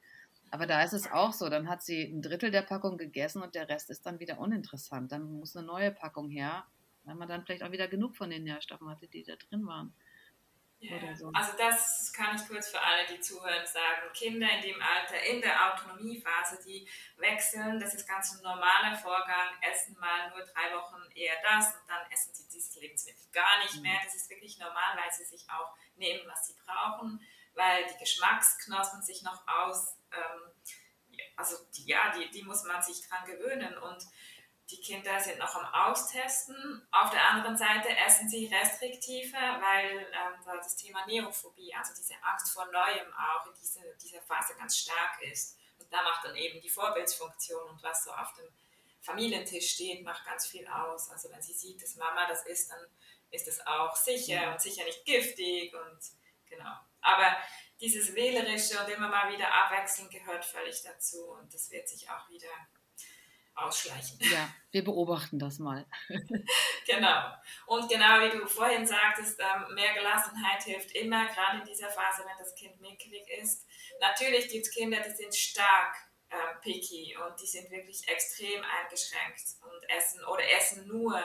Aber 0.50 0.68
da 0.68 0.84
ist 0.84 0.94
es 0.94 1.12
auch 1.12 1.34
so, 1.34 1.50
dann 1.50 1.70
hat 1.70 1.84
sie 1.84 2.04
ein 2.04 2.22
Drittel 2.22 2.52
der 2.52 2.62
Packung 2.62 2.98
gegessen 2.98 3.42
und 3.42 3.56
der 3.56 3.70
Rest 3.70 3.90
ist 3.90 4.06
dann 4.06 4.20
wieder 4.20 4.40
uninteressant. 4.40 5.12
Dann 5.12 5.40
muss 5.40 5.56
eine 5.56 5.66
neue 5.66 5.92
Packung 5.92 6.30
her, 6.30 6.66
weil 7.04 7.16
man 7.16 7.28
dann 7.28 7.46
vielleicht 7.46 7.64
auch 7.64 7.72
wieder 7.72 7.88
genug 7.88 8.16
von 8.16 8.30
den 8.30 8.44
Nährstoffen 8.44 8.90
hatte, 8.90 9.08
die 9.08 9.24
da 9.24 9.36
drin 9.36 9.66
waren. 9.68 9.94
Yeah. 10.84 11.16
So. 11.16 11.32
Also 11.34 11.54
das 11.58 12.12
kann 12.12 12.36
ich 12.36 12.46
kurz 12.46 12.70
für 12.70 12.82
alle, 12.82 13.06
die 13.08 13.20
zuhören, 13.22 13.66
sagen. 13.66 14.12
Kinder 14.14 14.50
in 14.50 14.62
dem 14.62 14.82
Alter, 14.82 15.22
in 15.24 15.40
der 15.40 15.74
Autonomiephase, 15.74 16.60
die 16.66 16.88
wechseln, 17.18 17.80
das 17.80 17.94
ist 17.94 18.08
ganz 18.08 18.34
ein 18.34 18.44
normaler 18.44 18.96
Vorgang, 18.98 19.56
essen 19.62 19.98
mal 19.98 20.30
nur 20.32 20.44
drei 20.44 20.76
Wochen 20.76 21.02
eher 21.16 21.36
das 21.42 21.74
und 21.74 21.90
dann 21.90 22.02
essen 22.12 22.34
sie 22.34 22.48
dieses 22.50 22.76
Lebensmittel 22.76 23.24
gar 23.32 23.60
nicht 23.64 23.82
mehr. 23.82 23.94
Mhm. 23.94 24.04
Das 24.04 24.16
ist 24.16 24.30
wirklich 24.30 24.60
normal, 24.60 24.98
weil 24.98 25.12
sie 25.12 25.24
sich 25.24 25.50
auch 25.50 25.74
nehmen, 25.96 26.28
was 26.28 26.48
sie 26.48 26.56
brauchen, 26.66 27.22
weil 27.54 27.86
die 27.88 28.00
Geschmacksknospen 28.00 29.02
sich 29.04 29.24
noch 29.24 29.48
aus, 29.48 29.98
ähm, 30.12 30.52
also 31.38 31.56
die, 31.78 31.86
ja, 31.86 32.12
die, 32.12 32.30
die 32.30 32.44
muss 32.44 32.66
man 32.66 32.82
sich 32.82 33.08
dran 33.08 33.26
gewöhnen 33.26 33.78
und 33.78 34.04
die 34.70 34.80
Kinder 34.80 35.20
sind 35.20 35.40
noch 35.40 35.56
am 35.56 35.66
Austesten. 35.66 36.88
Auf 36.92 37.10
der 37.10 37.30
anderen 37.30 37.58
Seite 37.58 37.90
essen 38.06 38.30
sie 38.30 38.48
restriktiver, 38.48 39.38
weil 39.38 40.00
ähm, 40.00 40.58
das 40.58 40.76
Thema 40.76 41.06
Neophobie, 41.06 41.74
also 41.76 41.94
diese 41.98 42.16
Angst 42.24 42.54
vor 42.54 42.66
Neuem 42.72 43.14
auch 43.14 43.46
in 43.48 43.54
diese, 43.60 43.82
dieser 44.02 44.22
Phase 44.22 44.56
ganz 44.56 44.78
stark 44.78 45.22
ist. 45.22 45.58
Und 45.80 45.92
da 45.92 46.02
macht 46.04 46.26
dann 46.26 46.36
eben 46.36 46.62
die 46.62 46.70
Vorbildsfunktion 46.70 47.70
und 47.70 47.84
was 47.84 48.06
so 48.06 48.12
auf 48.12 48.34
dem 48.36 48.48
Familientisch 49.02 49.72
steht, 49.72 50.04
macht 50.04 50.26
ganz 50.26 50.48
viel 50.48 50.66
aus. 50.68 51.10
Also 51.12 51.30
wenn 51.30 51.42
sie 51.42 51.54
sieht, 51.54 51.82
dass 51.84 51.96
Mama 51.96 52.26
das 52.28 52.46
isst, 52.46 52.72
dann 52.72 52.88
ist 53.32 53.48
es 53.48 53.66
auch 53.68 53.96
sicher 53.96 54.52
und 54.52 54.62
sicher 54.62 54.86
nicht 54.86 55.04
giftig 55.04 55.74
und 55.74 56.00
genau. 56.50 56.74
Aber 57.02 57.36
dieses 57.82 58.16
Wählerische 58.16 58.80
und 58.80 58.90
immer 58.90 59.10
mal 59.10 59.34
wieder 59.34 59.54
abwechseln 59.54 60.10
gehört 60.10 60.46
völlig 60.46 60.82
dazu 60.84 61.32
und 61.32 61.54
das 61.54 61.70
wird 61.70 61.90
sich 61.90 62.10
auch 62.10 62.30
wieder 62.30 62.48
ausschleichen. 63.56 64.18
Ja, 64.22 64.50
wir 64.72 64.84
beobachten 64.84 65.40
das 65.40 65.60
mal. 65.60 65.86
genau. 66.88 67.32
Und 67.68 67.90
genau 67.90 68.20
wie 68.22 68.38
du 68.38 68.48
vorhin 68.48 68.86
sagtest, 68.86 69.40
ähm, 69.40 69.74
mehr 69.76 69.94
Gelassenheit 69.94 70.64
hilft 70.64 70.92
immer, 70.94 71.26
gerade 71.28 71.60
in 71.60 71.66
dieser 71.66 71.90
Phase, 71.90 72.24
wenn 72.26 72.38
das 72.38 72.56
Kind 72.56 72.80
mickrig 72.82 73.28
ist. 73.42 73.66
Natürlich 74.00 74.50
gibt 74.50 74.66
es 74.66 74.74
Kinder, 74.74 75.00
die 75.00 75.12
sind 75.12 75.36
stark 75.36 75.96
äh, 76.30 76.62
picky 76.62 77.16
und 77.18 77.40
die 77.40 77.46
sind 77.46 77.70
wirklich 77.70 78.08
extrem 78.08 78.64
eingeschränkt 78.64 79.44
und 79.62 79.90
essen 79.90 80.24
oder 80.26 80.44
essen 80.58 80.88
nur 80.88 81.22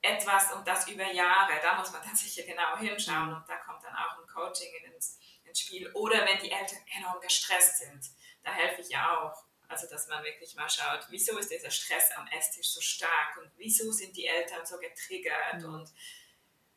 etwas 0.00 0.52
und 0.52 0.66
das 0.66 0.88
über 0.88 1.10
Jahre. 1.12 1.52
Da 1.62 1.78
muss 1.78 1.92
man 1.92 2.02
dann 2.02 2.16
sicher 2.16 2.44
genau 2.44 2.76
hinschauen 2.78 3.34
und 3.34 3.48
da 3.48 3.56
kommt 3.58 3.84
dann 3.84 3.94
auch 3.94 4.18
ein 4.18 4.26
Coaching 4.26 4.72
ins, 4.84 5.18
ins 5.44 5.60
Spiel. 5.60 5.90
Oder 5.92 6.26
wenn 6.26 6.38
die 6.38 6.50
Eltern 6.50 6.78
enorm 6.96 7.20
gestresst 7.20 7.78
sind, 7.78 8.04
da 8.42 8.52
helfe 8.52 8.80
ich 8.80 8.88
ja 8.88 9.18
auch 9.18 9.45
also, 9.68 9.88
dass 9.88 10.08
man 10.08 10.22
wirklich 10.24 10.54
mal 10.54 10.68
schaut, 10.68 11.06
wieso 11.10 11.38
ist 11.38 11.50
dieser 11.50 11.70
Stress 11.70 12.10
am 12.16 12.26
Esstisch 12.28 12.68
so 12.68 12.80
stark 12.80 13.36
und 13.40 13.50
wieso 13.56 13.90
sind 13.92 14.16
die 14.16 14.26
Eltern 14.26 14.64
so 14.64 14.78
getriggert 14.78 15.62
mhm. 15.62 15.74
und 15.74 15.92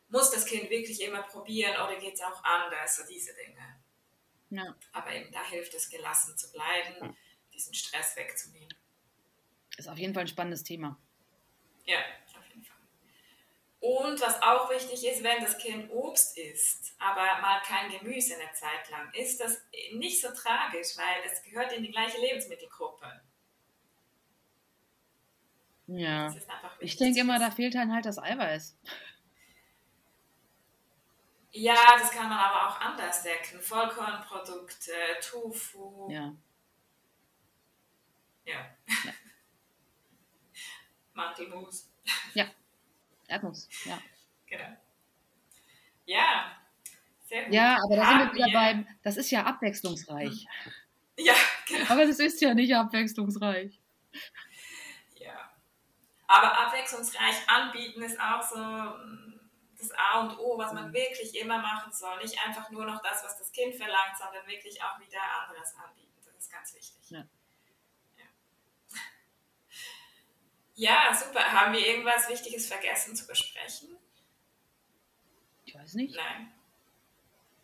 muss 0.10 0.32
das 0.32 0.46
Kind 0.46 0.70
wirklich 0.70 1.02
immer 1.02 1.24
probieren 1.24 1.74
oder 1.82 2.00
geht 2.00 2.16
es 2.16 2.22
auch 2.22 2.44
anders, 2.44 2.98
so 2.98 3.04
diese 3.08 3.34
Dinge. 3.36 3.80
Ja. 4.50 4.76
Aber 4.92 5.14
eben 5.14 5.32
da 5.32 5.44
hilft 5.46 5.74
es, 5.76 5.90
gelassen 5.90 6.36
zu 6.38 6.52
bleiben, 6.52 7.16
diesen 7.54 7.74
Stress 7.74 8.16
wegzunehmen. 8.16 8.74
Ist 9.78 9.88
auf 9.88 9.98
jeden 9.98 10.14
Fall 10.14 10.22
ein 10.22 10.28
spannendes 10.28 10.64
Thema. 10.64 11.00
Ja, 11.86 12.00
und 13.80 14.20
was 14.22 14.42
auch 14.42 14.70
wichtig 14.70 15.06
ist, 15.06 15.24
wenn 15.24 15.42
das 15.42 15.58
Kind 15.58 15.90
Obst 15.90 16.38
isst, 16.38 16.94
aber 17.00 17.42
mal 17.42 17.62
kein 17.62 17.90
Gemüse 17.90 18.36
eine 18.36 18.52
Zeit 18.54 18.90
lang, 18.92 19.10
ist 19.14 19.40
das 19.40 19.62
nicht 19.94 20.22
so 20.22 20.28
tragisch, 20.30 20.98
weil 20.98 21.24
es 21.26 21.42
gehört 21.44 21.72
in 21.72 21.84
die 21.84 21.92
gleiche 21.92 22.20
Lebensmittelgruppe. 22.20 23.22
Ja. 25.88 26.36
Ich 26.80 26.98
denke 26.98 27.22
immer, 27.22 27.40
da 27.40 27.52
fehlt 27.52 27.74
dann 27.74 27.94
halt 27.94 28.06
das 28.06 28.20
Eiweiß. 28.20 28.78
Ja, 31.52 31.98
das 31.98 32.12
kann 32.12 32.30
man 32.30 32.38
aber 32.38 32.68
auch 32.68 32.80
anders 32.80 33.24
decken. 33.24 33.60
Vollkornprodukte, 33.60 34.92
Tofu. 35.22 36.10
Ja. 36.12 36.36
Ja. 38.46 38.76
ja. 39.06 39.14
Mantelmus. 41.14 41.90
Ja. 42.34 42.46
Erdnuss, 43.30 43.70
ja. 43.86 44.00
Genau. 44.48 44.78
Ja, 46.06 46.58
sehr 47.28 47.46
gut. 47.46 47.54
Ja, 47.54 47.78
aber 47.84 47.96
da 47.96 48.06
sind 48.08 48.20
wir 48.20 48.34
wieder 48.34 48.52
beim, 48.52 48.88
das 49.04 49.18
ist 49.18 49.32
ja 49.32 49.44
abwechslungsreich. 49.46 50.46
Ja, 51.22 51.34
genau. 51.68 51.92
Aber 51.92 52.06
das 52.06 52.18
ist 52.20 52.40
ja 52.40 52.54
nicht 52.54 52.74
abwechslungsreich. 52.74 53.78
Ja. 55.16 55.52
Aber 56.28 56.58
abwechslungsreich 56.58 57.36
anbieten 57.46 58.02
ist 58.04 58.18
auch 58.22 58.42
so 58.42 58.58
mm, 58.58 59.38
das 59.78 59.92
A 59.92 60.22
und 60.22 60.40
O, 60.40 60.58
was 60.58 60.72
man 60.72 60.94
wirklich 60.94 61.38
immer 61.38 61.58
machen 61.58 61.92
soll. 61.92 62.18
Nicht 62.22 62.40
einfach 62.48 62.70
nur 62.70 62.86
noch 62.86 63.02
das, 63.02 63.22
was 63.26 63.38
das 63.38 63.52
Kind 63.52 63.76
verlangt, 63.76 64.16
sondern 64.18 64.48
wirklich 64.48 64.82
auch 64.82 64.98
wieder 65.02 65.20
anderes 65.42 65.76
anbieten. 65.76 66.14
Das 66.24 66.36
ist 66.38 66.50
ganz 66.54 66.74
wichtig. 66.74 67.10
Ja. 67.10 67.26
Ja, 70.80 71.14
super. 71.14 71.42
Haben 71.42 71.74
wir 71.74 71.86
irgendwas 71.86 72.30
Wichtiges 72.30 72.68
vergessen 72.68 73.14
zu 73.14 73.28
besprechen? 73.28 73.98
Ich 75.66 75.76
weiß 75.76 75.96
nicht. 75.96 76.16
Nein. 76.16 76.54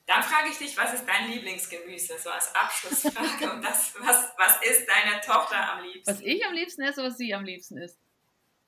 Dann 0.05 0.21
frage 0.21 0.49
ich 0.49 0.57
dich, 0.57 0.77
was 0.77 0.93
ist 0.93 1.05
dein 1.05 1.31
Lieblingsgemüse? 1.31 2.19
So 2.19 2.29
als 2.29 2.53
Abschlussfrage. 2.53 3.51
Und 3.53 3.63
das, 3.63 3.95
was, 3.99 4.33
was 4.37 4.57
ist 4.63 4.85
deine 4.85 5.21
Tochter 5.21 5.55
am 5.71 5.85
liebsten? 5.85 6.11
Was 6.11 6.19
ich 6.19 6.45
am 6.45 6.53
liebsten 6.53 6.81
esse, 6.81 7.03
was 7.03 7.15
sie 7.15 7.33
am 7.33 7.45
liebsten 7.45 7.77
isst. 7.77 7.97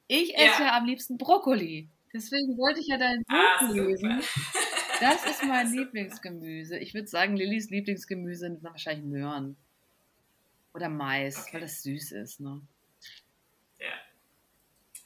Ich 0.08 0.34
esse 0.38 0.64
ja, 0.64 0.78
am 0.78 0.86
liebsten 0.86 1.18
Brokkoli. 1.18 1.90
Deswegen 2.14 2.58
wollte 2.58 2.80
ich 2.80 2.88
ja 2.88 2.98
dein 2.98 3.24
Buch 3.24 3.36
ah, 3.36 3.70
lesen. 3.70 4.24
Das 5.00 5.26
ist 5.28 5.44
mein 5.44 5.72
Lieblingsgemüse. 5.72 6.80
Ich 6.80 6.96
würde 6.96 7.08
sagen, 7.08 7.36
Lillys 7.36 7.70
Lieblingsgemüse 7.70 8.40
sind 8.40 8.64
wahrscheinlich 8.64 9.06
Möhren. 9.06 9.56
Oder 10.74 10.90
Mais, 10.90 11.38
okay. 11.38 11.54
weil 11.54 11.62
das 11.62 11.84
süß 11.84 12.14
ist. 12.14 12.40
Ne? 12.40 12.62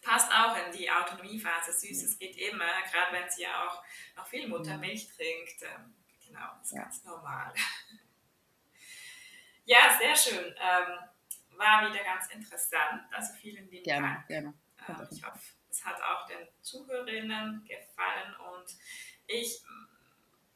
Passt 0.02 0.32
auch 0.32 0.56
in 0.58 0.72
die 0.72 0.90
Autonomiephase. 0.90 1.74
Süßes 1.74 2.18
geht 2.18 2.38
immer, 2.38 2.66
gerade 2.92 3.14
wenn 3.14 3.30
sie 3.30 3.48
auch 3.48 3.84
noch 4.16 4.28
viel 4.28 4.48
Muttermilch 4.48 5.08
trinkt. 5.16 5.62
Ähm, 5.64 5.96
genau, 6.26 6.48
das 6.60 6.68
ist 6.68 6.74
ja. 6.74 6.84
ganz 6.84 7.04
normal. 7.04 7.54
Ja, 9.64 9.96
sehr 9.98 10.16
sehr 10.16 10.16
schön. 10.16 10.56
Ähm, 10.60 11.00
war 11.58 11.90
wieder 11.90 12.04
ganz 12.04 12.28
interessant. 12.28 13.04
Also 13.12 13.34
vielen 13.34 13.70
lieben 13.70 13.84
gerne, 13.84 14.08
Dank. 14.08 14.28
Gerne. 14.28 14.54
Ähm, 14.88 15.08
ich 15.12 15.24
hoffe, 15.24 15.40
es 15.70 15.86
hat 15.86 16.02
auch 16.02 16.26
den 16.26 16.48
Zuhörerinnen 16.62 17.64
gefallen 17.64 18.36
und 18.54 18.76
ich 19.28 19.62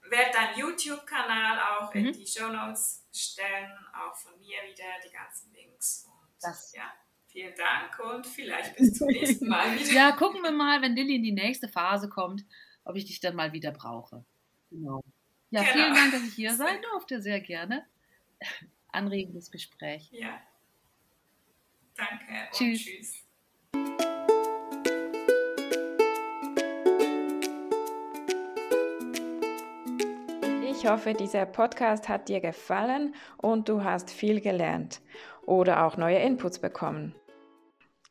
werde 0.10 0.32
deinen 0.32 0.60
YouTube-Kanal 0.60 1.60
auch 1.60 1.94
mhm. 1.94 2.08
in 2.08 2.14
die 2.14 2.28
Show 2.28 2.48
Notes 2.48 3.08
stellen, 3.14 3.72
auch 3.94 4.16
von 4.16 4.38
mir 4.40 4.58
wieder 4.64 4.86
die 5.06 5.12
ganzen 5.12 5.52
Links. 5.54 6.06
Und 6.06 6.36
das. 6.42 6.74
ja, 6.74 6.92
vielen 7.36 7.54
Dank 7.56 8.00
und 8.00 8.26
vielleicht 8.26 8.78
bis 8.78 8.94
zum 8.94 9.08
nächsten 9.12 9.50
Mal 9.50 9.78
wieder. 9.78 9.92
ja, 9.92 10.12
gucken 10.14 10.42
wir 10.42 10.52
mal, 10.52 10.82
wenn 10.82 10.96
Lilly 10.96 11.16
in 11.16 11.24
die 11.24 11.34
nächste 11.34 11.68
Phase 11.68 12.08
kommt, 12.08 12.46
ob 12.86 12.96
ich 12.96 13.06
dich 13.06 13.20
dann 13.20 13.36
mal 13.36 13.52
wieder 13.52 13.72
brauche. 13.72 14.24
Genau. 14.72 15.04
Ja, 15.50 15.62
genau. 15.62 15.74
vielen 15.74 15.94
Dank, 15.94 16.12
dass 16.14 16.24
ich 16.24 16.34
hier 16.34 16.54
sein 16.56 16.82
durfte, 16.92 17.22
sehr 17.22 17.42
gerne. 17.42 17.86
Anregendes 18.88 19.52
Gespräch. 19.52 20.10
Ja. 20.12 20.42
Danke 21.98 22.50
tschüss. 22.52 22.80
und 22.80 22.94
tschüss. 22.94 23.22
Ich 30.72 30.88
hoffe, 30.90 31.14
dieser 31.14 31.46
Podcast 31.46 32.08
hat 32.08 32.30
dir 32.30 32.40
gefallen 32.40 33.16
und 33.38 33.68
du 33.68 33.84
hast 33.84 34.12
viel 34.12 34.40
gelernt 34.40 35.02
oder 35.46 35.86
auch 35.86 35.98
neue 35.98 36.20
Inputs 36.20 36.60
bekommen. 36.60 37.16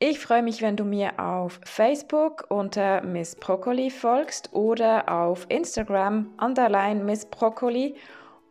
Ich 0.07 0.19
freue 0.19 0.43
mich, 0.43 0.61
wenn 0.61 0.77
du 0.77 0.85
mir 0.85 1.19
auf 1.19 1.59
Facebook 1.65 2.45
unter 2.51 3.01
Miss 3.01 3.37
Broccoli 3.37 3.89
folgst 3.89 4.53
oder 4.53 5.09
auf 5.09 5.47
Instagram 5.49 6.31
underline 6.39 7.03
Miss 7.03 7.25
Broccoli 7.25 7.95